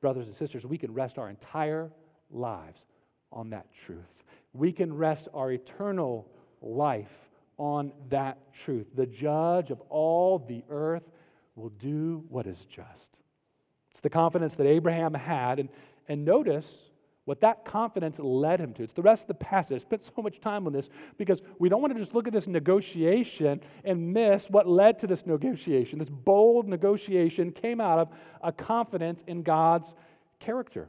Brothers 0.00 0.26
and 0.26 0.34
sisters, 0.34 0.64
we 0.64 0.78
can 0.78 0.92
rest 0.94 1.18
our 1.18 1.28
entire 1.28 1.90
lives 2.30 2.86
on 3.32 3.50
that 3.50 3.72
truth. 3.72 4.24
We 4.52 4.72
can 4.72 4.96
rest 4.96 5.28
our 5.34 5.52
eternal 5.52 6.28
life 6.60 7.28
on 7.58 7.92
that 8.08 8.54
truth. 8.54 8.86
The 8.94 9.06
judge 9.06 9.70
of 9.70 9.80
all 9.88 10.38
the 10.38 10.62
earth 10.70 11.10
will 11.56 11.70
do 11.70 12.24
what 12.28 12.46
is 12.46 12.64
just. 12.64 13.20
It's 13.90 14.00
the 14.00 14.10
confidence 14.10 14.54
that 14.54 14.66
Abraham 14.66 15.14
had. 15.14 15.58
And, 15.58 15.68
and 16.08 16.24
notice 16.24 16.88
what 17.28 17.42
that 17.42 17.66
confidence 17.66 18.18
led 18.18 18.58
him 18.58 18.72
to. 18.72 18.82
It's 18.82 18.94
the 18.94 19.02
rest 19.02 19.24
of 19.24 19.28
the 19.28 19.34
passage. 19.34 19.74
I 19.74 19.78
spent 19.78 20.00
so 20.00 20.22
much 20.22 20.40
time 20.40 20.66
on 20.66 20.72
this 20.72 20.88
because 21.18 21.42
we 21.58 21.68
don't 21.68 21.82
want 21.82 21.92
to 21.92 22.00
just 22.00 22.14
look 22.14 22.26
at 22.26 22.32
this 22.32 22.46
negotiation 22.46 23.60
and 23.84 24.14
miss 24.14 24.48
what 24.48 24.66
led 24.66 24.98
to 25.00 25.06
this 25.06 25.26
negotiation. 25.26 25.98
This 25.98 26.08
bold 26.08 26.66
negotiation 26.66 27.52
came 27.52 27.82
out 27.82 27.98
of 27.98 28.08
a 28.42 28.50
confidence 28.50 29.22
in 29.26 29.42
God's 29.42 29.94
character. 30.40 30.88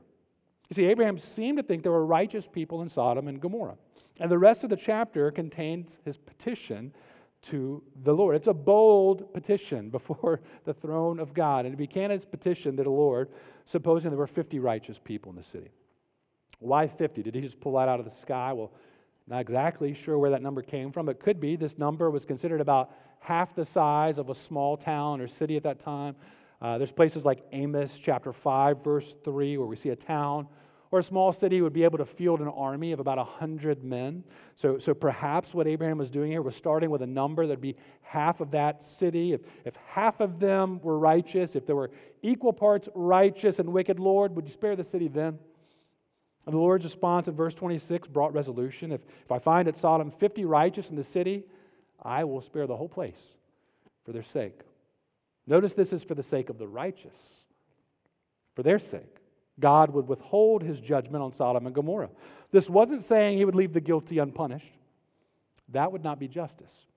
You 0.69 0.75
see, 0.75 0.85
Abraham 0.85 1.17
seemed 1.17 1.57
to 1.57 1.63
think 1.63 1.83
there 1.83 1.91
were 1.91 2.05
righteous 2.05 2.47
people 2.47 2.81
in 2.81 2.87
Sodom 2.87 3.27
and 3.27 3.41
Gomorrah. 3.41 3.75
And 4.17 4.31
the 4.31 4.37
rest 4.39 4.63
of 4.63 4.69
the 4.69 4.77
chapter 4.77 5.31
contains 5.31 5.99
his 6.05 6.17
petition 6.17 6.93
to 7.41 7.83
the 8.01 8.13
Lord. 8.13 8.37
It's 8.37 8.47
a 8.47 8.53
bold 8.53 9.33
petition 9.33 9.89
before 9.97 10.39
the 10.63 10.73
throne 10.73 11.19
of 11.19 11.33
God. 11.33 11.65
And 11.65 11.73
it 11.73 11.77
began 11.77 12.11
his 12.11 12.25
petition 12.25 12.77
to 12.77 12.83
the 12.83 12.89
Lord, 12.89 13.29
supposing 13.65 14.11
there 14.11 14.17
were 14.17 14.25
50 14.25 14.57
righteous 14.59 14.99
people 14.99 15.31
in 15.31 15.35
the 15.35 15.43
city. 15.43 15.71
Why 16.59 16.87
50? 16.87 17.23
Did 17.23 17.35
he 17.35 17.41
just 17.41 17.59
pull 17.59 17.73
that 17.73 17.89
out 17.89 17.99
of 17.99 18.05
the 18.05 18.11
sky? 18.11 18.53
Well, 18.53 18.71
not 19.27 19.41
exactly 19.41 19.93
sure 19.93 20.17
where 20.17 20.31
that 20.31 20.41
number 20.41 20.61
came 20.61 20.91
from. 20.91 21.07
It 21.09 21.19
could 21.19 21.39
be 21.39 21.55
this 21.55 21.77
number 21.77 22.09
was 22.09 22.25
considered 22.25 22.61
about 22.61 22.91
half 23.19 23.53
the 23.53 23.65
size 23.65 24.17
of 24.17 24.29
a 24.29 24.35
small 24.35 24.75
town 24.75 25.21
or 25.21 25.27
city 25.27 25.55
at 25.55 25.63
that 25.63 25.79
time. 25.79 26.15
Uh, 26.61 26.77
there's 26.77 26.91
places 26.91 27.25
like 27.25 27.43
Amos 27.51 27.99
chapter 27.99 28.33
5, 28.33 28.83
verse 28.83 29.15
3, 29.23 29.57
where 29.57 29.67
we 29.67 29.75
see 29.75 29.89
a 29.89 29.95
town 29.95 30.47
or 30.91 30.99
a 30.99 31.03
small 31.03 31.31
city 31.31 31.61
would 31.61 31.73
be 31.73 31.83
able 31.83 31.99
to 31.99 32.05
field 32.05 32.41
an 32.41 32.47
army 32.47 32.91
of 32.91 32.99
about 32.99 33.17
100 33.17 33.83
men. 33.83 34.23
So, 34.55 34.79
so 34.79 34.93
perhaps 34.93 35.53
what 35.53 35.67
Abraham 35.67 35.99
was 35.99 36.09
doing 36.09 36.31
here 36.31 36.41
was 36.41 36.55
starting 36.55 36.89
with 36.89 37.03
a 37.03 37.07
number 37.07 37.45
that 37.45 37.53
would 37.53 37.61
be 37.61 37.75
half 38.01 38.41
of 38.41 38.51
that 38.51 38.81
city. 38.81 39.33
If, 39.33 39.41
if 39.65 39.75
half 39.87 40.19
of 40.19 40.39
them 40.39 40.81
were 40.81 40.97
righteous, 40.97 41.55
if 41.55 41.65
there 41.65 41.75
were 41.75 41.91
equal 42.23 42.53
parts 42.53 42.89
righteous 42.95 43.59
and 43.59 43.71
wicked, 43.71 43.99
Lord, 43.99 44.35
would 44.35 44.47
you 44.47 44.53
spare 44.53 44.75
the 44.75 44.83
city 44.83 45.07
then? 45.07 45.37
And 46.49 46.55
the 46.55 46.61
Lord's 46.61 46.83
response 46.83 47.27
in 47.27 47.35
verse 47.35 47.53
26 47.53 48.07
brought 48.07 48.33
resolution. 48.33 48.91
If, 48.91 49.03
if 49.23 49.31
I 49.31 49.37
find 49.37 49.67
at 49.67 49.77
Sodom 49.77 50.09
50 50.09 50.45
righteous 50.45 50.89
in 50.89 50.95
the 50.95 51.03
city, 51.03 51.43
I 52.01 52.23
will 52.23 52.41
spare 52.41 52.65
the 52.65 52.75
whole 52.75 52.89
place 52.89 53.35
for 54.03 54.13
their 54.13 54.23
sake. 54.23 54.61
Notice 55.45 55.75
this 55.75 55.93
is 55.93 56.03
for 56.03 56.15
the 56.15 56.23
sake 56.23 56.49
of 56.49 56.57
the 56.57 56.67
righteous, 56.67 57.43
for 58.55 58.63
their 58.63 58.79
sake. 58.79 59.17
God 59.59 59.91
would 59.91 60.07
withhold 60.07 60.63
his 60.63 60.81
judgment 60.81 61.23
on 61.23 61.33
Sodom 61.33 61.67
and 61.67 61.75
Gomorrah. 61.75 62.09
This 62.49 62.67
wasn't 62.67 63.03
saying 63.03 63.37
he 63.37 63.45
would 63.45 63.53
leave 63.53 63.73
the 63.73 63.79
guilty 63.79 64.17
unpunished. 64.17 64.73
That 65.67 65.91
would 65.91 66.03
not 66.03 66.19
be 66.19 66.27
justice. 66.27 66.87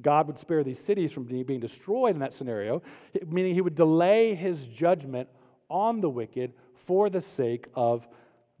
God 0.00 0.28
would 0.28 0.38
spare 0.38 0.62
these 0.62 0.78
cities 0.78 1.10
from 1.10 1.24
being 1.24 1.58
destroyed 1.58 2.14
in 2.14 2.20
that 2.20 2.32
scenario, 2.32 2.80
meaning 3.26 3.54
he 3.54 3.60
would 3.60 3.74
delay 3.74 4.36
his 4.36 4.68
judgment 4.68 5.28
on 5.68 6.00
the 6.00 6.08
wicked 6.08 6.52
for 6.76 7.10
the 7.10 7.20
sake 7.20 7.66
of 7.74 8.06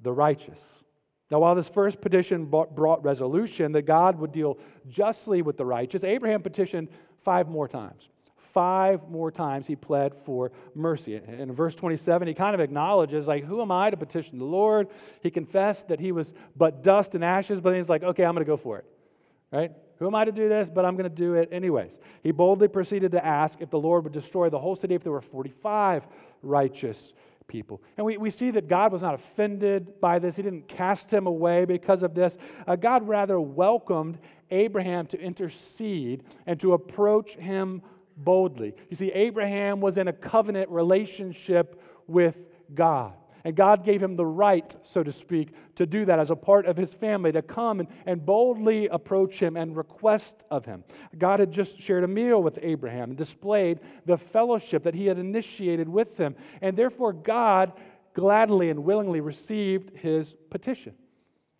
the 0.00 0.12
righteous. 0.12 0.84
Now, 1.30 1.40
while 1.40 1.54
this 1.54 1.68
first 1.68 2.00
petition 2.00 2.46
brought 2.46 3.02
resolution 3.04 3.72
that 3.72 3.82
God 3.82 4.18
would 4.20 4.30
deal 4.30 4.58
justly 4.88 5.42
with 5.42 5.56
the 5.56 5.64
righteous, 5.64 6.04
Abraham 6.04 6.40
petitioned 6.40 6.88
five 7.18 7.48
more 7.48 7.66
times. 7.66 8.08
Five 8.36 9.08
more 9.08 9.30
times 9.30 9.66
he 9.66 9.76
pled 9.76 10.14
for 10.14 10.52
mercy. 10.74 11.16
In 11.16 11.52
verse 11.52 11.74
27, 11.74 12.28
he 12.28 12.32
kind 12.32 12.54
of 12.54 12.60
acknowledges, 12.60 13.26
like, 13.26 13.44
who 13.44 13.60
am 13.60 13.72
I 13.72 13.90
to 13.90 13.96
petition 13.96 14.38
the 14.38 14.44
Lord? 14.44 14.88
He 15.20 15.30
confessed 15.30 15.88
that 15.88 16.00
he 16.00 16.12
was 16.12 16.32
but 16.56 16.82
dust 16.82 17.14
and 17.14 17.24
ashes, 17.24 17.60
but 17.60 17.70
then 17.70 17.80
he's 17.80 17.90
like, 17.90 18.02
okay, 18.02 18.24
I'm 18.24 18.34
going 18.34 18.44
to 18.44 18.48
go 18.48 18.56
for 18.56 18.78
it. 18.78 18.84
Right? 19.52 19.72
Who 19.98 20.06
am 20.06 20.14
I 20.14 20.24
to 20.24 20.32
do 20.32 20.48
this? 20.48 20.70
But 20.70 20.84
I'm 20.84 20.96
going 20.96 21.08
to 21.08 21.14
do 21.14 21.34
it 21.34 21.48
anyways. 21.52 21.98
He 22.22 22.30
boldly 22.30 22.68
proceeded 22.68 23.12
to 23.12 23.24
ask 23.24 23.60
if 23.60 23.70
the 23.70 23.78
Lord 23.78 24.04
would 24.04 24.12
destroy 24.12 24.48
the 24.48 24.58
whole 24.58 24.76
city 24.76 24.94
if 24.94 25.02
there 25.02 25.12
were 25.12 25.20
45 25.20 26.06
righteous 26.42 27.12
people. 27.48 27.82
And 27.96 28.06
we, 28.06 28.16
we 28.16 28.30
see 28.30 28.50
that 28.52 28.68
God 28.68 28.92
was 28.92 29.02
not 29.02 29.14
offended 29.14 30.00
by 30.00 30.18
this, 30.18 30.36
He 30.36 30.42
didn't 30.42 30.68
cast 30.68 31.12
him 31.12 31.26
away 31.26 31.64
because 31.64 32.02
of 32.02 32.14
this. 32.14 32.36
Uh, 32.66 32.76
God 32.76 33.06
rather 33.06 33.40
welcomed 33.40 34.18
Abraham 34.50 35.06
to 35.06 35.20
intercede 35.20 36.24
and 36.46 36.58
to 36.60 36.72
approach 36.72 37.34
him 37.36 37.82
boldly. 38.16 38.74
You 38.88 38.96
see, 38.96 39.12
Abraham 39.12 39.80
was 39.80 39.98
in 39.98 40.08
a 40.08 40.12
covenant 40.12 40.70
relationship 40.70 41.80
with 42.06 42.48
God. 42.74 43.14
And 43.46 43.54
God 43.54 43.84
gave 43.84 44.02
him 44.02 44.16
the 44.16 44.26
right, 44.26 44.74
so 44.82 45.04
to 45.04 45.12
speak, 45.12 45.50
to 45.76 45.86
do 45.86 46.04
that 46.06 46.18
as 46.18 46.30
a 46.30 46.34
part 46.34 46.66
of 46.66 46.76
his 46.76 46.92
family, 46.92 47.30
to 47.30 47.42
come 47.42 47.78
and, 47.78 47.88
and 48.04 48.26
boldly 48.26 48.88
approach 48.88 49.38
him 49.38 49.56
and 49.56 49.76
request 49.76 50.44
of 50.50 50.64
him. 50.64 50.82
God 51.16 51.38
had 51.38 51.52
just 51.52 51.80
shared 51.80 52.02
a 52.02 52.08
meal 52.08 52.42
with 52.42 52.58
Abraham 52.60 53.10
and 53.10 53.16
displayed 53.16 53.78
the 54.04 54.18
fellowship 54.18 54.82
that 54.82 54.96
he 54.96 55.06
had 55.06 55.16
initiated 55.16 55.88
with 55.88 56.18
him. 56.18 56.34
And 56.60 56.76
therefore, 56.76 57.12
God 57.12 57.72
gladly 58.14 58.68
and 58.68 58.82
willingly 58.82 59.20
received 59.20 59.96
his 59.96 60.36
petition, 60.50 60.96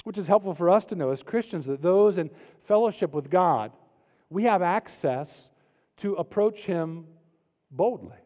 which 0.02 0.18
is 0.18 0.26
helpful 0.26 0.54
for 0.54 0.68
us 0.68 0.86
to 0.86 0.96
know 0.96 1.10
as 1.10 1.22
Christians 1.22 1.66
that 1.66 1.82
those 1.82 2.18
in 2.18 2.30
fellowship 2.58 3.14
with 3.14 3.30
God, 3.30 3.70
we 4.28 4.42
have 4.42 4.60
access 4.60 5.50
to 5.98 6.14
approach 6.14 6.66
him 6.66 7.06
boldly. 7.70 8.25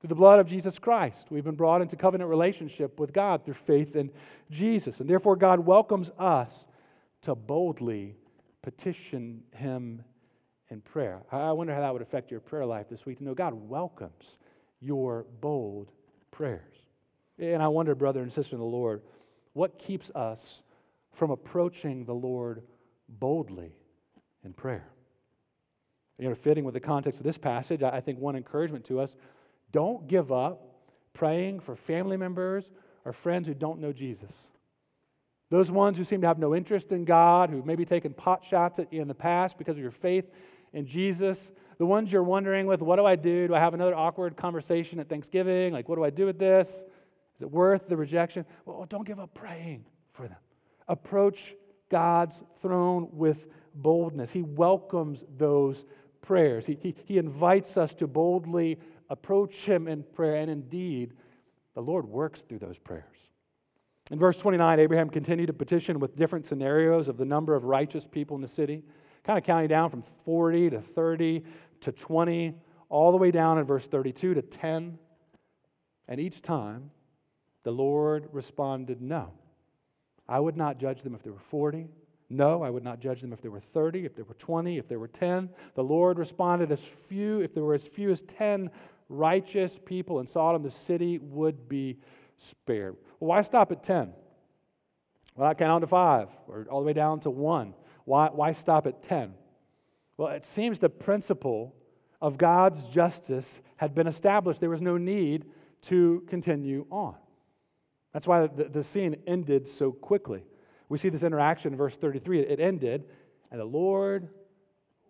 Through 0.00 0.08
the 0.08 0.14
blood 0.14 0.38
of 0.38 0.46
Jesus 0.46 0.78
Christ, 0.78 1.28
we've 1.30 1.44
been 1.44 1.56
brought 1.56 1.82
into 1.82 1.96
covenant 1.96 2.30
relationship 2.30 3.00
with 3.00 3.12
God 3.12 3.44
through 3.44 3.54
faith 3.54 3.96
in 3.96 4.10
Jesus. 4.48 5.00
And 5.00 5.10
therefore, 5.10 5.34
God 5.34 5.60
welcomes 5.60 6.10
us 6.18 6.68
to 7.22 7.34
boldly 7.34 8.14
petition 8.62 9.42
Him 9.54 10.04
in 10.68 10.80
prayer. 10.82 11.22
I 11.32 11.50
wonder 11.52 11.74
how 11.74 11.80
that 11.80 11.92
would 11.92 12.02
affect 12.02 12.30
your 12.30 12.40
prayer 12.40 12.64
life 12.64 12.88
this 12.88 13.06
week 13.06 13.18
to 13.18 13.24
know 13.24 13.34
God 13.34 13.54
welcomes 13.54 14.38
your 14.80 15.26
bold 15.40 15.90
prayers. 16.30 16.74
And 17.38 17.60
I 17.62 17.68
wonder, 17.68 17.94
brother 17.94 18.22
and 18.22 18.32
sister 18.32 18.54
in 18.54 18.60
the 18.60 18.66
Lord, 18.66 19.02
what 19.52 19.78
keeps 19.78 20.10
us 20.14 20.62
from 21.12 21.32
approaching 21.32 22.04
the 22.04 22.14
Lord 22.14 22.62
boldly 23.08 23.72
in 24.44 24.52
prayer. 24.52 24.88
You 26.18 26.28
know, 26.28 26.34
fitting 26.34 26.64
with 26.64 26.74
the 26.74 26.80
context 26.80 27.18
of 27.18 27.26
this 27.26 27.38
passage, 27.38 27.82
I 27.82 28.00
think 28.00 28.18
one 28.18 28.36
encouragement 28.36 28.84
to 28.86 29.00
us 29.00 29.16
don't 29.70 30.06
give 30.06 30.32
up 30.32 30.64
praying 31.12 31.60
for 31.60 31.76
family 31.76 32.16
members 32.16 32.70
or 33.04 33.12
friends 33.12 33.48
who 33.48 33.54
don't 33.54 33.80
know 33.80 33.92
Jesus. 33.92 34.50
Those 35.50 35.70
ones 35.70 35.96
who 35.96 36.04
seem 36.04 36.20
to 36.20 36.26
have 36.26 36.38
no 36.38 36.54
interest 36.54 36.92
in 36.92 37.04
God, 37.04 37.50
who 37.50 37.62
maybe 37.62 37.84
taken 37.84 38.12
pot 38.12 38.44
shots 38.44 38.78
at 38.78 38.92
you 38.92 39.00
in 39.00 39.08
the 39.08 39.14
past 39.14 39.56
because 39.56 39.76
of 39.76 39.82
your 39.82 39.90
faith 39.90 40.30
in 40.72 40.84
Jesus, 40.84 41.52
the 41.78 41.86
ones 41.86 42.12
you're 42.12 42.22
wondering 42.22 42.66
with, 42.66 42.82
what 42.82 42.96
do 42.96 43.06
I 43.06 43.16
do? 43.16 43.48
Do 43.48 43.54
I 43.54 43.58
have 43.58 43.72
another 43.72 43.94
awkward 43.94 44.36
conversation 44.36 45.00
at 45.00 45.08
Thanksgiving? 45.08 45.72
Like, 45.72 45.88
what 45.88 45.96
do 45.96 46.04
I 46.04 46.10
do 46.10 46.26
with 46.26 46.38
this? 46.38 46.84
Is 47.36 47.42
it 47.42 47.50
worth 47.50 47.88
the 47.88 47.96
rejection? 47.96 48.44
Well, 48.66 48.84
don't 48.88 49.06
give 49.06 49.20
up 49.20 49.32
praying 49.32 49.86
for 50.12 50.28
them. 50.28 50.38
Approach 50.86 51.54
God's 51.88 52.42
throne 52.60 53.08
with 53.12 53.46
boldness. 53.74 54.32
He 54.32 54.42
welcomes 54.42 55.24
those 55.36 55.86
prayers. 56.20 56.66
He, 56.66 56.78
he, 56.82 56.94
he 57.04 57.16
invites 57.16 57.76
us 57.76 57.94
to 57.94 58.06
boldly 58.06 58.78
approach 59.08 59.64
Him 59.64 59.88
in 59.88 60.02
prayer, 60.02 60.36
and 60.36 60.50
indeed, 60.50 61.14
the 61.74 61.82
Lord 61.82 62.06
works 62.06 62.42
through 62.42 62.58
those 62.58 62.78
prayers. 62.78 63.30
In 64.10 64.18
verse 64.18 64.38
29, 64.40 64.80
Abraham 64.80 65.10
continued 65.10 65.46
to 65.46 65.52
petition 65.52 66.00
with 66.00 66.16
different 66.16 66.46
scenarios 66.46 67.08
of 67.08 67.18
the 67.18 67.24
number 67.24 67.54
of 67.54 67.64
righteous 67.64 68.06
people 68.06 68.36
in 68.36 68.42
the 68.42 68.48
city, 68.48 68.82
kind 69.22 69.38
of 69.38 69.44
counting 69.44 69.68
down 69.68 69.90
from 69.90 70.02
40 70.02 70.70
to 70.70 70.80
30 70.80 71.44
to 71.82 71.92
20, 71.92 72.54
all 72.88 73.10
the 73.10 73.18
way 73.18 73.30
down 73.30 73.58
in 73.58 73.64
verse 73.64 73.86
32 73.86 74.34
to 74.34 74.42
10. 74.42 74.98
And 76.08 76.20
each 76.20 76.40
time, 76.40 76.90
the 77.64 77.70
Lord 77.70 78.28
responded, 78.32 79.02
No. 79.02 79.32
I 80.26 80.40
would 80.40 80.56
not 80.56 80.78
judge 80.78 81.02
them 81.02 81.14
if 81.14 81.22
there 81.22 81.32
were 81.32 81.38
40. 81.38 81.88
No, 82.30 82.62
I 82.62 82.68
would 82.68 82.84
not 82.84 83.00
judge 83.00 83.22
them 83.22 83.32
if 83.32 83.40
there 83.40 83.50
were 83.50 83.60
30, 83.60 84.04
if 84.04 84.14
there 84.14 84.24
were 84.24 84.34
20, 84.34 84.76
if 84.76 84.88
there 84.88 84.98
were 84.98 85.08
10. 85.08 85.48
The 85.74 85.84
Lord 85.84 86.18
responded, 86.18 86.70
as 86.70 86.84
few, 86.84 87.40
if 87.40 87.54
there 87.54 87.64
were 87.64 87.74
as 87.74 87.88
few 87.88 88.10
as 88.10 88.20
10 88.22 88.70
righteous 89.08 89.78
people 89.78 90.20
in 90.20 90.26
Sodom, 90.26 90.62
the 90.62 90.70
city 90.70 91.18
would 91.18 91.68
be 91.68 91.98
spared. 92.36 92.96
Well, 93.20 93.28
why 93.28 93.42
stop 93.42 93.72
at 93.72 93.82
10? 93.82 94.12
Well, 95.34 95.48
I 95.48 95.54
count 95.54 95.70
down 95.70 95.80
to 95.82 95.86
five 95.86 96.28
or 96.46 96.66
all 96.70 96.80
the 96.80 96.86
way 96.86 96.92
down 96.92 97.20
to 97.20 97.30
one. 97.30 97.74
Why, 98.04 98.28
why 98.28 98.52
stop 98.52 98.86
at 98.86 99.02
10? 99.02 99.34
Well, 100.16 100.28
it 100.28 100.44
seems 100.44 100.78
the 100.78 100.88
principle 100.88 101.74
of 102.20 102.38
God's 102.38 102.88
justice 102.88 103.60
had 103.76 103.94
been 103.94 104.06
established. 104.06 104.60
There 104.60 104.70
was 104.70 104.80
no 104.80 104.96
need 104.96 105.46
to 105.82 106.24
continue 106.26 106.86
on. 106.90 107.14
That's 108.12 108.26
why 108.26 108.46
the, 108.46 108.64
the 108.64 108.82
scene 108.82 109.16
ended 109.26 109.68
so 109.68 109.92
quickly. 109.92 110.44
We 110.88 110.98
see 110.98 111.08
this 111.08 111.22
interaction 111.22 111.72
in 111.72 111.76
verse 111.76 111.96
33. 111.96 112.40
It 112.40 112.58
ended, 112.58 113.04
and 113.50 113.60
the 113.60 113.64
Lord 113.64 114.28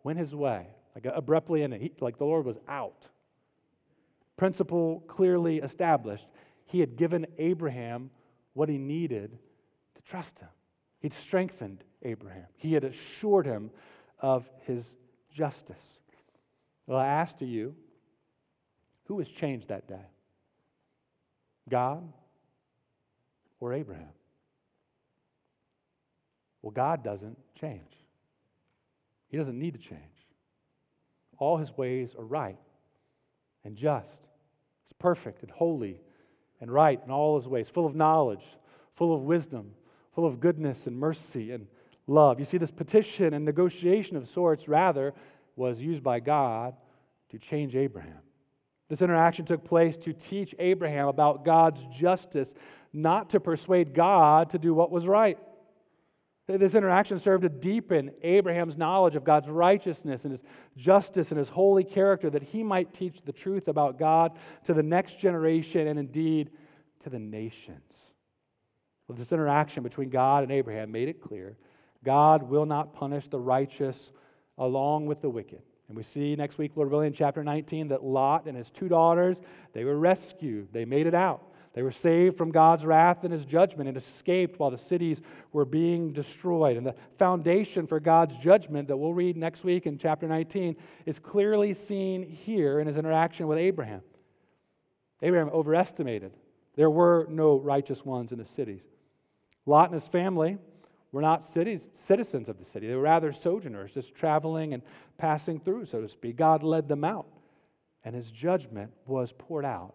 went 0.03 0.18
his 0.18 0.34
way, 0.34 0.66
like 0.94 1.07
abruptly 1.07 1.62
in 1.62 1.72
it, 1.72 2.03
like 2.03 2.18
the 2.18 2.24
Lord 2.24 2.44
was 2.44 2.59
out 2.68 3.09
principle 4.39 5.01
clearly 5.07 5.59
established. 5.59 6.26
He 6.64 6.80
had 6.80 6.97
given 6.97 7.26
Abraham 7.36 8.11
what 8.55 8.70
he 8.70 8.78
needed 8.78 9.39
to 9.97 10.03
trust 10.03 10.39
him. 10.39 10.49
He'd 11.01 11.12
strengthened 11.12 11.84
Abraham, 12.03 12.47
he 12.57 12.72
had 12.72 12.84
assured 12.84 13.45
him 13.45 13.70
of 14.20 14.49
his 14.61 14.97
justice. 15.30 16.01
Well, 16.86 16.99
I 16.99 17.07
ask 17.07 17.36
to 17.39 17.45
you, 17.45 17.74
who 19.05 19.16
was 19.16 19.30
changed 19.30 19.68
that 19.68 19.86
day? 19.86 20.07
God 21.68 22.12
or 23.61 23.72
Abraham? 23.74 24.12
Well, 26.62 26.70
God 26.70 27.03
doesn't 27.03 27.36
change. 27.55 27.91
He 29.28 29.36
doesn't 29.36 29.59
need 29.59 29.74
to 29.74 29.80
change. 29.80 30.01
All 31.36 31.59
his 31.59 31.76
ways 31.76 32.14
are 32.18 32.24
right 32.24 32.59
and 33.68 33.76
just. 33.76 34.26
He's 34.82 34.94
perfect 34.94 35.42
and 35.42 35.50
holy 35.50 36.00
and 36.58 36.72
right 36.72 36.98
in 37.04 37.10
all 37.10 37.36
his 37.36 37.46
ways, 37.46 37.68
full 37.68 37.84
of 37.84 37.94
knowledge, 37.94 38.44
full 38.94 39.14
of 39.14 39.22
wisdom, 39.22 39.74
full 40.14 40.24
of 40.24 40.40
goodness 40.40 40.86
and 40.86 40.98
mercy 40.98 41.52
and 41.52 41.66
love. 42.06 42.38
You 42.38 42.46
see, 42.46 42.56
this 42.56 42.70
petition 42.70 43.34
and 43.34 43.44
negotiation 43.44 44.16
of 44.16 44.26
sorts, 44.26 44.68
rather, 44.68 45.12
was 45.54 45.82
used 45.82 46.02
by 46.02 46.18
God 46.18 46.74
to 47.28 47.38
change 47.38 47.76
Abraham. 47.76 48.22
This 48.88 49.02
interaction 49.02 49.44
took 49.44 49.64
place 49.64 49.98
to 49.98 50.14
teach 50.14 50.54
Abraham 50.58 51.06
about 51.06 51.44
God's 51.44 51.84
justice, 51.88 52.54
not 52.94 53.28
to 53.30 53.38
persuade 53.38 53.92
God 53.92 54.48
to 54.50 54.58
do 54.58 54.72
what 54.72 54.90
was 54.90 55.06
right. 55.06 55.38
This 56.49 56.74
interaction 56.74 57.18
served 57.18 57.42
to 57.42 57.51
deepen 57.51 58.11
Abraham's 58.22 58.78
knowledge 58.78 59.14
of 59.14 59.22
God's 59.22 59.51
righteousness 59.51 60.24
and 60.24 60.32
his 60.32 60.42
justice 60.78 61.30
and 61.30 61.38
his 61.38 61.51
holy 61.51 61.84
character, 61.84 62.30
that 62.30 62.42
he 62.42 62.64
might 62.64 62.94
teach 62.94 63.20
the 63.20 63.32
truth 63.32 63.68
about 63.68 63.99
God 63.99 64.32
to 64.64 64.72
the 64.72 64.82
next 64.82 65.20
generation 65.20 65.86
and 65.86 65.99
indeed 65.99 66.51
to 67.01 67.11
the 67.11 67.18
nations. 67.18 68.14
Well, 69.07 69.18
this 69.18 69.30
interaction 69.30 69.82
between 69.82 70.09
God 70.09 70.42
and 70.42 70.51
Abraham 70.51 70.90
made 70.90 71.09
it 71.09 71.20
clear 71.20 71.59
God 72.03 72.44
will 72.44 72.66
not 72.66 72.94
punish 72.94 73.28
the 73.28 73.40
righteous 73.40 74.12
along 74.57 75.05
with 75.05 75.20
the 75.20 75.28
wicked. 75.28 75.62
And 75.88 75.96
we 75.96 76.03
see 76.03 76.36
next 76.36 76.59
week, 76.59 76.72
Lord 76.76 76.90
willing, 76.90 77.09
in 77.09 77.12
chapter 77.12 77.42
19, 77.42 77.88
that 77.88 78.05
Lot 78.05 78.46
and 78.46 78.57
his 78.57 78.70
two 78.70 78.88
daughters, 78.88 79.40
they 79.72 79.84
were 79.84 79.99
rescued. 79.99 80.68
They 80.72 80.84
made 80.84 81.07
it 81.07 81.14
out. 81.14 81.42
They 81.78 81.84
were 81.84 81.92
saved 81.92 82.36
from 82.36 82.50
God's 82.50 82.84
wrath 82.84 83.22
and 83.22 83.32
his 83.32 83.44
judgment 83.44 83.86
and 83.86 83.96
escaped 83.96 84.58
while 84.58 84.72
the 84.72 84.76
cities 84.76 85.22
were 85.52 85.64
being 85.64 86.12
destroyed. 86.12 86.76
And 86.76 86.84
the 86.84 86.96
foundation 87.16 87.86
for 87.86 88.00
God's 88.00 88.36
judgment 88.36 88.88
that 88.88 88.96
we'll 88.96 89.14
read 89.14 89.36
next 89.36 89.62
week 89.62 89.86
in 89.86 89.96
chapter 89.96 90.26
19 90.26 90.74
is 91.06 91.20
clearly 91.20 91.72
seen 91.72 92.24
here 92.24 92.80
in 92.80 92.88
his 92.88 92.96
interaction 92.96 93.46
with 93.46 93.58
Abraham. 93.58 94.02
Abraham 95.22 95.50
overestimated. 95.50 96.32
There 96.74 96.90
were 96.90 97.28
no 97.30 97.60
righteous 97.60 98.04
ones 98.04 98.32
in 98.32 98.38
the 98.38 98.44
cities. 98.44 98.84
Lot 99.64 99.90
and 99.90 99.94
his 99.94 100.08
family 100.08 100.58
were 101.12 101.22
not 101.22 101.44
cities, 101.44 101.88
citizens 101.92 102.48
of 102.48 102.58
the 102.58 102.64
city. 102.64 102.88
They 102.88 102.96
were 102.96 103.02
rather 103.02 103.30
sojourners, 103.30 103.94
just 103.94 104.16
traveling 104.16 104.74
and 104.74 104.82
passing 105.16 105.60
through, 105.60 105.84
so 105.84 106.00
to 106.00 106.08
speak. 106.08 106.34
God 106.34 106.64
led 106.64 106.88
them 106.88 107.04
out, 107.04 107.28
and 108.04 108.16
his 108.16 108.32
judgment 108.32 108.90
was 109.06 109.32
poured 109.32 109.64
out 109.64 109.94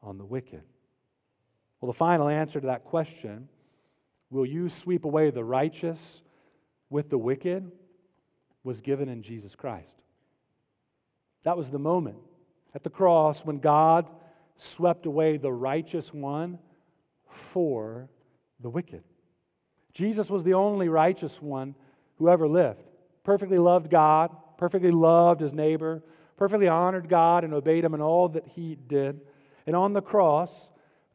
on 0.00 0.16
the 0.16 0.24
wicked. 0.24 0.62
Well, 1.82 1.92
the 1.92 1.98
final 1.98 2.28
answer 2.28 2.62
to 2.62 2.66
that 2.68 2.84
question 2.84 3.50
will 4.30 4.46
you 4.46 4.70
sweep 4.70 5.04
away 5.04 5.28
the 5.28 5.44
righteous 5.44 6.22
with 6.88 7.10
the 7.10 7.18
wicked? 7.18 7.70
was 8.64 8.80
given 8.80 9.08
in 9.08 9.22
Jesus 9.22 9.54
Christ. 9.54 10.02
That 11.42 11.56
was 11.56 11.70
the 11.70 11.78
moment 11.78 12.18
at 12.74 12.84
the 12.84 12.90
cross 12.90 13.44
when 13.44 13.58
God 13.58 14.10
swept 14.54 15.06
away 15.06 15.36
the 15.36 15.52
righteous 15.52 16.14
one 16.14 16.58
for 17.28 18.08
the 18.60 18.70
wicked. 18.70 19.02
Jesus 19.92 20.30
was 20.30 20.44
the 20.44 20.54
only 20.54 20.88
righteous 20.88 21.42
one 21.42 21.74
who 22.16 22.28
ever 22.28 22.46
lived. 22.46 22.84
Perfectly 23.24 23.58
loved 23.58 23.90
God, 23.90 24.34
perfectly 24.56 24.90
loved 24.90 25.40
his 25.40 25.52
neighbor, 25.52 26.02
perfectly 26.36 26.68
honored 26.68 27.08
God 27.08 27.44
and 27.44 27.52
obeyed 27.52 27.84
him 27.84 27.94
in 27.94 28.00
all 28.00 28.28
that 28.28 28.46
he 28.46 28.76
did. 28.76 29.20
And 29.66 29.74
on 29.74 29.92
the 29.92 30.02
cross, 30.02 30.70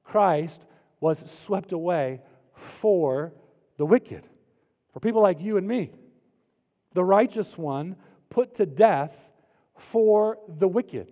Christ 0.08 0.66
was 1.02 1.30
swept 1.30 1.74
away 1.74 2.22
for 2.54 3.34
the 3.76 3.86
wicked, 3.86 4.28
for 4.94 5.00
people 5.00 5.22
like 5.22 5.42
you 5.42 5.58
and 5.58 5.68
me. 5.68 5.92
The 6.94 7.04
righteous 7.04 7.58
one 7.58 7.98
put 8.30 8.56
to 8.56 8.66
death 8.66 9.32
for 9.78 10.40
the 10.48 10.68
wicked. 10.68 11.12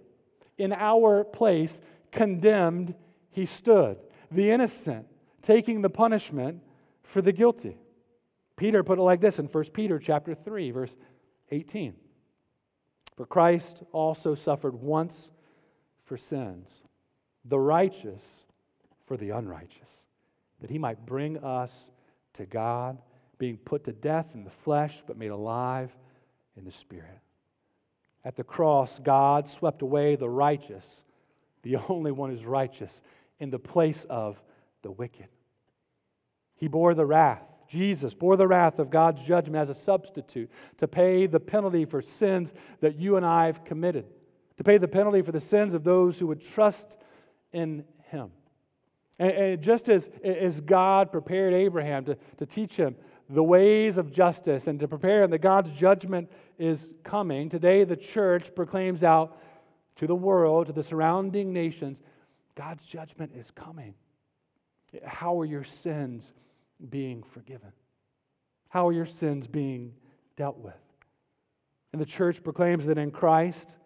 In 0.57 0.71
our 0.71 1.25
place, 1.25 1.81
condemned, 2.11 2.95
he 3.29 3.45
stood. 3.45 3.97
The 4.31 4.49
innocent 4.49 5.07
taking 5.41 5.81
the 5.81 5.89
punishment 5.89 6.63
for 7.03 7.21
the 7.21 7.33
guilty. 7.33 7.77
Peter 8.55 8.81
put 8.81 8.97
it 8.97 9.03
like 9.03 9.19
this 9.19 9.37
in 9.37 9.45
1 9.45 9.63
Peter 9.73 9.99
chapter 9.99 10.33
3 10.33 10.71
verse 10.71 10.95
18. 11.51 11.95
For 13.17 13.25
Christ 13.25 13.83
also 13.91 14.33
suffered 14.35 14.75
once 14.75 15.31
for 16.01 16.17
sins, 16.17 16.83
the 17.43 17.59
righteous 17.59 18.44
for 19.05 19.17
the 19.17 19.29
unrighteous, 19.29 20.07
that 20.59 20.69
he 20.69 20.77
might 20.77 21.05
bring 21.05 21.37
us 21.37 21.89
to 22.33 22.45
God, 22.45 22.97
being 23.37 23.57
put 23.57 23.83
to 23.85 23.93
death 23.93 24.35
in 24.35 24.43
the 24.43 24.49
flesh, 24.49 25.03
but 25.05 25.17
made 25.17 25.31
alive 25.31 25.95
in 26.57 26.65
the 26.65 26.71
Spirit. 26.71 27.19
At 28.23 28.35
the 28.35 28.43
cross, 28.43 28.97
God 28.99 29.47
swept 29.47 29.81
away 29.81 30.15
the 30.15 30.29
righteous, 30.29 31.03
the 31.61 31.77
only 31.89 32.11
one 32.11 32.29
who's 32.29 32.45
righteous, 32.45 33.01
in 33.39 33.49
the 33.49 33.59
place 33.59 34.05
of 34.05 34.41
the 34.81 34.91
wicked. 34.91 35.27
He 36.55 36.67
bore 36.67 36.93
the 36.93 37.05
wrath. 37.05 37.51
Jesus 37.67 38.13
bore 38.13 38.37
the 38.37 38.47
wrath 38.47 38.79
of 38.79 38.89
God's 38.89 39.25
judgment 39.25 39.57
as 39.57 39.69
a 39.69 39.73
substitute 39.73 40.49
to 40.77 40.87
pay 40.87 41.25
the 41.25 41.39
penalty 41.39 41.83
for 41.83 42.01
sins 42.01 42.53
that 42.79 42.95
you 42.95 43.17
and 43.17 43.25
I 43.25 43.47
have 43.47 43.65
committed, 43.65 44.05
to 44.57 44.63
pay 44.63 44.77
the 44.77 44.87
penalty 44.87 45.21
for 45.21 45.31
the 45.31 45.39
sins 45.39 45.73
of 45.73 45.83
those 45.83 46.19
who 46.19 46.27
would 46.27 46.41
trust 46.41 46.97
in 47.51 47.83
Him. 48.09 48.31
And, 49.19 49.31
and 49.31 49.61
just 49.61 49.89
as, 49.89 50.09
as 50.23 50.61
God 50.61 51.11
prepared 51.11 51.53
Abraham 51.53 52.05
to, 52.05 52.17
to 52.37 52.45
teach 52.45 52.75
him 52.75 52.95
the 53.29 53.43
ways 53.43 53.97
of 53.97 54.11
justice 54.11 54.67
and 54.67 54.79
to 54.79 54.87
prepare 54.87 55.23
him 55.23 55.31
that 55.31 55.39
God's 55.39 55.73
judgment 55.73 56.29
is 56.57 56.91
coming, 57.03 57.49
today 57.49 57.83
the 57.83 57.95
church 57.95 58.53
proclaims 58.55 59.03
out 59.03 59.39
to 59.95 60.07
the 60.07 60.15
world, 60.15 60.67
to 60.67 60.73
the 60.73 60.83
surrounding 60.83 61.53
nations, 61.53 62.01
God's 62.55 62.85
judgment 62.85 63.31
is 63.35 63.51
coming. 63.51 63.95
How 65.05 65.39
are 65.39 65.45
your 65.45 65.63
sins 65.63 66.33
being 66.89 67.23
forgiven? 67.23 67.71
How 68.69 68.87
are 68.87 68.93
your 68.93 69.05
sins 69.05 69.47
being 69.47 69.93
dealt 70.35 70.57
with? 70.57 70.75
And 71.91 72.01
the 72.01 72.05
church 72.05 72.43
proclaims 72.43 72.85
that 72.87 72.97
in 72.97 73.11
Christ 73.11 73.77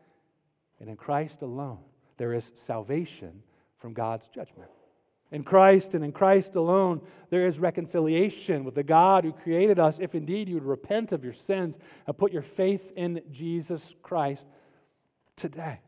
and 0.80 0.90
in 0.90 0.96
Christ 0.96 1.42
alone, 1.42 1.80
there 2.18 2.34
is 2.34 2.52
salvation 2.56 3.44
from 3.78 3.94
God's 3.94 4.28
judgment. 4.28 4.70
In 5.32 5.44
Christ 5.44 5.94
and 5.94 6.04
in 6.04 6.12
Christ 6.12 6.56
alone, 6.56 7.02
there 7.30 7.46
is 7.46 7.60
reconciliation 7.60 8.64
with 8.64 8.74
the 8.76 8.84
God 8.84 9.24
who 9.24 9.32
created 9.32 9.78
us, 9.78 10.00
if 10.00 10.16
indeed 10.16 10.50
you 10.50 10.56
would 10.56 10.66
repent 10.66 11.12
of 11.12 11.24
your 11.24 11.34
sins 11.34 11.78
and 12.08 12.18
put 12.18 12.32
your 12.32 12.42
faith 12.42 12.92
in 12.96 13.22
Jesus 13.30 13.96
Christ 14.02 14.48
today. 15.36 15.82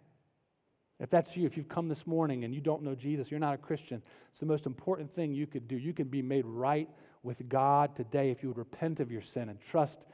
If 0.99 1.09
that's 1.09 1.35
you, 1.35 1.47
if 1.47 1.57
you've 1.57 1.67
come 1.67 1.87
this 1.87 2.05
morning 2.05 2.43
and 2.43 2.53
you 2.53 2.61
don't 2.61 2.83
know 2.83 2.93
Jesus, 2.93 3.31
you're 3.31 3.39
not 3.39 3.55
a 3.55 3.57
Christian, 3.57 4.03
it's 4.29 4.39
the 4.39 4.45
most 4.45 4.67
important 4.67 5.11
thing 5.11 5.33
you 5.33 5.47
could 5.47 5.67
do. 5.67 5.75
You 5.75 5.93
can 5.93 6.07
be 6.07 6.21
made 6.21 6.45
right 6.45 6.87
with 7.23 7.49
God 7.49 7.95
today 7.95 8.29
if 8.29 8.43
you 8.43 8.49
would 8.49 8.59
repent 8.59 8.99
of 8.99 9.11
your 9.11 9.21
sin 9.21 9.49
and 9.49 9.59
trust 9.59 10.05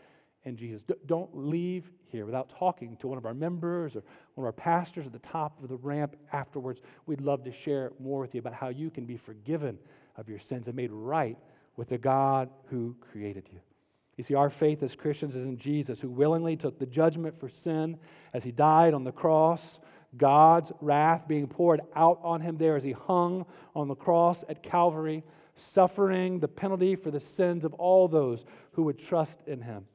in 0.48 0.56
Jesus. 0.56 0.86
Don't 1.06 1.30
leave 1.36 1.92
here 2.08 2.26
without 2.26 2.50
talking 2.50 2.98
to 2.98 3.08
one 3.08 3.18
of 3.18 3.26
our 3.26 3.34
members 3.34 3.96
or 3.96 4.04
one 4.36 4.44
of 4.44 4.46
our 4.46 4.52
pastors 4.52 5.06
at 5.06 5.14
the 5.14 5.20
top 5.20 5.62
of 5.62 5.70
the 5.70 5.76
ramp 5.78 6.16
afterwards. 6.32 6.82
We'd 7.06 7.22
love 7.22 7.44
to 7.44 7.52
share 7.52 7.92
more 8.00 8.22
with 8.22 8.34
you 8.34 8.40
about 8.40 8.54
how 8.54 8.70
you 8.70 8.90
can 8.90 9.06
be 9.06 9.18
forgiven 9.18 9.78
of 10.16 10.30
your 10.30 10.40
sins 10.40 10.68
and 10.68 10.76
made 10.76 10.92
right 10.92 11.38
with 11.76 11.90
the 11.90 11.98
God 11.98 12.50
who 12.70 12.96
created 13.00 13.48
you. 13.52 13.60
You 14.16 14.24
see, 14.24 14.34
our 14.34 14.50
faith 14.50 14.82
as 14.82 14.96
Christians 14.96 15.36
is 15.36 15.46
in 15.46 15.58
Jesus, 15.58 16.02
who 16.02 16.10
willingly 16.10 16.56
took 16.56 16.80
the 16.80 16.88
judgment 16.88 17.38
for 17.38 17.48
sin 17.48 18.00
as 18.34 18.44
he 18.44 18.52
died 18.52 18.96
on 18.96 19.04
the 19.04 19.12
cross 19.12 19.80
God's 20.16 20.72
wrath 20.80 21.28
being 21.28 21.48
poured 21.48 21.82
out 21.96 22.20
on 22.24 22.42
him 22.42 22.58
there 22.58 22.76
as 22.76 22.84
he 22.84 22.94
hung 22.94 23.46
on 23.76 23.88
the 23.88 23.96
cross 23.96 24.44
at 24.48 24.64
Calvary, 24.64 25.24
suffering 25.56 26.40
the 26.40 26.48
penalty 26.48 26.96
for 26.96 27.12
the 27.12 27.20
sins 27.20 27.66
of 27.66 27.74
all 27.74 28.08
those 28.08 28.46
who 28.74 28.84
would 28.84 28.98
trust 28.98 29.42
in 29.48 29.62
him. 29.62 29.86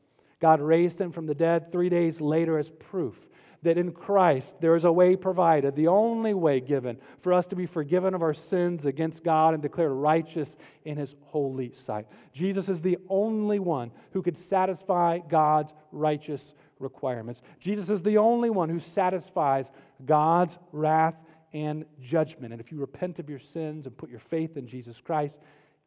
God 0.43 0.61
raised 0.61 1.01
him 1.01 1.13
from 1.13 1.27
the 1.27 1.37
dead 1.37 1.71
three 1.71 1.89
days 1.89 2.21
later 2.21 2.59
as 2.59 2.73
proof 2.73 3.29
that 3.63 3.79
in 3.79 3.93
Christ 3.93 4.61
there 4.61 4.75
is 4.75 4.85
a 4.85 4.91
way 4.91 5.15
provided, 5.15 5.77
the 5.77 5.87
only 5.87 6.35
way 6.35 6.59
given 6.59 6.99
for 7.21 7.33
us 7.33 7.47
to 7.47 7.57
be 7.57 7.65
forgiven 7.65 8.13
of 8.13 8.23
our 8.23 8.35
sins 8.35 8.85
against 8.85 9.23
God 9.23 9.55
and 9.55 9.63
declared 9.63 9.93
righteous 9.93 10.57
in 10.85 10.97
his 10.97 11.15
holy 11.27 11.73
sight. 11.73 12.09
Jesus 12.33 12.69
is 12.69 12.81
the 12.81 12.99
only 13.09 13.61
one 13.61 13.93
who 14.11 14.21
could 14.21 14.37
satisfy 14.37 15.19
God's 15.21 15.73
righteous 15.93 16.55
requirements. 16.81 17.41
Jesus 17.61 17.89
is 17.89 18.03
the 18.03 18.19
only 18.19 18.51
one 18.51 18.69
who 18.69 18.81
satisfies 18.81 19.71
God's 20.05 20.59
wrath 20.73 21.23
and 21.53 21.85
judgment. 22.01 22.53
And 22.53 22.61
if 22.61 22.73
you 22.73 22.79
repent 22.79 23.21
of 23.21 23.31
your 23.31 23.39
sins 23.39 23.87
and 23.87 23.97
put 23.97 24.11
your 24.11 24.19
faith 24.19 24.57
in 24.57 24.67
Jesus 24.67 25.01
Christ, 25.01 25.39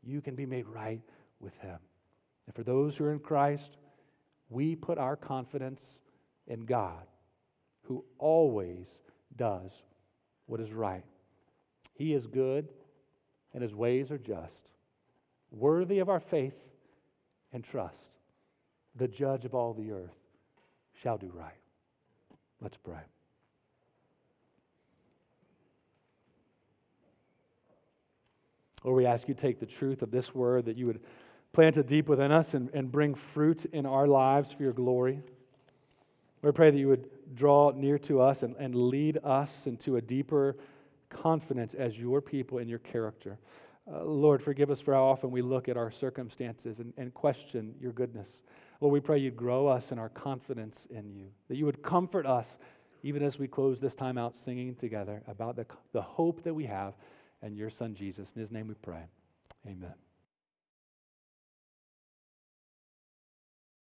you 0.02 0.22
can 0.22 0.36
be 0.36 0.46
made 0.46 0.66
right 0.66 1.02
with 1.42 1.58
Him. 1.58 1.80
And 2.46 2.56
for 2.56 2.64
those 2.64 2.96
who 2.96 3.04
are 3.04 3.12
in 3.12 3.20
Christ, 3.20 3.76
we 4.50 4.76
put 4.76 4.98
our 4.98 5.16
confidence 5.16 6.00
in 6.48 6.66
God, 6.66 7.08
who 7.84 8.06
always 8.18 9.02
does 9.36 9.84
what 10.46 10.60
is 10.60 10.72
right. 10.72 11.04
He 11.94 12.14
is 12.14 12.28
good, 12.28 12.70
and 13.54 13.62
His 13.62 13.76
ways 13.76 14.12
are 14.12 14.18
just, 14.18 14.72
worthy 15.52 16.00
of 16.00 16.10
our 16.10 16.20
faith 16.20 16.74
and 17.52 17.64
trust. 17.64 18.18
The 18.96 19.08
judge 19.08 19.46
of 19.46 19.56
all 19.56 19.74
the 19.74 19.92
earth 19.92 20.18
shall 20.94 21.18
do 21.18 21.32
right. 21.34 21.60
Let's 22.62 22.78
pray. 22.78 23.02
Lord, 28.84 28.98
we 28.98 29.06
ask 29.08 29.28
you 29.28 29.34
to 29.34 29.42
take 29.42 29.60
the 29.60 29.66
truth 29.66 30.04
of 30.04 30.12
this 30.12 30.36
word, 30.36 30.66
that 30.66 30.78
you 30.78 30.86
would 30.86 31.02
plant 31.56 31.78
it 31.78 31.88
deep 31.88 32.10
within 32.10 32.34
us 32.34 32.54
and, 32.54 32.70
and 32.74 32.92
bring 32.92 33.16
fruit 33.16 33.64
in 33.64 33.86
our 33.86 34.08
lives 34.08 34.52
for 34.52 34.64
your 34.64 34.74
glory. 34.74 35.22
We 36.42 36.52
pray 36.52 36.70
that 36.70 36.78
you 36.78 36.90
would 36.90 37.10
draw 37.34 37.72
near 37.72 37.98
to 38.00 38.20
us 38.20 38.44
and, 38.44 38.58
and 38.58 38.76
lead 38.76 39.20
us 39.24 39.66
into 39.66 39.96
a 39.96 40.02
deeper 40.02 40.58
confidence 41.10 41.74
as 41.74 41.98
your 41.98 42.20
people 42.20 42.58
in 42.58 42.68
your 42.68 42.80
character. 42.80 43.40
Uh, 43.90 44.04
Lord, 44.04 44.44
forgive 44.44 44.70
us 44.70 44.82
for 44.82 44.94
how 44.94 45.06
often 45.06 45.32
we 45.32 45.42
look 45.42 45.70
at 45.70 45.78
our 45.78 45.92
circumstances 45.92 46.82
and, 46.82 46.92
and 46.98 47.14
question 47.14 47.76
your 47.80 47.94
goodness. 47.94 48.42
Lord, 48.82 48.92
we 48.92 49.00
pray 49.00 49.20
you'd 49.20 49.38
grow 49.38 49.68
us 49.68 49.94
in 49.94 49.98
our 49.98 50.10
confidence 50.10 50.86
in 50.88 51.10
you, 51.10 51.28
that 51.48 51.56
you 51.56 51.66
would 51.66 51.82
comfort 51.82 52.26
us 52.26 52.58
even 53.02 53.24
as 53.24 53.40
we 53.40 53.48
close 53.48 53.80
this 53.80 53.96
time 53.96 54.18
out 54.18 54.36
singing 54.36 54.76
together 54.76 55.24
about 55.26 55.56
the, 55.56 55.66
the 55.94 56.02
hope 56.02 56.44
that 56.44 56.54
we 56.54 56.66
have 56.66 56.96
and 57.42 57.56
your 57.56 57.70
son 57.70 57.96
Jesus. 57.96 58.34
In 58.34 58.42
his 58.42 58.52
name 58.52 58.68
we 58.68 58.74
pray. 58.74 59.06
Amen. 59.66 60.05